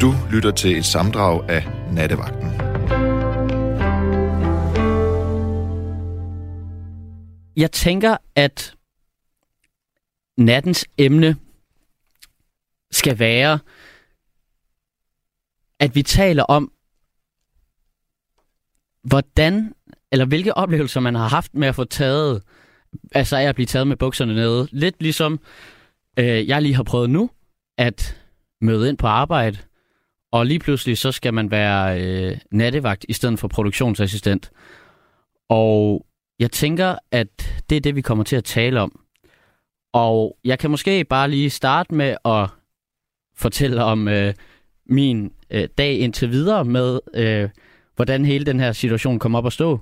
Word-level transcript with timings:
Du 0.00 0.14
lytter 0.30 0.50
til 0.50 0.78
et 0.78 0.84
samdrag 0.84 1.50
af 1.50 1.66
Nattevagten. 1.92 2.50
Jeg 7.56 7.72
tænker, 7.72 8.16
at 8.34 8.74
nattens 10.36 10.86
emne 10.98 11.36
skal 12.90 13.18
være, 13.18 13.58
at 15.80 15.94
vi 15.94 16.02
taler 16.02 16.42
om, 16.42 16.72
hvordan, 19.02 19.74
eller 20.12 20.24
hvilke 20.24 20.56
oplevelser 20.56 21.00
man 21.00 21.14
har 21.14 21.28
haft 21.28 21.54
med 21.54 21.68
at 21.68 21.74
få 21.74 21.84
taget, 21.84 22.42
altså 23.12 23.36
af 23.36 23.42
at 23.42 23.54
blive 23.54 23.66
taget 23.66 23.86
med 23.86 23.96
bukserne 23.96 24.34
nede. 24.34 24.68
Lidt 24.72 25.02
ligesom 25.02 25.40
øh, 26.18 26.48
jeg 26.48 26.62
lige 26.62 26.74
har 26.74 26.82
prøvet 26.82 27.10
nu, 27.10 27.30
at 27.78 28.22
møde 28.60 28.88
ind 28.88 28.98
på 28.98 29.06
arbejde, 29.06 29.58
og 30.36 30.46
lige 30.46 30.58
pludselig 30.58 30.98
så 30.98 31.12
skal 31.12 31.34
man 31.34 31.50
være 31.50 32.00
øh, 32.02 32.38
nattevagt 32.50 33.06
i 33.08 33.12
stedet 33.12 33.38
for 33.38 33.48
produktionsassistent. 33.48 34.50
Og 35.48 36.06
jeg 36.38 36.50
tænker, 36.50 36.96
at 37.10 37.62
det 37.70 37.76
er 37.76 37.80
det, 37.80 37.96
vi 37.96 38.00
kommer 38.00 38.24
til 38.24 38.36
at 38.36 38.44
tale 38.44 38.80
om. 38.80 39.00
Og 39.92 40.38
jeg 40.44 40.58
kan 40.58 40.70
måske 40.70 41.04
bare 41.04 41.30
lige 41.30 41.50
starte 41.50 41.94
med 41.94 42.16
at 42.24 42.48
fortælle 43.36 43.84
om 43.84 44.08
øh, 44.08 44.34
min 44.86 45.32
øh, 45.50 45.68
dag 45.78 45.98
indtil 45.98 46.30
videre 46.30 46.64
med, 46.64 47.00
øh, 47.14 47.48
hvordan 47.94 48.24
hele 48.24 48.44
den 48.44 48.60
her 48.60 48.72
situation 48.72 49.18
kom 49.18 49.34
op 49.34 49.46
at 49.46 49.52
stå. 49.52 49.80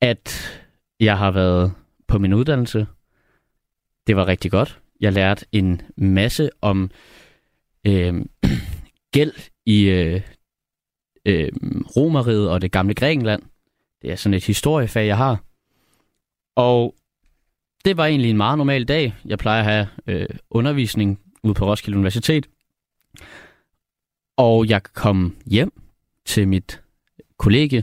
At 0.00 0.58
jeg 1.00 1.18
har 1.18 1.30
været 1.30 1.72
på 2.08 2.18
min 2.18 2.34
uddannelse. 2.34 2.86
Det 4.06 4.16
var 4.16 4.26
rigtig 4.26 4.50
godt. 4.50 4.80
Jeg 5.00 5.12
lærte 5.12 5.46
en 5.52 5.82
masse 5.96 6.50
om 6.60 6.90
øh, 7.86 8.14
gæld 9.12 9.32
i 9.66 9.82
øh, 9.82 10.20
øh, 11.24 11.52
Romeriet 11.96 12.50
og 12.50 12.60
det 12.60 12.72
gamle 12.72 12.94
Grækenland. 12.94 13.42
Det 14.02 14.12
er 14.12 14.16
sådan 14.16 14.34
et 14.34 14.44
historiefag, 14.44 15.06
jeg 15.06 15.16
har. 15.16 15.44
Og 16.56 16.94
det 17.84 17.96
var 17.96 18.06
egentlig 18.06 18.30
en 18.30 18.36
meget 18.36 18.58
normal 18.58 18.84
dag. 18.84 19.14
Jeg 19.24 19.38
plejer 19.38 19.58
at 19.58 19.64
have 19.64 19.88
øh, 20.06 20.28
undervisning 20.50 21.20
ude 21.42 21.54
på 21.54 21.66
Roskilde 21.66 21.98
Universitet. 21.98 22.48
Og 24.36 24.68
jeg 24.68 24.82
kom 24.82 25.36
hjem 25.46 25.72
til 26.24 26.48
mit 26.48 26.82
kollega, 27.36 27.82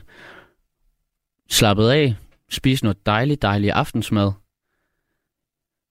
slappet 1.50 1.90
af, 1.90 2.16
spiste 2.50 2.86
noget 2.86 3.06
dejligt, 3.06 3.42
dejligt 3.42 3.74
aftensmad. 3.74 4.32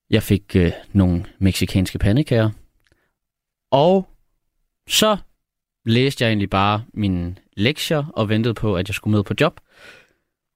Jeg 0.09 0.23
fik 0.23 0.55
øh, 0.55 0.71
nogle 0.93 1.25
meksikanske 1.37 1.99
pandekager. 1.99 2.49
Og 3.71 4.09
så 4.87 5.17
læste 5.85 6.23
jeg 6.23 6.29
egentlig 6.29 6.49
bare 6.49 6.85
mine 6.93 7.35
lektier 7.57 8.05
og 8.13 8.29
ventede 8.29 8.53
på, 8.53 8.75
at 8.75 8.89
jeg 8.89 8.95
skulle 8.95 9.15
med 9.15 9.23
på 9.23 9.33
job. 9.41 9.59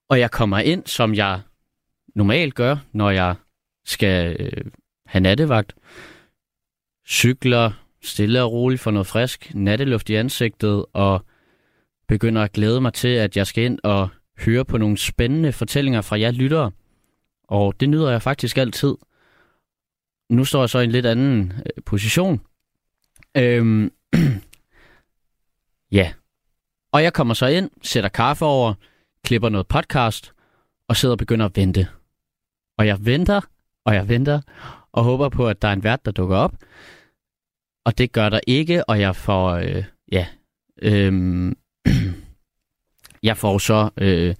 Og 0.08 0.20
jeg 0.20 0.30
kommer 0.30 0.58
ind, 0.58 0.86
som 0.86 1.14
jeg 1.14 1.40
normalt 2.14 2.54
gør, 2.54 2.76
når 2.92 3.10
jeg 3.10 3.34
skal 3.84 4.36
øh, 4.40 4.64
have 5.06 5.20
nattevagt. 5.20 5.74
Cykler 7.08 7.72
stille 8.02 8.42
og 8.42 8.52
roligt 8.52 8.80
for 8.80 8.90
noget 8.90 9.06
frisk, 9.06 9.54
natteluft 9.54 10.10
i 10.10 10.14
ansigtet, 10.14 10.84
og 10.92 11.24
begynder 12.08 12.42
at 12.42 12.52
glæde 12.52 12.80
mig 12.80 12.92
til, 12.92 13.08
at 13.08 13.36
jeg 13.36 13.46
skal 13.46 13.64
ind 13.64 13.78
og 13.82 14.08
høre 14.38 14.64
på 14.64 14.78
nogle 14.78 14.98
spændende 14.98 15.52
fortællinger 15.52 16.00
fra 16.00 16.20
jer 16.20 16.30
lyttere. 16.30 16.70
Og 17.48 17.80
det 17.80 17.88
nyder 17.88 18.10
jeg 18.10 18.22
faktisk 18.22 18.58
altid. 18.58 18.94
Nu 20.30 20.44
står 20.44 20.62
jeg 20.62 20.70
så 20.70 20.78
i 20.78 20.84
en 20.84 20.90
lidt 20.90 21.06
anden 21.06 21.52
øh, 21.56 21.82
position. 21.86 22.40
Øhm, 23.36 23.92
ja. 25.98 26.12
Og 26.92 27.02
jeg 27.02 27.12
kommer 27.12 27.34
så 27.34 27.46
ind, 27.46 27.70
sætter 27.82 28.10
kaffe 28.10 28.44
over, 28.44 28.74
klipper 29.24 29.48
noget 29.48 29.66
podcast, 29.66 30.32
og 30.88 30.96
sidder 30.96 31.14
og 31.14 31.18
begynder 31.18 31.46
at 31.46 31.56
vente. 31.56 31.88
Og 32.78 32.86
jeg 32.86 33.06
venter, 33.06 33.40
og 33.84 33.94
jeg 33.94 34.08
venter, 34.08 34.40
og 34.92 35.04
håber 35.04 35.28
på, 35.28 35.48
at 35.48 35.62
der 35.62 35.68
er 35.68 35.72
en 35.72 35.84
vært, 35.84 36.04
der 36.04 36.10
dukker 36.10 36.36
op. 36.36 36.54
Og 37.84 37.98
det 37.98 38.12
gør 38.12 38.28
der 38.28 38.40
ikke, 38.46 38.88
og 38.88 39.00
jeg 39.00 39.16
får, 39.16 39.50
øh, 39.50 39.84
ja, 40.12 40.26
øh, 40.82 41.52
jeg 43.22 43.36
får 43.36 43.58
så, 43.58 43.90
øh, 43.96 44.34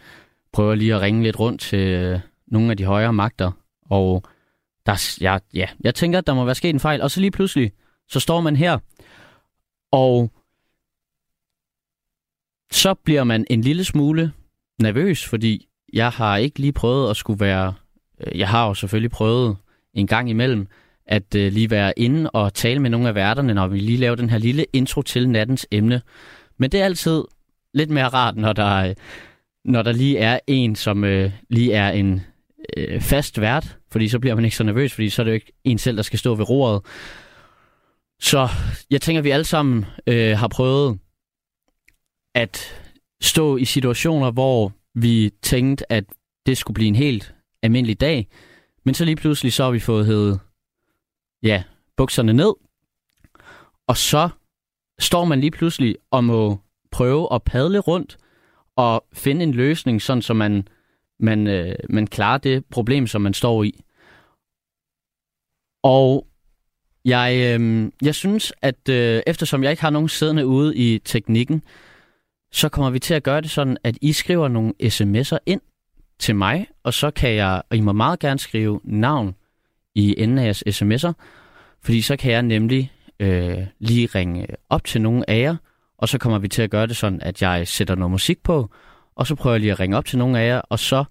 prøver 0.53 0.75
lige 0.75 0.94
at 0.94 1.00
ringe 1.00 1.23
lidt 1.23 1.39
rundt 1.39 1.61
til 1.61 1.89
øh, 1.89 2.21
nogle 2.47 2.71
af 2.71 2.77
de 2.77 2.84
højere 2.84 3.12
magter, 3.12 3.53
og 3.91 4.25
der, 4.87 5.17
ja, 5.21 5.39
ja, 5.55 5.69
jeg 5.81 5.94
tænker, 5.94 6.19
at 6.19 6.27
der 6.27 6.34
må 6.34 6.44
være 6.44 6.55
sket 6.55 6.71
en 6.71 6.81
fejl, 6.81 7.03
og 7.03 7.11
så 7.11 7.21
lige 7.21 7.31
pludselig, 7.31 7.73
så 8.09 8.21
står 8.21 8.41
man 8.41 8.56
her, 8.56 8.78
og 9.93 10.31
så 12.73 12.95
bliver 12.95 13.25
man 13.25 13.47
en 13.51 13.61
lille 13.61 13.84
smule 13.84 14.33
nervøs, 14.83 15.25
fordi 15.27 15.69
jeg 15.93 16.11
har 16.11 16.37
ikke 16.37 16.59
lige 16.59 16.73
prøvet 16.73 17.11
at 17.11 17.17
skulle 17.17 17.41
være... 17.41 17.75
Øh, 18.21 18.39
jeg 18.39 18.49
har 18.49 18.67
jo 18.69 18.75
selvfølgelig 18.75 19.11
prøvet 19.11 19.56
en 19.95 20.06
gang 20.06 20.31
imellem 20.31 20.67
at 21.06 21.34
øh, 21.34 21.53
lige 21.53 21.71
være 21.71 21.99
inde 21.99 22.31
og 22.31 22.55
tale 22.55 22.81
med 22.81 22.91
nogle 22.91 23.09
af 23.09 23.15
værterne, 23.15 23.55
når 23.55 23.67
vi 23.67 23.79
lige 23.79 23.99
laver 23.99 24.17
den 24.17 24.31
her 24.31 24.39
lille 24.39 24.65
intro 24.73 25.03
til 25.03 25.29
nattens 25.29 25.67
emne. 25.71 26.03
Men 26.59 26.73
det 26.73 26.81
er 26.81 26.84
altid 26.84 27.25
lidt 27.75 27.91
mere 27.91 28.09
rart, 28.09 28.37
når 28.37 28.53
der, 28.53 28.77
øh, 28.77 28.95
når 29.65 29.83
der 29.83 29.93
lige 29.93 30.19
er 30.19 30.39
en, 30.47 30.77
som 30.77 31.03
lige 31.49 31.73
er 31.73 31.91
en 31.91 32.21
fast 33.00 33.41
vært, 33.41 33.79
fordi 33.91 34.09
så 34.09 34.19
bliver 34.19 34.34
man 34.34 34.45
ikke 34.45 34.56
så 34.56 34.65
nervøs, 34.65 34.93
fordi 34.93 35.09
så 35.09 35.23
er 35.23 35.25
det 35.25 35.31
jo 35.31 35.34
ikke 35.34 35.53
en 35.65 35.79
selv, 35.79 35.97
der 35.97 36.03
skal 36.03 36.19
stå 36.19 36.34
ved 36.34 36.50
roret. 36.50 36.83
Så 38.20 38.48
jeg 38.91 39.00
tænker, 39.03 39.20
at 39.20 39.25
vi 39.25 39.31
alle 39.31 39.44
sammen 39.44 39.86
øh, 40.06 40.38
har 40.38 40.48
prøvet 40.48 40.98
at 42.34 42.82
stå 43.22 43.56
i 43.56 43.64
situationer, 43.64 44.31
hvor 44.31 44.72
vi 44.94 45.31
tænkte, 45.42 45.92
at 45.92 46.04
det 46.47 46.58
skulle 46.58 46.75
blive 46.75 46.88
en 46.88 46.94
helt 46.94 47.34
almindelig 47.62 48.00
dag. 48.00 48.28
Men 48.84 48.94
så 48.94 49.04
lige 49.04 49.16
pludselig 49.16 49.53
så 49.53 49.64
har 49.64 49.70
vi 49.70 49.81
fået 49.81 50.06
hævet 50.06 50.41
ja, 51.42 51.62
bukserne 51.97 52.32
ned. 52.32 52.54
Og 53.86 53.97
så 53.97 54.28
står 54.98 55.25
man 55.25 55.41
lige 55.41 55.50
pludselig 55.50 55.97
og 56.10 56.25
må 56.25 56.60
prøve 56.91 57.34
at 57.34 57.42
padle 57.42 57.78
rundt 57.78 58.19
og 58.76 59.04
finde 59.12 59.42
en 59.42 59.52
løsning, 59.52 60.02
sådan 60.02 60.22
så 60.22 60.34
man, 60.34 60.69
man, 61.20 61.47
øh, 61.47 61.76
man 61.88 62.06
klarer 62.06 62.38
det 62.38 62.64
problem, 62.66 63.06
som 63.06 63.22
man 63.22 63.34
står 63.34 63.62
i. 63.62 63.84
Og 65.82 66.26
jeg, 67.05 67.59
øh, 67.61 67.91
jeg 68.03 68.15
synes, 68.15 68.53
at 68.62 68.88
øh, 68.88 69.22
eftersom 69.27 69.62
jeg 69.62 69.71
ikke 69.71 69.83
har 69.83 69.91
nogen 69.91 70.09
siddende 70.09 70.47
ude 70.47 70.77
i 70.77 70.99
teknikken, 70.99 71.62
så 72.53 72.69
kommer 72.69 72.91
vi 72.91 72.99
til 72.99 73.15
at 73.15 73.22
gøre 73.22 73.41
det 73.41 73.50
sådan, 73.50 73.77
at 73.84 73.99
I 74.00 74.12
skriver 74.12 74.49
nogle 74.49 74.72
sms'er 74.83 75.38
ind 75.47 75.61
til 76.19 76.37
mig, 76.37 76.66
og 76.83 76.94
så 76.94 77.11
kan 77.11 77.34
jeg, 77.34 77.62
og 77.71 77.77
I 77.77 77.81
må 77.81 77.93
meget 77.93 78.19
gerne 78.19 78.38
skrive 78.38 78.81
navn 78.84 79.34
i 79.94 80.15
enden 80.19 80.38
af 80.38 80.44
jeres 80.44 80.65
sms'er, 80.69 81.12
fordi 81.83 82.03
så 82.03 82.16
kan 82.16 82.33
jeg 82.33 82.43
nemlig 82.43 82.93
øh, 83.21 83.67
lige 83.78 84.06
ringe 84.06 84.47
op 84.69 84.84
til 84.84 85.00
nogle 85.00 85.31
af 85.31 85.41
jer, 85.41 85.56
og 85.99 86.09
så 86.09 86.19
kommer 86.19 86.38
vi 86.38 86.49
til 86.49 86.62
at 86.62 86.71
gøre 86.71 86.87
det 86.87 86.97
sådan, 86.97 87.21
at 87.22 87.43
jeg 87.43 87.69
sætter 87.69 87.94
noget 87.94 88.11
musik 88.11 88.43
på, 88.43 88.71
og 89.15 89.27
så 89.27 89.34
prøver 89.34 89.55
jeg 89.55 89.61
lige 89.61 89.72
at 89.72 89.81
ringe 89.81 89.97
op 89.97 90.05
til 90.05 90.19
nogle 90.19 90.41
af 90.41 90.47
jer, 90.47 90.61
og 90.61 90.78
så 90.78 91.05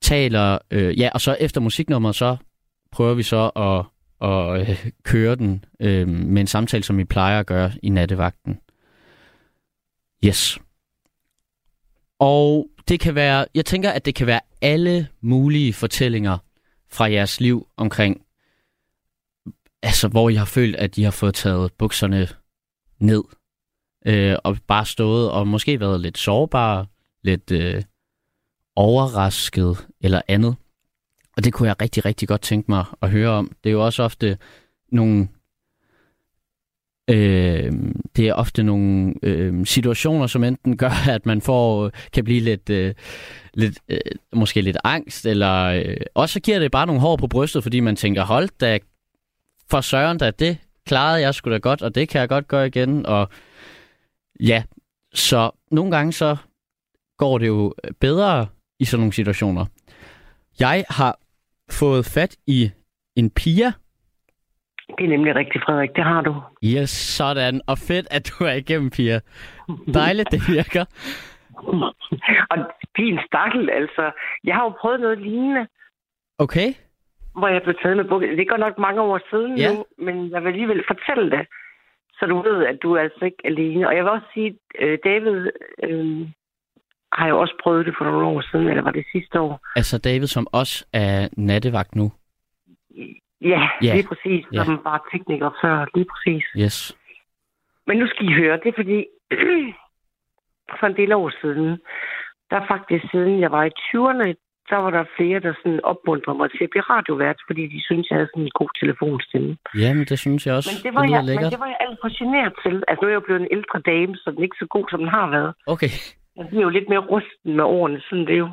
taler, 0.00 0.58
øh, 0.70 0.98
ja, 0.98 1.10
og 1.14 1.20
så 1.20 1.36
efter 1.40 1.60
musiknummeret, 1.60 2.16
så 2.16 2.36
prøver 2.92 3.14
vi 3.14 3.22
så 3.22 3.48
at, 3.56 3.84
og 4.18 4.60
øh, 4.60 4.86
køre 5.02 5.34
den 5.34 5.64
øh, 5.80 6.08
med 6.08 6.40
en 6.40 6.46
samtale, 6.46 6.84
som 6.84 6.98
vi 6.98 7.04
plejer 7.04 7.40
at 7.40 7.46
gøre 7.46 7.72
i 7.82 7.88
nattevagten. 7.88 8.60
Yes. 10.24 10.58
Og 12.18 12.70
det 12.88 13.00
kan 13.00 13.14
være, 13.14 13.46
jeg 13.54 13.64
tænker, 13.64 13.90
at 13.90 14.04
det 14.04 14.14
kan 14.14 14.26
være 14.26 14.40
alle 14.60 15.08
mulige 15.20 15.72
fortællinger 15.72 16.38
fra 16.90 17.10
jeres 17.10 17.40
liv 17.40 17.68
omkring, 17.76 18.22
altså 19.82 20.08
hvor 20.08 20.28
I 20.28 20.34
har 20.34 20.44
følt, 20.44 20.76
at 20.76 20.98
I 20.98 21.02
har 21.02 21.10
fået 21.10 21.34
taget 21.34 21.72
bukserne 21.72 22.28
ned, 22.98 23.22
øh, 24.06 24.36
og 24.44 24.58
bare 24.66 24.86
stået 24.86 25.30
og 25.30 25.48
måske 25.48 25.80
været 25.80 26.00
lidt 26.00 26.18
sårbare, 26.18 26.86
lidt 27.22 27.50
øh, 27.50 27.82
overrasket 28.76 29.86
eller 30.00 30.22
andet. 30.28 30.56
Og 31.38 31.44
det 31.44 31.52
kunne 31.52 31.68
jeg 31.68 31.82
rigtig, 31.82 32.04
rigtig 32.04 32.28
godt 32.28 32.40
tænke 32.40 32.70
mig 32.70 32.84
at 33.02 33.10
høre 33.10 33.30
om. 33.30 33.52
Det 33.64 33.70
er 33.70 33.72
jo 33.72 33.84
også 33.84 34.02
ofte 34.02 34.38
nogle 34.92 35.28
Øh, 37.10 37.72
det 38.16 38.28
er 38.28 38.34
ofte 38.34 38.62
nogle 38.62 39.14
øh, 39.22 39.66
situationer, 39.66 40.26
som 40.26 40.44
enten 40.44 40.76
gør, 40.76 41.08
at 41.16 41.26
man 41.26 41.40
får 41.40 41.90
kan 42.12 42.24
blive 42.24 42.40
lidt, 42.40 42.70
øh, 42.70 42.94
lidt 43.54 43.78
øh, 43.88 43.98
måske 44.32 44.60
lidt 44.60 44.76
angst, 44.84 45.26
eller 45.26 45.64
øh, 45.64 45.96
også 46.14 46.40
giver 46.40 46.58
det 46.58 46.70
bare 46.70 46.86
nogle 46.86 47.00
hår 47.00 47.16
på 47.16 47.26
brystet, 47.26 47.62
fordi 47.62 47.80
man 47.80 47.96
tænker, 47.96 48.24
hold 48.24 48.48
da, 48.60 48.78
for 49.70 49.80
søren 49.80 50.18
da, 50.18 50.30
det 50.30 50.58
klarede 50.86 51.20
jeg 51.20 51.34
sgu 51.34 51.50
da 51.50 51.58
godt, 51.58 51.82
og 51.82 51.94
det 51.94 52.08
kan 52.08 52.20
jeg 52.20 52.28
godt 52.28 52.48
gøre 52.48 52.66
igen, 52.66 53.06
og 53.06 53.28
ja, 54.40 54.62
så 55.14 55.50
nogle 55.70 55.90
gange 55.90 56.12
så 56.12 56.36
går 57.18 57.38
det 57.38 57.46
jo 57.46 57.74
bedre 58.00 58.46
i 58.78 58.84
sådan 58.84 59.00
nogle 59.00 59.12
situationer. 59.12 59.66
Jeg 60.60 60.84
har 60.88 61.18
fået 61.70 62.04
fat 62.14 62.36
i 62.46 62.70
en 63.16 63.30
Pia. 63.30 63.72
Det 64.98 65.04
er 65.04 65.08
nemlig 65.08 65.34
rigtigt, 65.34 65.64
Frederik. 65.64 65.90
Det 65.96 66.04
har 66.04 66.20
du. 66.20 66.42
Yes, 66.64 66.90
sådan. 66.90 67.60
Og 67.66 67.78
fedt, 67.78 68.06
at 68.10 68.30
du 68.30 68.44
er 68.44 68.52
igennem, 68.52 68.90
Pia. 68.90 69.20
Dejligt, 69.94 70.30
det 70.30 70.40
virker. 70.48 70.84
og 72.50 72.58
din 72.96 73.18
stakkel, 73.26 73.70
altså. 73.70 74.10
Jeg 74.44 74.54
har 74.54 74.64
jo 74.64 74.72
prøvet 74.80 75.00
noget 75.00 75.18
lignende. 75.18 75.66
Okay. 76.38 76.68
Hvor 77.38 77.48
jeg 77.48 77.62
blev 77.62 77.74
taget 77.82 77.96
med 77.96 78.04
bukket. 78.04 78.38
Det 78.38 78.48
går 78.48 78.56
nok 78.56 78.78
mange 78.78 79.00
år 79.00 79.20
siden 79.30 79.58
ja. 79.58 79.74
nu, 79.74 79.84
men 79.98 80.30
jeg 80.30 80.42
vil 80.42 80.48
alligevel 80.48 80.84
fortælle 80.86 81.30
det. 81.30 81.46
Så 82.18 82.26
du 82.26 82.42
ved, 82.42 82.66
at 82.66 82.78
du 82.82 82.92
er 82.92 83.00
altså 83.00 83.24
ikke 83.24 83.42
alene. 83.44 83.88
Og 83.88 83.96
jeg 83.96 84.04
vil 84.04 84.12
også 84.12 84.26
sige, 84.34 84.58
at 84.80 85.00
David 85.04 85.50
øh, 85.82 86.28
har 87.12 87.28
jo 87.28 87.40
også 87.40 87.54
prøvet 87.62 87.86
det 87.86 87.94
for 87.98 88.04
nogle 88.04 88.26
år 88.26 88.42
siden, 88.50 88.68
eller 88.68 88.82
var 88.82 88.90
det 88.90 89.04
sidste 89.12 89.40
år. 89.40 89.60
Altså 89.76 89.98
David, 89.98 90.26
som 90.26 90.46
også 90.52 90.86
er 90.92 91.28
nattevagt 91.36 91.94
nu? 91.96 92.12
Ja, 93.40 93.68
ja. 93.82 93.94
lige 93.94 94.08
præcis. 94.08 94.44
Ja. 94.52 94.64
Som 94.64 94.80
var 94.84 95.08
tekniker 95.12 95.50
før, 95.62 95.86
lige 95.94 96.06
præcis. 96.12 96.44
Yes. 96.64 96.96
Men 97.86 97.98
nu 97.98 98.06
skal 98.06 98.26
I 98.28 98.32
høre, 98.32 98.56
det 98.62 98.68
er 98.68 98.78
fordi, 98.82 98.98
for 100.80 100.86
en 100.86 100.96
del 100.96 101.12
år 101.12 101.30
siden, 101.42 101.78
der 102.50 102.66
faktisk 102.68 103.04
siden 103.10 103.40
jeg 103.40 103.50
var 103.50 103.64
i 103.64 103.72
20'erne, 103.88 104.28
der 104.70 104.76
var 104.84 104.90
der 104.90 105.04
flere, 105.16 105.40
der 105.40 105.52
sådan 105.62 105.80
opmuntrede 105.92 106.38
mig 106.38 106.50
til 106.50 106.64
at 106.64 106.70
blive 106.70 106.88
radiovært, 106.94 107.38
fordi 107.48 107.62
de 107.74 107.80
syntes, 107.88 108.10
jeg 108.10 108.16
havde 108.18 108.30
sådan 108.32 108.48
en 108.48 108.56
god 108.60 108.70
telefonstemme. 108.80 109.50
Jamen, 109.82 110.04
det 110.10 110.18
synes 110.18 110.46
jeg 110.46 110.54
også. 110.58 110.70
Men 110.72 110.78
det 110.86 110.92
var, 110.96 111.02
det 111.02 111.10
jeg, 111.14 111.22
men 111.40 111.52
det 111.54 111.60
var 111.64 111.70
jeg 111.74 111.80
alt 111.86 111.98
for 112.02 112.10
generet 112.18 112.52
til. 112.64 112.74
Altså, 112.88 113.00
nu 113.00 113.06
er 113.06 113.12
jeg 113.12 113.20
jo 113.20 113.26
blevet 113.28 113.42
en 113.42 113.52
ældre 113.56 113.78
dame, 113.90 114.12
så 114.16 114.26
den 114.30 114.38
er 114.38 114.48
ikke 114.48 114.62
så 114.64 114.68
god, 114.76 114.86
som 114.90 115.00
den 115.04 115.10
har 115.18 115.26
været. 115.36 115.52
Okay. 115.74 115.92
Jeg 116.38 116.46
bliver 116.48 116.62
jo 116.62 116.68
lidt 116.68 116.88
mere 116.88 116.98
rusten 116.98 117.56
med 117.56 117.64
årene, 117.64 118.00
sådan 118.00 118.26
det 118.26 118.38
jo. 118.38 118.48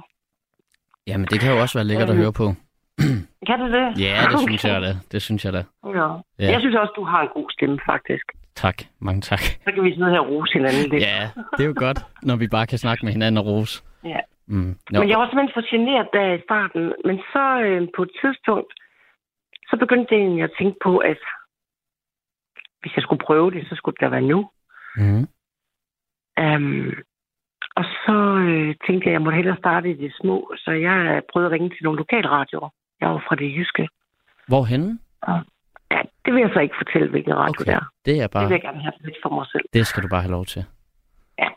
Jamen, 1.08 1.28
det 1.32 1.40
kan 1.40 1.54
jo 1.54 1.62
også 1.62 1.78
være 1.78 1.88
lækkert 1.88 2.10
at 2.10 2.16
høre 2.16 2.34
på. 2.42 2.48
kan 3.48 3.60
det 3.62 3.72
det? 3.78 3.88
Ja, 4.06 4.16
det 4.22 4.36
okay. 4.36 4.48
synes 4.48 4.64
jeg 4.66 4.82
da. 4.82 4.92
Det 5.12 5.22
synes 5.22 5.46
jeg 5.46 5.54
da. 5.54 5.64
Ja. 5.86 6.08
ja. 6.40 6.52
Jeg 6.54 6.60
synes 6.60 6.76
også, 6.76 6.94
du 6.96 7.04
har 7.04 7.22
en 7.22 7.30
god 7.34 7.50
stemme, 7.52 7.80
faktisk. 7.86 8.26
Tak. 8.56 8.78
Mange 9.00 9.22
tak. 9.22 9.40
Så 9.40 9.72
kan 9.74 9.84
vi 9.84 9.96
sidde 9.96 10.10
her 10.10 10.20
og 10.20 10.30
rose 10.30 10.54
hinanden 10.54 10.90
lidt. 10.92 11.04
Ja, 11.04 11.30
det 11.58 11.64
er 11.64 11.68
jo 11.68 11.78
godt, 11.78 12.00
når 12.24 12.36
vi 12.36 12.48
bare 12.48 12.68
kan 12.68 12.78
snakke 12.78 13.06
med 13.06 13.12
hinanden 13.14 13.38
og 13.38 13.46
rose. 13.46 13.84
Ja. 14.04 14.20
Mm. 14.48 14.78
No. 14.92 15.00
Men 15.00 15.10
jeg 15.10 15.20
var 15.20 15.28
simpelthen 15.28 15.56
for 15.58 15.70
generet 15.74 16.08
der 16.14 16.34
i 16.34 16.42
starten. 16.48 16.94
Men 17.08 17.18
så 17.34 17.46
øh, 17.66 17.88
på 17.96 18.02
et 18.04 18.12
tidspunkt, 18.22 18.72
så 19.70 19.78
begyndte 19.80 20.08
jeg 20.14 20.22
egentlig 20.22 20.44
at 20.44 20.56
tænke 20.60 20.78
på, 20.84 20.98
at 20.98 21.22
hvis 22.82 22.96
jeg 22.96 23.04
skulle 23.04 23.26
prøve 23.26 23.52
det, 23.52 23.68
så 23.70 23.76
skulle 23.76 23.96
det 23.96 24.02
da 24.02 24.10
være 24.10 24.32
nu. 24.34 24.50
Mm. 24.98 25.28
Um, 26.44 26.94
og 27.76 27.86
så 28.06 28.18
øh, 28.48 28.76
tænkte 28.88 29.04
jeg, 29.06 29.12
at 29.12 29.18
jeg 29.18 29.22
måtte 29.22 29.36
hellere 29.36 29.58
starte 29.58 29.90
i 29.92 29.94
det 29.94 30.12
små. 30.22 30.54
Så 30.58 30.72
jeg 30.72 31.22
prøvede 31.32 31.48
at 31.50 31.52
ringe 31.52 31.70
til 31.70 31.84
nogle 31.84 31.98
lokalradioer. 31.98 32.70
Jeg 33.02 33.10
var 33.10 33.24
fra 33.28 33.36
det 33.36 33.56
jyske. 33.58 33.88
Hvorhenne? 34.48 35.00
Og, 35.22 35.40
ja, 35.92 36.00
det 36.26 36.34
vil 36.34 36.42
jeg 36.42 36.52
så 36.54 36.60
ikke 36.60 36.76
fortælle, 36.78 37.10
hvilken 37.10 37.36
radio 37.36 37.62
okay. 37.62 37.66
det 37.66 37.74
er. 37.74 37.86
Det 38.06 38.22
er 38.22 38.28
bare... 38.28 38.44
Det 38.44 38.50
vil 38.50 38.56
jeg 38.60 38.62
gerne 38.62 38.82
have 38.82 38.94
lidt 39.04 39.18
for 39.24 39.30
mig 39.30 39.46
selv. 39.52 39.66
Det 39.74 39.88
skal 39.88 40.04
du 40.04 40.08
bare 40.08 40.22
have 40.22 40.32
lov 40.32 40.46
til. 40.46 40.66
Ja. 41.40 41.50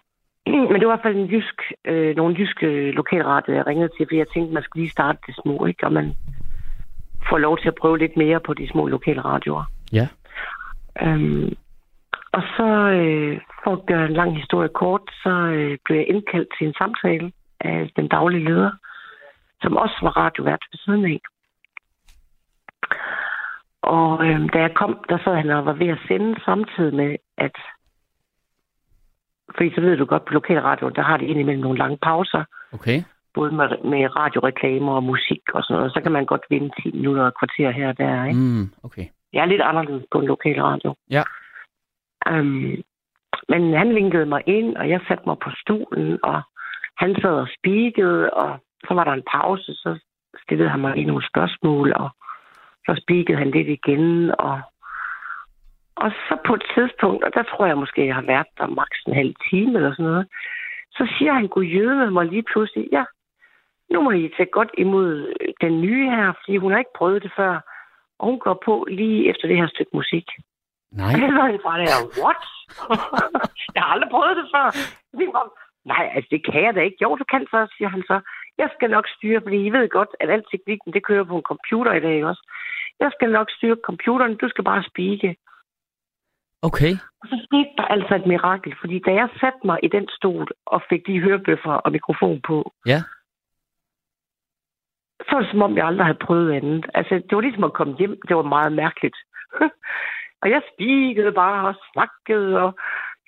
Men 0.71 0.77
det 0.81 0.87
var 0.89 0.95
i 0.95 0.97
hvert 0.97 1.07
fald 1.07 1.17
en 1.17 1.31
jysk, 1.35 1.57
øh, 1.85 2.17
nogle 2.17 2.37
jyske 2.39 2.91
lokalradioer, 2.91 3.57
jeg 3.57 3.67
ringede 3.67 3.89
til, 3.89 4.07
fordi 4.07 4.19
jeg 4.19 4.29
tænkte, 4.35 4.55
man 4.55 4.63
skulle 4.63 4.83
lige 4.83 4.97
starte 4.99 5.19
det 5.27 5.35
små, 5.43 5.67
ikke? 5.67 5.87
Og 5.87 5.93
man 5.93 6.15
får 7.29 7.39
lov 7.39 7.59
til 7.59 7.69
at 7.69 7.79
prøve 7.81 7.99
lidt 7.99 8.17
mere 8.17 8.41
på 8.41 8.55
de 8.55 8.69
små 8.69 8.87
lokale 8.87 9.21
radioer. 9.21 9.65
Ja. 9.93 10.09
Øhm, 11.03 11.57
og 12.33 12.43
så, 12.57 12.69
øh, 12.99 13.41
for 13.65 13.73
at 13.73 13.87
gøre 13.87 14.07
en 14.07 14.13
lang 14.13 14.37
historie 14.37 14.69
kort, 14.69 15.03
så 15.23 15.31
øh, 15.31 15.79
blev 15.85 15.97
jeg 15.97 16.09
indkaldt 16.09 16.49
til 16.59 16.67
en 16.67 16.75
samtale 16.75 17.33
af 17.61 17.91
den 17.97 18.09
daglige 18.09 18.45
leder, 18.45 18.71
som 19.63 19.77
også 19.77 19.99
var 20.03 20.17
radiovært 20.17 20.63
ved 20.73 20.79
siden 20.79 21.05
af. 21.05 21.21
Og 23.83 24.27
øh, 24.27 24.41
da 24.53 24.59
jeg 24.59 24.75
kom, 24.75 25.05
der 25.09 25.19
sad 25.25 25.35
han 25.35 25.51
og 25.51 25.67
var 25.67 25.73
ved 25.73 25.89
at 25.89 26.05
sende 26.09 26.41
samtidig 26.45 26.95
med, 26.95 27.17
at... 27.39 27.57
Fordi 29.57 29.75
så 29.75 29.81
ved 29.81 29.97
du 29.97 30.05
godt, 30.05 30.25
på 30.25 30.33
lokalradioen, 30.33 30.95
der 30.95 31.03
har 31.03 31.17
de 31.17 31.27
indimellem 31.27 31.63
nogle 31.63 31.79
lange 31.79 31.99
pauser. 32.03 32.45
Okay. 32.73 33.03
Både 33.35 33.51
med, 33.51 33.69
med 33.85 34.17
radioreklamer 34.17 34.93
og 34.93 35.03
musik 35.03 35.43
og 35.55 35.63
sådan 35.63 35.77
noget. 35.77 35.93
Så 35.93 36.01
kan 36.01 36.13
man 36.13 36.27
godt 36.27 36.45
vinde 36.51 36.71
10 36.83 36.91
minutter 36.91 37.23
og 37.23 37.35
kvarter 37.39 37.71
her 37.71 37.89
og 37.89 37.99
der, 37.99 38.25
ikke? 38.25 38.39
Mm, 38.39 38.71
okay. 38.83 39.07
Det 39.33 39.41
er 39.41 39.45
lidt 39.45 39.63
anderledes 39.63 40.05
på 40.13 40.19
en 40.21 40.27
lokal 40.27 40.63
radio. 40.63 40.95
Ja. 41.11 41.23
Um, 42.31 42.83
men 43.49 43.73
han 43.73 43.95
vinkede 43.95 44.27
mig 44.27 44.43
ind, 44.47 44.77
og 44.77 44.89
jeg 44.89 45.01
satte 45.09 45.25
mig 45.27 45.39
på 45.39 45.51
stolen, 45.63 46.19
og 46.23 46.43
han 46.97 47.15
sad 47.21 47.35
og 47.45 47.49
spikede, 47.59 48.31
og 48.31 48.59
så 48.89 48.95
var 48.95 49.05
der 49.05 49.13
en 49.13 49.29
pause, 49.33 49.75
så 49.75 49.99
stillede 50.43 50.69
han 50.69 50.81
mig 50.81 50.95
lige 50.95 51.07
nogle 51.07 51.29
spørgsmål, 51.29 51.93
og 51.93 52.11
så 52.87 53.01
spikede 53.03 53.39
han 53.39 53.51
lidt 53.51 53.69
igen, 53.69 54.31
og, 54.39 54.61
og 55.97 56.11
så 56.11 56.37
på 56.47 56.55
et 56.55 56.65
tidspunkt, 56.75 57.25
og 57.25 57.35
der 57.35 57.43
tror 57.43 57.67
jeg 57.67 57.79
måske, 57.79 58.07
jeg 58.07 58.15
har 58.15 58.23
været 58.23 58.47
der 58.59 58.67
maks 58.67 58.99
en 59.07 59.15
halv 59.15 59.35
time 59.51 59.75
eller 59.79 59.93
sådan 59.93 60.05
noget, 60.05 60.27
så 60.91 61.15
siger 61.19 61.33
han, 61.33 61.49
gud 61.49 61.65
jøde 61.65 62.11
mig 62.11 62.27
lige 62.27 62.47
pludselig, 62.53 62.89
ja, 62.93 63.05
nu 63.91 64.01
må 64.03 64.11
I 64.11 64.31
tage 64.37 64.51
godt 64.53 64.71
imod 64.79 65.35
den 65.61 65.81
nye 65.81 66.11
her, 66.11 66.33
fordi 66.33 66.57
hun 66.57 66.73
har 66.73 66.79
ikke 66.79 66.99
prøvet 66.99 67.23
det 67.23 67.33
før, 67.37 67.61
og 68.19 68.27
hun 68.27 68.39
går 68.39 68.63
på 68.65 68.87
lige 68.91 69.31
efter 69.31 69.49
det 69.49 69.57
her 69.57 69.67
stykke 69.67 69.91
musik. 69.95 70.25
Nej. 70.91 71.13
Så 71.21 71.35
var 71.41 71.49
det 71.53 71.61
bare 71.69 71.81
der, 71.81 71.99
what? 72.23 72.43
jeg 73.75 73.83
har 73.83 73.91
aldrig 73.95 74.11
prøvet 74.11 74.37
det 74.37 74.47
før. 74.55 74.67
Nej, 75.93 76.05
altså 76.15 76.29
det 76.31 76.45
kan 76.47 76.65
jeg 76.65 76.75
da 76.75 76.81
ikke. 76.81 76.99
Jo, 77.03 77.17
du 77.17 77.25
kan 77.33 77.47
så, 77.51 77.75
siger 77.77 77.89
han 77.89 78.03
så. 78.03 78.21
Jeg 78.59 78.69
skal 78.75 78.91
nok 78.91 79.07
styre, 79.17 79.41
fordi 79.41 79.59
I 79.67 79.71
ved 79.71 79.89
godt, 79.89 80.13
at 80.21 80.31
al 80.31 80.45
teknikken, 80.51 80.93
det 80.93 81.05
kører 81.05 81.25
på 81.25 81.37
en 81.37 81.51
computer 81.53 81.93
i 81.93 82.01
dag 82.01 82.25
også. 82.25 82.43
Jeg 83.01 83.11
skal 83.17 83.31
nok 83.31 83.49
styre 83.51 83.77
computeren, 83.85 84.37
du 84.37 84.49
skal 84.49 84.65
bare 84.65 84.83
spike. 84.91 85.37
Okay. 86.63 86.93
Og 87.21 87.27
så 87.31 87.37
skete 87.47 87.73
der 87.77 87.85
altså 87.85 88.15
et 88.15 88.27
mirakel, 88.27 88.75
fordi 88.81 88.99
da 89.07 89.11
jeg 89.11 89.29
satte 89.41 89.59
mig 89.65 89.79
i 89.83 89.89
den 89.89 90.09
stol 90.17 90.49
og 90.67 90.83
fik 90.89 91.07
de 91.07 91.21
hørebøffer 91.21 91.73
og 91.73 91.93
mikrofon 91.93 92.41
på, 92.41 92.73
ja. 92.87 93.01
så 95.21 95.31
var 95.33 95.41
det 95.41 95.51
som 95.51 95.63
om, 95.63 95.77
jeg 95.77 95.87
aldrig 95.87 96.07
havde 96.07 96.25
prøvet 96.27 96.53
andet. 96.53 96.87
Altså, 96.95 97.15
det 97.15 97.33
var 97.37 97.41
ligesom 97.41 97.65
at 97.65 97.73
komme 97.73 97.97
hjem. 97.99 98.21
Det 98.29 98.37
var 98.37 98.43
meget 98.43 98.73
mærkeligt. 98.73 99.17
Og 100.43 100.51
jeg 100.51 100.63
spikede 100.73 101.33
bare 101.33 101.69
og 101.69 101.75
snakkede 101.93 102.61
og 102.65 102.71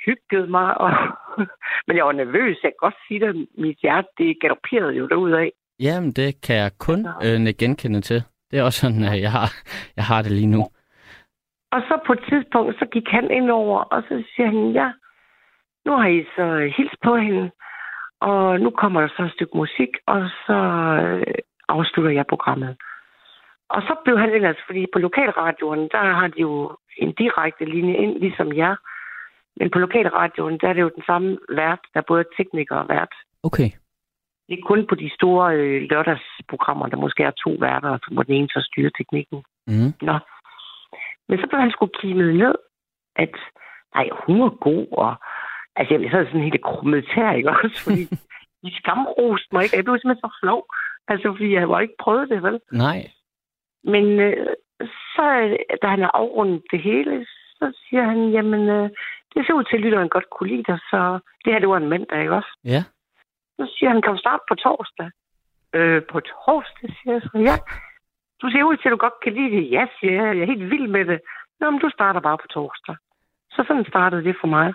hyggede 0.05 0.47
mig. 0.51 0.81
Og 0.81 0.91
Men 1.87 1.97
jeg 1.97 2.05
var 2.05 2.12
nervøs. 2.12 2.57
Jeg 2.62 2.71
kan 2.73 2.85
godt 2.87 2.99
sige 3.09 3.27
at 3.27 3.35
Mit 3.59 3.79
hjerte, 3.83 4.09
det 4.19 4.41
galopperede 4.41 4.93
jo 4.93 5.07
derudad. 5.09 5.51
Jamen, 5.81 6.12
det 6.12 6.41
kan 6.47 6.57
jeg 6.57 6.71
kun 6.79 7.07
øh, 7.25 7.55
genkende 7.59 8.01
til. 8.01 8.23
Det 8.51 8.59
er 8.59 8.62
også 8.62 8.81
sådan, 8.81 9.05
at 9.05 9.21
jeg 9.21 9.33
har, 9.33 9.49
jeg 9.97 10.05
har 10.05 10.23
det 10.23 10.33
lige 10.33 10.55
nu. 10.57 10.62
Og 11.73 11.81
så 11.89 11.99
på 12.07 12.12
et 12.12 12.25
tidspunkt, 12.29 12.79
så 12.79 12.87
gik 12.93 13.09
han 13.09 13.31
ind 13.31 13.50
over, 13.50 13.79
og 13.79 14.02
så 14.02 14.25
siger 14.35 14.47
han, 14.47 14.71
ja, 14.71 14.88
nu 15.87 15.93
har 15.93 16.09
I 16.09 16.25
så 16.37 16.73
hils 16.76 16.95
på 17.05 17.17
hende, 17.17 17.50
og 18.21 18.61
nu 18.61 18.71
kommer 18.71 19.00
der 19.00 19.09
så 19.17 19.23
et 19.23 19.33
stykke 19.33 19.57
musik, 19.57 19.93
og 20.07 20.29
så 20.47 20.59
øh, 21.02 21.35
afslutter 21.69 22.11
jeg 22.11 22.26
programmet. 22.26 22.76
Og 23.75 23.83
så 23.83 23.95
blev 24.05 24.19
han 24.19 24.31
ellers, 24.31 24.61
fordi 24.67 24.87
på 24.93 24.99
lokalradioen, 24.99 25.89
der 25.93 26.05
har 26.21 26.29
de 26.29 26.41
jo 26.41 26.77
en 26.97 27.12
direkte 27.12 27.65
linje 27.65 27.95
ind, 27.95 28.15
ligesom 28.21 28.57
jer. 28.57 28.77
Men 29.57 29.71
på 29.71 29.79
lokalradioen, 29.79 30.59
der 30.61 30.69
er 30.69 30.73
det 30.73 30.81
jo 30.81 30.97
den 30.97 31.05
samme 31.07 31.39
vært, 31.49 31.83
der 31.93 32.00
er 32.00 32.11
både 32.12 32.25
tekniker 32.37 32.77
og 32.77 32.89
vært. 32.89 33.15
Okay. 33.43 33.71
Det 34.49 34.59
er 34.59 34.67
kun 34.67 34.87
på 34.87 34.95
de 34.95 35.11
store 35.15 35.57
øh, 35.57 35.83
lørdagsprogrammer, 35.91 36.87
der 36.87 36.97
måske 36.97 37.23
er 37.23 37.31
to 37.45 37.50
værter, 37.61 37.99
hvor 38.12 38.23
den 38.23 38.35
ene 38.35 38.49
så 38.49 38.61
styrer 38.69 38.91
teknikken. 38.99 39.45
Mm. 39.67 39.93
Nå. 40.03 40.17
Men 41.29 41.39
så 41.39 41.47
blev 41.49 41.61
han 41.61 41.71
sgu 41.71 41.87
kimet 41.87 42.35
ned, 42.35 42.55
at 43.17 43.35
nej, 43.95 44.09
hun 44.27 44.43
var 44.43 44.55
god, 44.69 44.87
og 44.93 45.15
altså, 45.77 45.95
jeg 45.95 46.11
så 46.11 46.25
sådan 46.27 46.49
helt 46.49 46.65
krummet 46.65 47.05
tær, 47.15 47.33
ikke 47.33 47.50
også? 47.50 47.79
Fordi 47.85 48.03
de 48.65 48.71
skamroste 48.81 49.49
mig 49.53 49.62
ikke. 49.65 49.77
Jeg 49.77 49.85
blev 49.85 49.99
simpelthen 49.99 50.27
så 50.27 50.31
flov. 50.43 50.62
Altså, 51.09 51.27
fordi 51.37 51.53
jeg 51.53 51.61
har 51.61 51.81
ikke 51.81 52.03
prøvet 52.05 52.29
det, 52.29 52.43
vel? 52.43 52.61
Nej. 52.73 53.11
Men 53.85 54.21
øh, 54.21 54.47
så, 55.15 55.57
da 55.83 55.87
han 55.87 56.01
har 56.01 56.11
afrundet 56.15 56.63
det 56.71 56.81
hele, 56.83 57.27
så 57.59 57.73
siger 57.83 58.05
han, 58.05 58.31
jamen, 58.31 58.69
øh, 58.69 58.91
det 59.35 59.47
ser 59.47 59.55
ud 59.55 59.65
til, 59.65 59.77
at 59.77 59.83
lytteren 59.83 60.09
godt 60.09 60.31
kunne 60.31 60.51
lide 60.51 60.65
dig, 60.71 60.79
så 60.91 61.19
det 61.45 61.53
her, 61.53 61.61
det 61.61 61.69
var 61.69 61.77
en 61.77 61.89
mand, 61.89 62.07
der 62.11 62.21
ikke 62.21 62.35
også? 62.41 62.53
Ja. 62.65 62.83
Så 63.59 63.65
siger 63.75 63.91
han, 63.91 64.03
kan 64.03 64.13
du 64.13 64.19
starte 64.19 64.43
på 64.49 64.55
torsdag? 64.55 65.11
Øh, 65.75 66.03
på 66.13 66.21
torsdag, 66.21 66.89
siger 66.99 67.13
jeg 67.17 67.23
så. 67.23 67.39
Ja. 67.49 67.57
Du 68.43 68.47
ser 68.51 68.63
ud 68.65 68.77
til, 68.77 68.89
at 68.89 68.93
du 68.93 68.97
godt 69.07 69.19
kan 69.25 69.33
lide 69.35 69.51
det. 69.57 69.71
Ja, 69.71 69.87
siger 70.01 70.13
jeg. 70.13 70.37
Jeg 70.37 70.43
er 70.43 70.53
helt 70.53 70.71
vild 70.71 70.89
med 70.89 71.05
det. 71.05 71.21
Nå, 71.61 71.71
men 71.71 71.81
du 71.81 71.91
starter 71.91 72.21
bare 72.21 72.39
på 72.39 72.49
torsdag. 72.55 72.97
Så 73.51 73.65
sådan 73.69 73.85
startede 73.89 74.25
det 74.25 74.37
for 74.41 74.47
mig. 74.47 74.73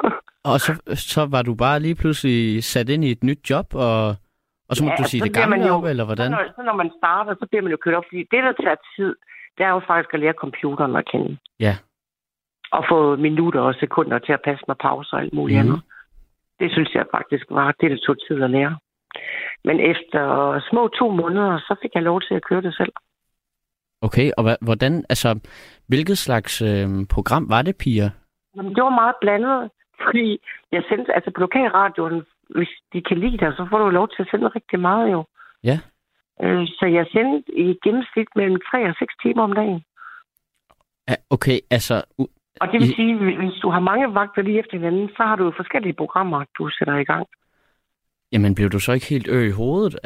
og 0.50 0.60
så, 0.60 0.72
så 1.12 1.26
var 1.30 1.42
du 1.42 1.54
bare 1.54 1.80
lige 1.80 1.94
pludselig 1.94 2.64
sat 2.64 2.88
ind 2.88 3.04
i 3.04 3.10
et 3.10 3.24
nyt 3.24 3.50
job, 3.50 3.66
og 3.74 4.16
og 4.68 4.76
så 4.76 4.84
må 4.84 4.90
ja, 4.90 4.96
du 4.96 5.04
sige 5.04 5.22
det 5.22 5.34
gamle 5.34 5.66
jo, 5.66 5.74
op, 5.74 5.84
eller 5.84 6.04
hvordan? 6.04 6.30
Så 6.30 6.36
når, 6.36 6.44
så 6.56 6.62
når 6.62 6.76
man 6.82 6.90
starter, 6.98 7.34
så 7.40 7.46
bliver 7.50 7.62
man 7.62 7.70
jo 7.70 7.78
kørt 7.84 7.94
op. 7.94 8.04
Fordi 8.08 8.22
det, 8.32 8.40
der 8.46 8.52
tager 8.52 8.80
tid, 8.96 9.16
det 9.56 9.64
er 9.64 9.72
jo 9.76 9.80
faktisk 9.86 10.14
at 10.14 10.20
lære 10.20 10.42
computeren 10.44 10.96
at 10.96 11.04
kende. 11.12 11.38
Ja. 11.60 11.74
Og 12.72 12.84
få 12.90 13.16
minutter 13.16 13.60
og 13.60 13.74
sekunder 13.74 14.18
til 14.18 14.32
at 14.32 14.42
passe 14.44 14.64
med 14.68 14.76
pauser 14.84 15.16
og 15.16 15.22
alt 15.22 15.32
muligt 15.32 15.58
mm. 15.58 15.64
andet. 15.64 15.80
Det 16.60 16.72
synes 16.72 16.94
jeg 16.94 17.04
faktisk 17.16 17.44
var 17.50 17.74
det, 17.80 17.90
der 17.90 17.96
tog 18.06 18.16
tid 18.26 18.42
at 18.42 18.50
lære. 18.50 18.78
Men 19.64 19.80
efter 19.80 20.22
små 20.70 20.88
to 20.88 21.10
måneder, 21.10 21.58
så 21.58 21.76
fik 21.82 21.90
jeg 21.94 22.02
lov 22.02 22.20
til 22.20 22.34
at 22.34 22.44
køre 22.44 22.62
det 22.62 22.74
selv. 22.74 22.92
Okay, 24.02 24.30
og 24.36 24.56
hvordan, 24.60 25.04
altså, 25.08 25.40
hvilket 25.88 26.18
slags 26.18 26.62
øh, 26.62 26.88
program 27.14 27.50
var 27.50 27.62
det, 27.62 27.76
Pia? 27.76 28.10
Jamen, 28.56 28.74
det 28.74 28.82
var 28.82 29.00
meget 29.02 29.14
blandet, 29.20 29.70
fordi 30.04 30.38
jeg 30.72 30.82
sendte, 30.88 31.14
altså 31.14 31.30
på 31.34 31.40
lokalradioen, 31.40 32.22
hvis 32.56 32.68
de 32.92 33.00
kan 33.02 33.18
lide 33.18 33.38
dig, 33.38 33.52
så 33.56 33.66
får 33.70 33.78
du 33.78 33.88
lov 33.90 34.08
til 34.08 34.22
at 34.22 34.28
sende 34.30 34.48
rigtig 34.48 34.80
meget 34.80 35.12
jo. 35.12 35.24
Ja. 35.64 35.78
Øh, 36.42 36.66
så 36.78 36.86
jeg 36.86 37.06
sendte 37.12 37.52
i 37.58 37.78
gennemsnit 37.84 38.28
mellem 38.36 38.60
3 38.70 38.88
og 38.88 38.94
6 38.98 39.14
timer 39.22 39.42
om 39.42 39.52
dagen. 39.52 39.84
Ja, 41.08 41.14
okay, 41.30 41.58
altså, 41.70 42.02
u- 42.20 42.34
Og 42.60 42.66
det 42.72 42.80
vil 42.80 42.90
I- 42.90 42.94
sige, 42.94 43.14
hvis 43.16 43.60
du 43.62 43.70
har 43.70 43.80
mange 43.80 44.14
vagter 44.14 44.42
lige 44.42 44.58
efter 44.58 44.76
hinanden, 44.76 45.08
så 45.16 45.22
har 45.22 45.36
du 45.36 45.44
jo 45.44 45.52
forskellige 45.56 45.92
programmer, 45.92 46.44
du 46.58 46.68
sætter 46.78 46.96
i 46.96 47.04
gang. 47.04 47.26
jamen 48.32 48.54
blev 48.54 48.68
du 48.70 48.78
så 48.80 48.92
ikke 48.92 49.06
helt 49.06 49.28
ø 49.28 49.46
i 49.46 49.50
hovedet? 49.50 49.98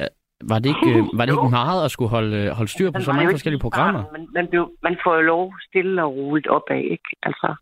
Var 0.51 0.59
det 0.59 0.69
ikke, 0.75 0.99
øh, 0.99 1.05
var 1.19 1.25
det 1.27 1.33
ikke 1.33 1.49
meget 1.61 1.85
at 1.85 1.91
skulle 1.91 2.11
holde, 2.11 2.37
øh, 2.37 2.49
holde 2.59 2.71
styr 2.71 2.91
på 2.91 2.93
Man 2.99 3.03
så 3.03 3.13
mange 3.13 3.31
forskellige 3.31 3.61
programmer? 3.61 4.05
Men 4.13 4.29
man, 4.35 4.49
blev, 4.49 4.73
man 4.83 4.97
får 5.05 5.15
jo 5.15 5.21
lov 5.21 5.55
stille 5.69 6.03
og 6.05 6.15
roligt 6.17 6.47
opad, 6.47 6.77
ikke? 6.77 7.09
Altså, 7.23 7.55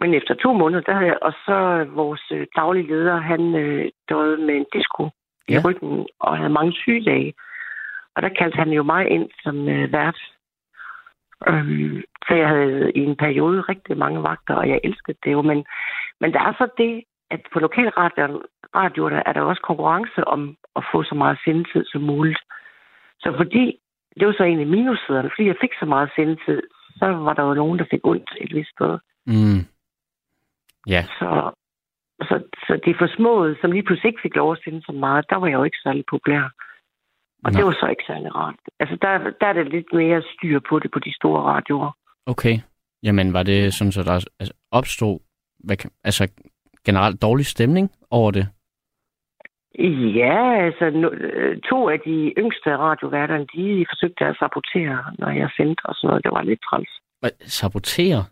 men 0.00 0.14
efter 0.14 0.34
to 0.34 0.52
måneder, 0.52 0.80
der 0.80 0.92
havde 0.92 1.06
jeg, 1.06 1.18
og 1.22 1.32
så 1.32 1.86
vores 1.94 2.22
øh, 2.32 2.46
daglige 2.56 2.88
leder, 2.88 3.16
han 3.16 3.54
øh, 3.54 3.90
døde 4.08 4.36
med 4.46 4.54
en 4.54 4.66
disco 4.72 5.04
i 5.48 5.52
Ja. 5.52 5.60
ryggen 5.64 6.06
og 6.20 6.36
havde 6.36 6.48
mange 6.58 6.72
sygedage. 6.72 7.34
Og 8.14 8.22
der 8.22 8.28
kaldte 8.28 8.56
han 8.56 8.70
jo 8.70 8.82
mig 8.82 9.08
ind 9.08 9.30
som 9.42 9.68
øh, 9.68 9.92
vært. 9.92 10.20
Øhm, 11.48 12.02
så 12.26 12.34
jeg 12.34 12.48
havde 12.48 12.92
i 12.94 13.00
en 13.00 13.16
periode 13.16 13.60
rigtig 13.60 13.98
mange 13.98 14.22
vagter, 14.22 14.54
og 14.54 14.68
jeg 14.68 14.80
elskede 14.84 15.16
det 15.24 15.32
jo. 15.32 15.42
Men, 15.42 15.64
men 16.20 16.32
der 16.32 16.40
er 16.40 16.52
så 16.58 16.68
det, 16.78 17.02
at 17.30 17.40
på 17.52 17.58
lokalradioer 17.58 19.22
er 19.26 19.32
der 19.32 19.40
også 19.40 19.62
konkurrence 19.62 20.28
om 20.28 20.56
at 20.76 20.84
få 20.92 21.02
så 21.02 21.14
meget 21.14 21.38
sendetid 21.44 21.84
som 21.84 22.02
muligt. 22.02 22.38
Så 23.20 23.34
fordi, 23.36 23.78
det 24.18 24.26
var 24.26 24.34
så 24.36 24.44
en 24.44 24.60
af 24.60 24.66
minussiderne, 24.66 25.30
fordi 25.30 25.46
jeg 25.46 25.56
fik 25.60 25.70
så 25.80 25.86
meget 25.86 26.10
sendetid, 26.16 26.62
så 26.98 27.06
var 27.06 27.34
der 27.34 27.42
jo 27.42 27.54
nogen, 27.54 27.78
der 27.78 27.84
fik 27.90 28.00
ondt 28.04 28.30
et 28.40 28.54
vist 28.54 28.70
sted. 28.70 28.98
Mm. 29.26 29.73
Ja, 30.86 31.02
Så, 31.18 31.52
så, 32.28 32.34
så 32.66 32.80
de 32.86 32.94
forsmåede, 32.98 33.56
som 33.60 33.72
lige 33.72 33.82
pludselig 33.82 34.08
ikke 34.08 34.22
fik 34.22 34.36
lov 34.36 34.52
at 34.52 34.58
sende 34.64 34.82
så 34.82 34.92
meget, 34.92 35.24
der 35.30 35.36
var 35.36 35.46
jeg 35.46 35.54
jo 35.54 35.64
ikke 35.64 35.82
særlig 35.82 36.04
populær. 36.10 36.44
Og 37.44 37.52
Nå. 37.52 37.56
det 37.56 37.64
var 37.64 37.76
så 37.80 37.86
ikke 37.86 38.04
særlig 38.06 38.34
rart. 38.34 38.54
Altså, 38.80 38.96
der, 39.02 39.10
der 39.40 39.46
er 39.46 39.52
det 39.52 39.72
lidt 39.72 39.92
mere 39.92 40.22
styr 40.34 40.60
på 40.68 40.78
det 40.78 40.90
på 40.90 40.98
de 40.98 41.14
store 41.14 41.42
radioer. 41.42 41.90
okay. 42.26 42.56
Jamen, 43.02 43.32
var 43.32 43.42
det 43.42 43.74
sådan, 43.74 43.92
så 43.92 44.02
der 44.02 44.12
altså, 44.40 44.54
opstod 44.70 45.18
hvad 45.64 45.76
altså, 46.04 46.28
generelt 46.86 47.22
dårlig 47.22 47.46
stemning 47.46 47.90
over 48.10 48.30
det? 48.30 48.46
Ja, 50.20 50.64
altså 50.66 50.90
no, 50.90 51.08
øh, 51.10 51.60
to 51.70 51.88
af 51.88 52.00
de 52.00 52.34
yngste 52.38 52.76
radioværterne, 52.76 53.46
de 53.54 53.86
forsøgte 53.90 54.24
at 54.24 54.36
sabotere, 54.38 54.98
når 55.18 55.30
jeg 55.30 55.48
sendte 55.56 55.80
og 55.84 55.94
sådan 55.94 56.08
noget. 56.08 56.24
Det 56.24 56.32
var 56.32 56.42
lidt 56.42 56.60
træls. 56.70 56.92
Hvad, 57.20 57.30
sabotere? 57.40 58.24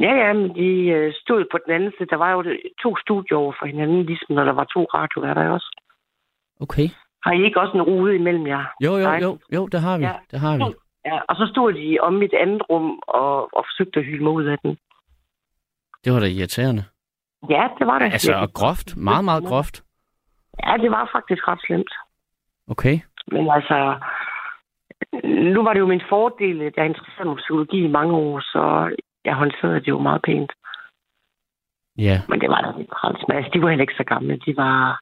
Ja, 0.00 0.12
ja, 0.26 0.32
men 0.32 0.54
de 0.54 0.68
øh, 0.96 1.12
stod 1.22 1.44
på 1.50 1.58
den 1.66 1.74
anden 1.74 1.92
side. 1.98 2.08
Der 2.08 2.16
var 2.16 2.30
jo 2.32 2.44
to 2.82 2.96
studier 2.96 3.36
over 3.38 3.52
for 3.58 3.66
hinanden, 3.66 4.02
ligesom 4.06 4.34
når 4.34 4.44
der 4.44 4.52
var 4.52 4.64
to 4.64 4.84
radioværter 4.84 5.50
også. 5.50 5.80
Okay. 6.60 6.88
Har 7.24 7.32
I 7.32 7.44
ikke 7.44 7.60
også 7.60 7.74
en 7.74 7.82
rude 7.82 8.14
imellem 8.14 8.46
jer? 8.46 8.64
Jo, 8.84 8.96
jo, 8.96 9.04
Nej. 9.04 9.18
jo, 9.22 9.38
jo, 9.54 9.66
det 9.66 9.80
har 9.80 9.98
vi. 9.98 10.04
Ja. 10.04 10.12
Det 10.30 10.40
har 10.40 10.56
vi. 10.56 10.74
Ja, 11.04 11.18
og 11.28 11.36
så 11.36 11.46
stod 11.52 11.72
de 11.72 11.98
om 12.00 12.22
et 12.22 12.34
andet 12.34 12.62
rum 12.70 13.00
og, 13.08 13.56
og 13.56 13.64
forsøgte 13.68 14.00
at 14.00 14.06
hylde 14.06 14.22
mig 14.22 14.32
ud 14.32 14.44
af 14.44 14.58
den. 14.58 14.78
Det 16.04 16.12
var 16.12 16.20
da 16.20 16.26
irriterende. 16.26 16.84
Ja, 17.50 17.68
det 17.78 17.86
var 17.86 17.98
det. 17.98 18.04
Altså, 18.12 18.34
og 18.34 18.52
groft. 18.52 18.96
Meget, 18.96 19.24
meget 19.24 19.44
groft. 19.44 19.84
Ja, 20.66 20.76
det 20.76 20.90
var 20.90 21.10
faktisk 21.12 21.48
ret 21.48 21.60
slemt. 21.66 21.92
Okay. 22.68 22.98
Men 23.32 23.50
altså, 23.50 23.98
nu 25.54 25.62
var 25.62 25.72
det 25.72 25.80
jo 25.80 25.86
min 25.86 26.02
fordel, 26.08 26.62
at 26.62 26.76
jeg 26.76 26.86
interesserede 26.86 27.28
mig 27.28 27.36
psykologi 27.36 27.84
i 27.84 27.94
mange 27.98 28.14
år, 28.14 28.40
så 28.40 28.62
jeg 29.24 29.34
håndterede 29.34 29.80
det 29.80 29.88
jo 29.88 29.98
meget 29.98 30.22
pænt. 30.22 30.52
Ja, 31.98 32.20
Men 32.28 32.40
det 32.40 32.48
var 32.48 32.60
da 32.60 32.78
lidt 32.78 32.90
træls. 32.90 33.20
Men 33.28 33.36
altså, 33.36 33.50
de 33.54 33.62
var 33.62 33.68
heller 33.68 33.82
ikke 33.82 34.00
så 34.02 34.04
gamle. 34.04 34.36
De 34.46 34.56
var... 34.56 35.00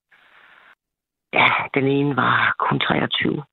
Ja, 1.33 1.49
den 1.75 1.87
ene 1.87 2.17
var 2.17 2.55
kun 2.59 2.81
23. 2.81 3.39
Og 3.39 3.45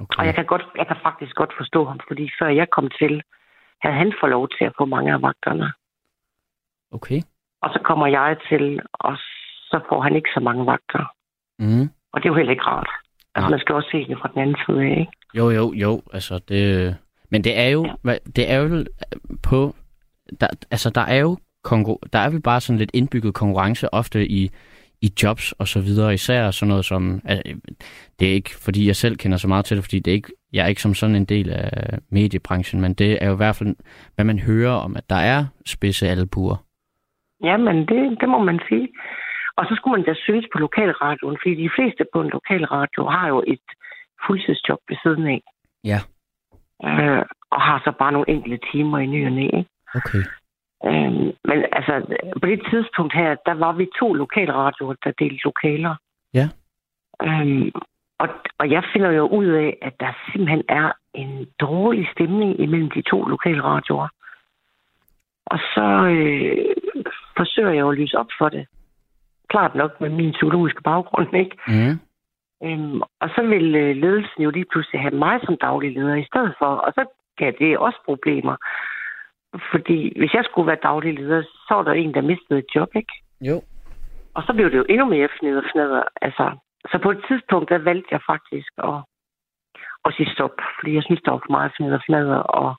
okay. 0.00 0.26
jeg 0.26 0.34
kan, 0.34 0.44
godt, 0.44 0.64
jeg 0.76 0.86
kan 0.86 0.96
faktisk 1.02 1.34
godt 1.34 1.52
forstå 1.56 1.84
ham, 1.84 2.00
fordi 2.08 2.30
før 2.38 2.48
jeg 2.48 2.70
kom 2.70 2.88
til, 3.00 3.22
havde 3.82 3.96
han 3.96 4.12
fået 4.20 4.30
lov 4.30 4.48
til 4.48 4.64
at 4.64 4.72
få 4.78 4.84
mange 4.84 5.12
af 5.12 5.22
vagterne. 5.22 5.72
Okay. 6.92 7.20
Og 7.62 7.70
så 7.72 7.80
kommer 7.84 8.06
jeg 8.06 8.36
til, 8.48 8.80
og 8.92 9.16
så 9.70 9.80
får 9.88 10.00
han 10.00 10.16
ikke 10.16 10.30
så 10.34 10.40
mange 10.40 10.66
vagter. 10.66 11.04
Mm. 11.58 11.88
Og 12.12 12.22
det 12.22 12.28
er 12.28 12.32
jo 12.32 12.36
heller 12.36 12.50
ikke 12.50 12.66
rart. 12.66 12.90
Altså, 13.34 13.46
Nej. 13.46 13.50
man 13.50 13.60
skal 13.60 13.74
også 13.74 13.88
se 13.92 14.08
det 14.08 14.18
fra 14.18 14.28
den 14.28 14.42
anden 14.42 14.56
side 14.66 14.82
af, 14.82 15.00
ikke? 15.00 15.12
Jo, 15.34 15.50
jo, 15.50 15.72
jo. 15.72 16.02
Altså, 16.12 16.40
det... 16.48 16.96
Men 17.30 17.44
det 17.44 17.58
er 17.58 17.68
jo... 17.68 17.84
Ja. 17.84 18.10
Ja. 18.10 18.18
Det 18.36 18.50
er 18.52 18.56
jo 18.56 18.84
på... 19.42 19.74
Der, 20.40 20.48
altså, 20.70 20.90
der 20.90 21.00
er 21.00 21.20
jo... 21.20 21.36
Konkur- 21.68 22.08
der 22.12 22.18
er 22.18 22.30
vel 22.30 22.42
bare 22.42 22.60
sådan 22.60 22.78
lidt 22.78 22.90
indbygget 22.94 23.34
konkurrence 23.34 23.94
ofte 23.94 24.28
i, 24.28 24.50
i 25.00 25.08
jobs 25.22 25.52
og 25.52 25.68
så 25.68 25.80
videre. 25.80 26.14
Især 26.14 26.50
sådan 26.50 26.68
noget 26.68 26.84
som... 26.84 27.20
Altså, 27.24 27.54
det 28.20 28.28
er 28.28 28.32
ikke, 28.32 28.50
fordi 28.64 28.86
jeg 28.86 28.96
selv 28.96 29.16
kender 29.16 29.38
så 29.38 29.48
meget 29.48 29.64
til 29.64 29.76
det, 29.76 29.84
fordi 29.84 29.98
det 29.98 30.10
er 30.10 30.14
ikke, 30.14 30.32
jeg 30.52 30.64
er 30.64 30.68
ikke 30.68 30.82
som 30.82 30.94
sådan 30.94 31.16
en 31.16 31.24
del 31.24 31.50
af 31.50 31.98
mediebranchen, 32.10 32.80
men 32.80 32.94
det 32.94 33.22
er 33.22 33.26
jo 33.26 33.32
i 33.32 33.36
hvert 33.36 33.56
fald, 33.56 33.76
hvad 34.14 34.24
man 34.24 34.38
hører 34.38 34.72
om, 34.72 34.96
at 34.96 35.10
der 35.10 35.16
er 35.16 35.44
spidse 35.66 36.08
albuer. 36.08 36.56
Ja, 37.42 37.56
men 37.56 37.76
det, 37.76 38.20
det 38.20 38.28
må 38.28 38.38
man 38.38 38.60
sige. 38.68 38.88
Og 39.56 39.66
så 39.66 39.74
skulle 39.74 39.96
man 39.96 40.06
da 40.06 40.14
synes 40.14 40.46
på 40.52 40.58
lokalradioen, 40.58 41.38
fordi 41.42 41.54
de 41.54 41.70
fleste 41.76 42.04
på 42.12 42.20
en 42.20 42.30
lokalradio 42.30 43.08
har 43.08 43.28
jo 43.28 43.44
et 43.46 43.66
fuldtidsjob 44.26 44.78
ved 44.88 44.96
siden 45.02 45.26
af. 45.26 45.40
Ja. 45.84 46.00
Øh, 46.84 47.24
og 47.50 47.60
har 47.60 47.80
så 47.84 47.92
bare 47.98 48.12
nogle 48.12 48.30
enkelte 48.30 48.58
timer 48.72 48.98
i 48.98 49.06
ny 49.06 49.26
og 49.26 49.32
næ, 49.32 49.44
ikke? 49.44 49.71
Okay. 49.94 50.24
Øhm, 50.86 51.32
men 51.48 51.58
altså, 51.72 51.94
på 52.40 52.46
det 52.46 52.60
tidspunkt 52.70 53.14
her, 53.14 53.36
der 53.46 53.54
var 53.54 53.72
vi 53.72 53.88
to 53.98 54.12
lokalradioer, 54.12 54.94
der 55.04 55.12
delte 55.18 55.44
lokaler. 55.44 55.94
Ja. 56.34 56.48
Øhm, 57.22 57.70
og, 58.18 58.28
og 58.58 58.70
jeg 58.70 58.82
finder 58.92 59.10
jo 59.10 59.26
ud 59.26 59.46
af, 59.46 59.78
at 59.82 60.00
der 60.00 60.12
simpelthen 60.32 60.62
er 60.68 60.92
en 61.14 61.46
dårlig 61.60 62.08
stemning 62.12 62.60
imellem 62.60 62.90
de 62.90 63.02
to 63.02 63.24
lokalradioer. 63.24 64.08
Og 65.46 65.58
så 65.58 65.86
øh, 66.16 66.56
forsøger 67.36 67.70
jeg 67.70 67.80
jo 67.80 67.90
at 67.90 67.98
lyse 67.98 68.18
op 68.18 68.32
for 68.38 68.48
det. 68.48 68.66
Klart 69.48 69.74
nok 69.74 70.00
med 70.00 70.10
min 70.10 70.32
psykologiske 70.32 70.82
baggrund, 70.82 71.36
ikke? 71.36 71.56
Mm. 71.68 71.98
Øhm, 72.64 73.00
og 73.20 73.28
så 73.34 73.42
vil 73.42 73.74
øh, 73.74 73.96
ledelsen 73.96 74.42
jo 74.42 74.50
lige 74.50 74.70
pludselig 74.72 75.00
have 75.00 75.14
mig 75.14 75.40
som 75.44 75.56
daglig 75.56 75.92
leder 75.92 76.14
i 76.14 76.24
stedet 76.30 76.54
for, 76.58 76.66
og 76.66 76.92
så 76.92 77.04
gav 77.36 77.52
det 77.58 77.78
også 77.78 77.98
problemer. 78.04 78.56
Fordi 79.72 80.18
hvis 80.18 80.34
jeg 80.34 80.44
skulle 80.44 80.66
være 80.66 80.86
daglig 80.88 81.14
leder, 81.14 81.42
så 81.42 81.74
var 81.74 81.82
der 81.82 81.92
en, 81.92 82.14
der 82.14 82.20
mistede 82.20 82.58
et 82.58 82.74
job, 82.74 82.88
ikke? 82.96 83.12
Jo. 83.40 83.62
Og 84.34 84.42
så 84.42 84.52
blev 84.52 84.70
det 84.70 84.78
jo 84.78 84.86
endnu 84.88 85.06
mere 85.06 85.28
fnidder 85.38 85.62
fnidder. 85.72 86.02
Altså, 86.22 86.56
så 86.90 86.98
på 87.02 87.10
et 87.10 87.24
tidspunkt, 87.28 87.68
der 87.68 87.78
valgte 87.78 88.08
jeg 88.10 88.20
faktisk 88.26 88.70
at, 88.78 88.98
at 90.04 90.14
sige 90.16 90.32
stop, 90.34 90.56
fordi 90.78 90.94
jeg 90.94 91.02
synes, 91.02 91.20
der 91.24 91.30
var 91.30 91.42
for 91.46 91.52
meget 91.58 91.72
fnidder 91.76 92.00
fnidder, 92.06 92.36
og, 92.36 92.74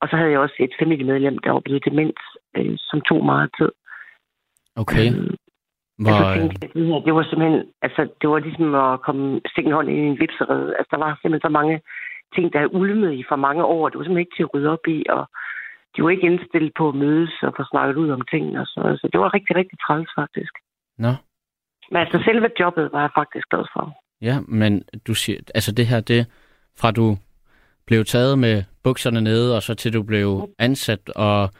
og 0.00 0.08
så 0.08 0.16
havde 0.16 0.30
jeg 0.30 0.40
også 0.40 0.56
et 0.58 0.74
familiemedlem, 0.78 1.38
der 1.38 1.50
var 1.50 1.60
blevet 1.60 1.84
demens, 1.84 2.22
øh, 2.56 2.74
som 2.78 3.00
tog 3.00 3.24
meget 3.24 3.50
tid. 3.58 3.72
Okay. 4.76 5.06
Øhm, 5.12 5.34
Hvor, 5.98 6.10
jeg 6.10 6.24
så 6.24 6.40
tænkte, 6.40 6.68
det 6.74 6.86
her, 6.86 7.00
det 7.06 7.14
var 7.14 7.22
simpelthen, 7.22 7.64
altså, 7.82 8.08
det 8.20 8.30
var 8.30 8.38
ligesom 8.38 8.74
at 8.74 9.00
komme 9.06 9.40
stikke 9.50 9.68
en 9.68 9.74
hånd 9.74 9.88
ind 9.88 9.98
i 9.98 10.10
en 10.12 10.20
vipserede. 10.20 10.76
Altså, 10.78 10.90
der 10.90 11.00
var 11.04 11.18
simpelthen 11.22 11.48
så 11.48 11.52
mange 11.60 11.80
ting, 12.34 12.52
der 12.52 12.58
havde 12.58 12.74
ulmet 12.74 13.12
i 13.12 13.24
for 13.28 13.36
mange 13.36 13.64
år. 13.64 13.88
Det 13.88 13.98
var 13.98 14.04
simpelthen 14.04 14.26
ikke 14.26 14.36
til 14.36 14.46
at 14.46 14.54
rydde 14.54 14.70
op 14.76 14.86
i, 14.88 14.98
og 15.08 15.22
de 15.96 16.02
var 16.02 16.10
ikke 16.10 16.26
indstillet 16.26 16.72
på 16.78 16.88
at 16.88 16.94
mødes 16.94 17.32
og 17.42 17.52
få 17.56 17.62
snakket 17.70 17.96
ud 17.96 18.10
om 18.10 18.22
tingene 18.30 18.60
og 18.60 18.66
sådan 18.66 18.82
noget. 18.82 19.00
Så 19.00 19.08
det 19.12 19.20
var 19.20 19.34
rigtig, 19.34 19.56
rigtig 19.56 19.78
træls, 19.86 20.10
faktisk. 20.18 20.52
Nå. 20.98 21.12
Men 21.90 22.00
altså, 22.04 22.22
selve 22.24 22.48
jobbet 22.60 22.88
var 22.92 23.00
jeg 23.00 23.10
faktisk 23.14 23.48
glad 23.48 23.64
for. 23.72 23.96
Ja, 24.20 24.40
men 24.48 24.82
du 25.06 25.14
siger, 25.14 25.38
altså 25.54 25.72
det 25.72 25.86
her, 25.86 26.00
det 26.00 26.26
fra 26.80 26.90
du 26.90 27.16
blev 27.86 28.04
taget 28.04 28.38
med 28.38 28.62
bukserne 28.84 29.20
nede, 29.20 29.56
og 29.56 29.62
så 29.62 29.74
til 29.74 29.92
du 29.92 30.02
blev 30.02 30.48
ansat 30.58 31.08
og 31.08 31.50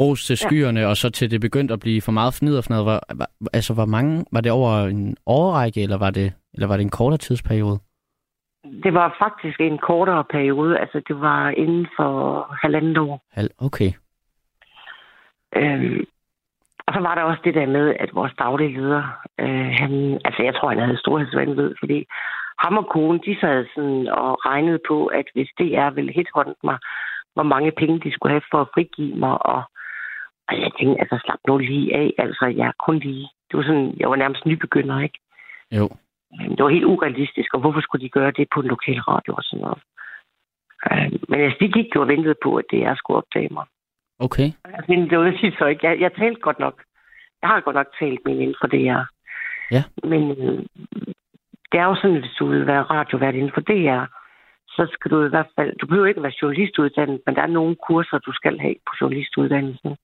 ros 0.00 0.24
til 0.24 0.36
skyerne, 0.36 0.86
og 0.86 0.96
så 0.96 1.10
til 1.10 1.30
det 1.30 1.40
begyndte 1.40 1.74
at 1.74 1.80
blive 1.80 2.02
for 2.02 2.12
meget 2.12 2.34
fniderfnad. 2.34 2.84
Var, 2.84 3.00
var, 3.14 3.30
altså, 3.52 3.74
hvor 3.74 3.84
mange, 3.84 4.24
var 4.32 4.40
det 4.40 4.52
over 4.52 4.84
en 4.84 5.16
årrække, 5.26 5.82
eller 5.82 5.96
var 5.96 6.10
det, 6.10 6.32
eller 6.54 6.66
var 6.66 6.76
det 6.76 6.84
en 6.84 6.90
kortere 6.90 7.18
tidsperiode? 7.18 7.78
Det 8.84 8.94
var 8.94 9.16
faktisk 9.18 9.60
en 9.60 9.78
kortere 9.78 10.24
periode. 10.24 10.78
Altså, 10.78 11.02
det 11.08 11.20
var 11.20 11.50
inden 11.50 11.86
for 11.96 12.12
halvandet 12.62 12.98
år. 12.98 13.24
Okay. 13.58 13.90
Øhm, 15.56 16.04
og 16.86 16.94
så 16.94 17.00
var 17.00 17.14
der 17.14 17.22
også 17.22 17.42
det 17.44 17.54
der 17.54 17.66
med, 17.66 17.94
at 18.00 18.14
vores 18.14 18.32
daglige 18.38 18.76
leder, 18.80 19.02
øh, 19.38 19.70
han, 19.80 20.20
altså 20.24 20.42
jeg 20.42 20.54
tror, 20.54 20.68
han 20.68 20.78
havde 20.78 20.98
storhedsvandvid, 20.98 21.74
fordi 21.80 22.06
ham 22.58 22.76
og 22.76 22.86
konen, 22.94 23.20
de 23.26 23.40
sad 23.40 23.66
sådan 23.74 24.08
og 24.08 24.46
regnede 24.46 24.80
på, 24.88 25.06
at 25.06 25.26
hvis 25.34 25.50
DR 25.58 25.90
ville 25.90 26.12
hithånde 26.12 26.54
mig, 26.64 26.78
hvor 27.34 27.42
mange 27.42 27.72
penge 27.80 28.00
de 28.00 28.12
skulle 28.12 28.32
have 28.32 28.50
for 28.50 28.60
at 28.60 28.68
frigive 28.74 29.16
mig, 29.16 29.46
og, 29.46 29.62
og 30.48 30.54
jeg 30.60 30.70
tænkte, 30.78 31.00
altså 31.00 31.16
slap 31.24 31.38
nu 31.48 31.58
lige 31.58 31.96
af, 31.96 32.12
altså 32.18 32.46
jeg 32.46 32.66
er 32.66 32.82
kun 32.86 32.98
lige, 32.98 33.28
det 33.48 33.56
var 33.56 33.62
sådan, 33.62 33.94
jeg 34.00 34.10
var 34.10 34.16
nærmest 34.16 34.46
nybegynder, 34.46 35.00
ikke? 35.00 35.18
Jo. 35.72 35.88
Men 36.30 36.50
Det 36.50 36.64
var 36.64 36.70
helt 36.70 36.84
urealistisk, 36.84 37.54
og 37.54 37.60
hvorfor 37.60 37.80
skulle 37.80 38.04
de 38.04 38.16
gøre 38.18 38.30
det 38.30 38.46
på 38.54 38.60
en 38.60 38.66
lokal 38.66 39.00
radio 39.00 39.34
og 39.34 39.42
sådan 39.42 39.62
noget? 39.64 39.82
Øh, 40.90 41.12
men 41.28 41.40
altså, 41.40 41.58
de 41.60 41.68
gik 41.72 41.94
jo 41.94 42.00
og 42.00 42.08
ventede 42.08 42.34
på, 42.42 42.56
at 42.56 42.64
det 42.70 42.80
er 42.84 42.94
skulle 42.94 43.16
opdage 43.16 43.48
mig. 43.50 43.66
Okay. 44.18 44.48
Altså, 44.64 45.06
det 45.10 45.18
var 45.18 45.24
det 45.24 45.54
så 45.58 45.66
ikke. 45.66 45.86
Jeg, 45.86 46.00
jeg 46.00 46.12
talte 46.12 46.40
godt 46.40 46.58
nok. 46.58 46.82
Jeg 47.42 47.48
har 47.48 47.60
godt 47.60 47.76
nok 47.76 47.90
talt 48.00 48.20
med 48.24 48.34
inden 48.38 48.56
for 48.60 48.66
DR. 48.66 49.02
Ja. 49.70 49.82
Men 50.02 50.22
øh, 50.30 50.58
det 51.72 51.78
er 51.80 51.84
jo 51.84 51.94
sådan, 51.94 52.16
at 52.16 52.22
hvis 52.22 52.38
du 52.38 52.46
vil 52.46 52.66
være 52.66 52.82
radiovært 52.82 53.34
inden 53.34 53.54
for 53.54 53.60
DR, 53.60 54.04
så 54.76 54.88
skal 54.92 55.10
du 55.10 55.24
i 55.24 55.28
hvert 55.28 55.50
fald... 55.56 55.78
Du 55.80 55.86
behøver 55.86 56.06
ikke 56.06 56.22
være 56.22 56.40
journalistuddannet, 56.42 57.20
men 57.26 57.34
der 57.34 57.42
er 57.42 57.56
nogle 57.58 57.76
kurser, 57.86 58.18
du 58.18 58.32
skal 58.32 58.58
have 58.60 58.74
på 58.86 58.92
journalistuddannelsen. 59.00 59.96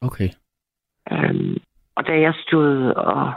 Okay. 0.00 0.30
Øhm, 1.12 1.56
og 1.96 2.06
da 2.06 2.20
jeg 2.20 2.34
stod 2.46 2.92
og 2.92 3.32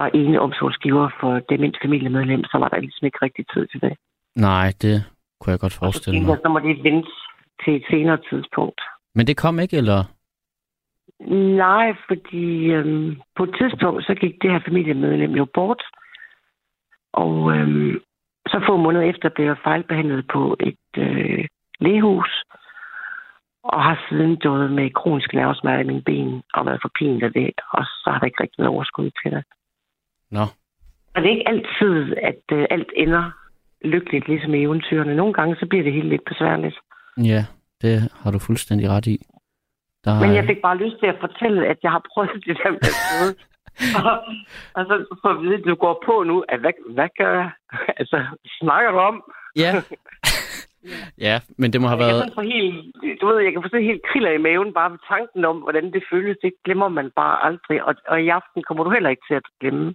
var 0.00 0.10
ene 0.20 0.40
omsorgsgiver 0.46 1.08
for 1.20 1.32
dement 1.50 1.76
familiemedlem, 1.82 2.44
så 2.44 2.56
var 2.58 2.68
der 2.68 2.80
ligesom 2.80 3.04
ikke 3.06 3.18
rigtig 3.22 3.44
tid 3.52 3.66
til 3.66 3.80
det. 3.80 3.94
Nej, 4.36 4.66
det 4.82 4.96
kunne 5.40 5.52
jeg 5.52 5.60
godt 5.60 5.72
Og 5.72 5.78
så 5.78 5.84
forestille 5.84 6.20
mig. 6.20 6.28
jeg, 6.28 6.38
så 6.44 6.48
må 6.48 6.58
det 6.58 6.84
vente 6.88 7.10
til 7.64 7.72
et 7.76 7.84
senere 7.90 8.18
tidspunkt. 8.30 8.80
Men 9.14 9.26
det 9.26 9.36
kom 9.36 9.60
ikke, 9.60 9.76
eller? 9.76 10.00
Nej, 11.64 11.96
fordi 12.08 12.46
øhm, 12.76 13.20
på 13.36 13.42
et 13.44 13.54
tidspunkt, 13.60 14.04
så 14.04 14.14
gik 14.14 14.34
det 14.42 14.50
her 14.50 14.60
familiemedlem 14.68 15.32
jo 15.32 15.46
bort. 15.54 15.82
Og 17.12 17.52
øhm, 17.54 18.00
så 18.46 18.64
få 18.68 18.76
måneder 18.76 19.04
efter 19.04 19.28
blev 19.28 19.46
jeg 19.46 19.64
fejlbehandlet 19.64 20.24
på 20.32 20.56
et 20.60 20.88
øh, 20.96 21.44
lægehus. 21.80 22.42
Og 23.64 23.82
har 23.82 24.06
siden 24.08 24.36
døjet 24.36 24.72
med 24.72 24.90
kronisk 24.90 25.34
nervesmerter 25.34 25.80
i 25.84 25.86
mine 25.86 26.02
ben 26.02 26.42
og 26.54 26.66
været 26.66 26.82
for 26.82 26.90
pinet 26.98 27.22
af 27.22 27.32
det. 27.32 27.50
Og 27.72 27.84
så 27.84 28.10
har 28.10 28.18
der 28.18 28.26
ikke 28.26 28.42
rigtig 28.42 28.58
været 28.58 28.74
overskud 28.74 29.10
til 29.22 29.30
det. 29.32 29.44
Nå. 30.30 30.44
Og 31.14 31.22
det 31.22 31.26
er 31.26 31.36
ikke 31.36 31.48
altid, 31.48 32.16
at 32.22 32.42
øh, 32.52 32.66
alt 32.70 32.90
ender 32.96 33.30
lykkeligt, 33.84 34.28
ligesom 34.28 34.54
i 34.54 34.62
eventyrene. 34.62 35.16
Nogle 35.16 35.32
gange, 35.32 35.56
så 35.60 35.66
bliver 35.66 35.84
det 35.84 35.92
helt 35.92 36.08
lidt 36.08 36.24
besværligt. 36.24 36.76
Ja, 37.24 37.44
det 37.82 38.10
har 38.20 38.30
du 38.30 38.38
fuldstændig 38.38 38.88
ret 38.90 39.06
i. 39.06 39.18
Der, 40.04 40.20
Men 40.20 40.34
jeg 40.34 40.44
fik 40.44 40.60
bare 40.62 40.76
lyst 40.76 40.96
til 41.00 41.06
at 41.06 41.16
fortælle, 41.20 41.66
at 41.66 41.78
jeg 41.82 41.90
har 41.90 42.02
prøvet 42.12 42.44
det 42.46 42.56
der 42.62 42.70
med 42.70 42.80
sidde. 42.82 43.34
og, 44.04 44.12
og 44.76 44.82
så 44.88 45.16
får 45.22 45.30
at 45.30 45.42
vide, 45.42 45.54
at 45.54 45.64
du 45.64 45.74
går 45.74 46.02
på 46.06 46.22
nu. 46.22 46.44
At 46.48 46.60
hvad, 46.60 46.72
hvad 46.94 47.08
gør 47.18 47.32
jeg? 47.40 47.50
Altså, 48.00 48.24
snakker 48.60 48.90
du 48.90 48.98
om? 48.98 49.32
Ja. 49.56 49.72
ja, 51.26 51.40
men 51.56 51.72
det 51.72 51.80
må 51.80 51.86
have 51.88 51.98
Jeg 52.00 52.08
kan 52.08 52.20
været... 52.20 52.34
få 52.34 52.40
helt, 52.40 52.76
du 53.20 53.26
ved, 53.26 53.38
jeg 53.44 53.52
kan 53.52 53.62
få 53.62 53.68
sådan 53.68 53.90
helt 53.90 54.06
kriller 54.12 54.30
i 54.30 54.44
maven, 54.46 54.74
bare 54.74 54.90
ved 54.90 54.98
tanken 55.08 55.44
om, 55.44 55.56
hvordan 55.64 55.92
det 55.92 56.02
føles. 56.12 56.36
Det 56.42 56.52
glemmer 56.64 56.88
man 56.88 57.10
bare 57.16 57.44
aldrig. 57.46 57.84
Og, 57.84 57.94
og 58.08 58.22
i 58.22 58.28
aften 58.28 58.62
kommer 58.62 58.84
du 58.84 58.90
heller 58.90 59.10
ikke 59.10 59.26
til 59.28 59.34
at 59.34 59.48
glemme. 59.60 59.94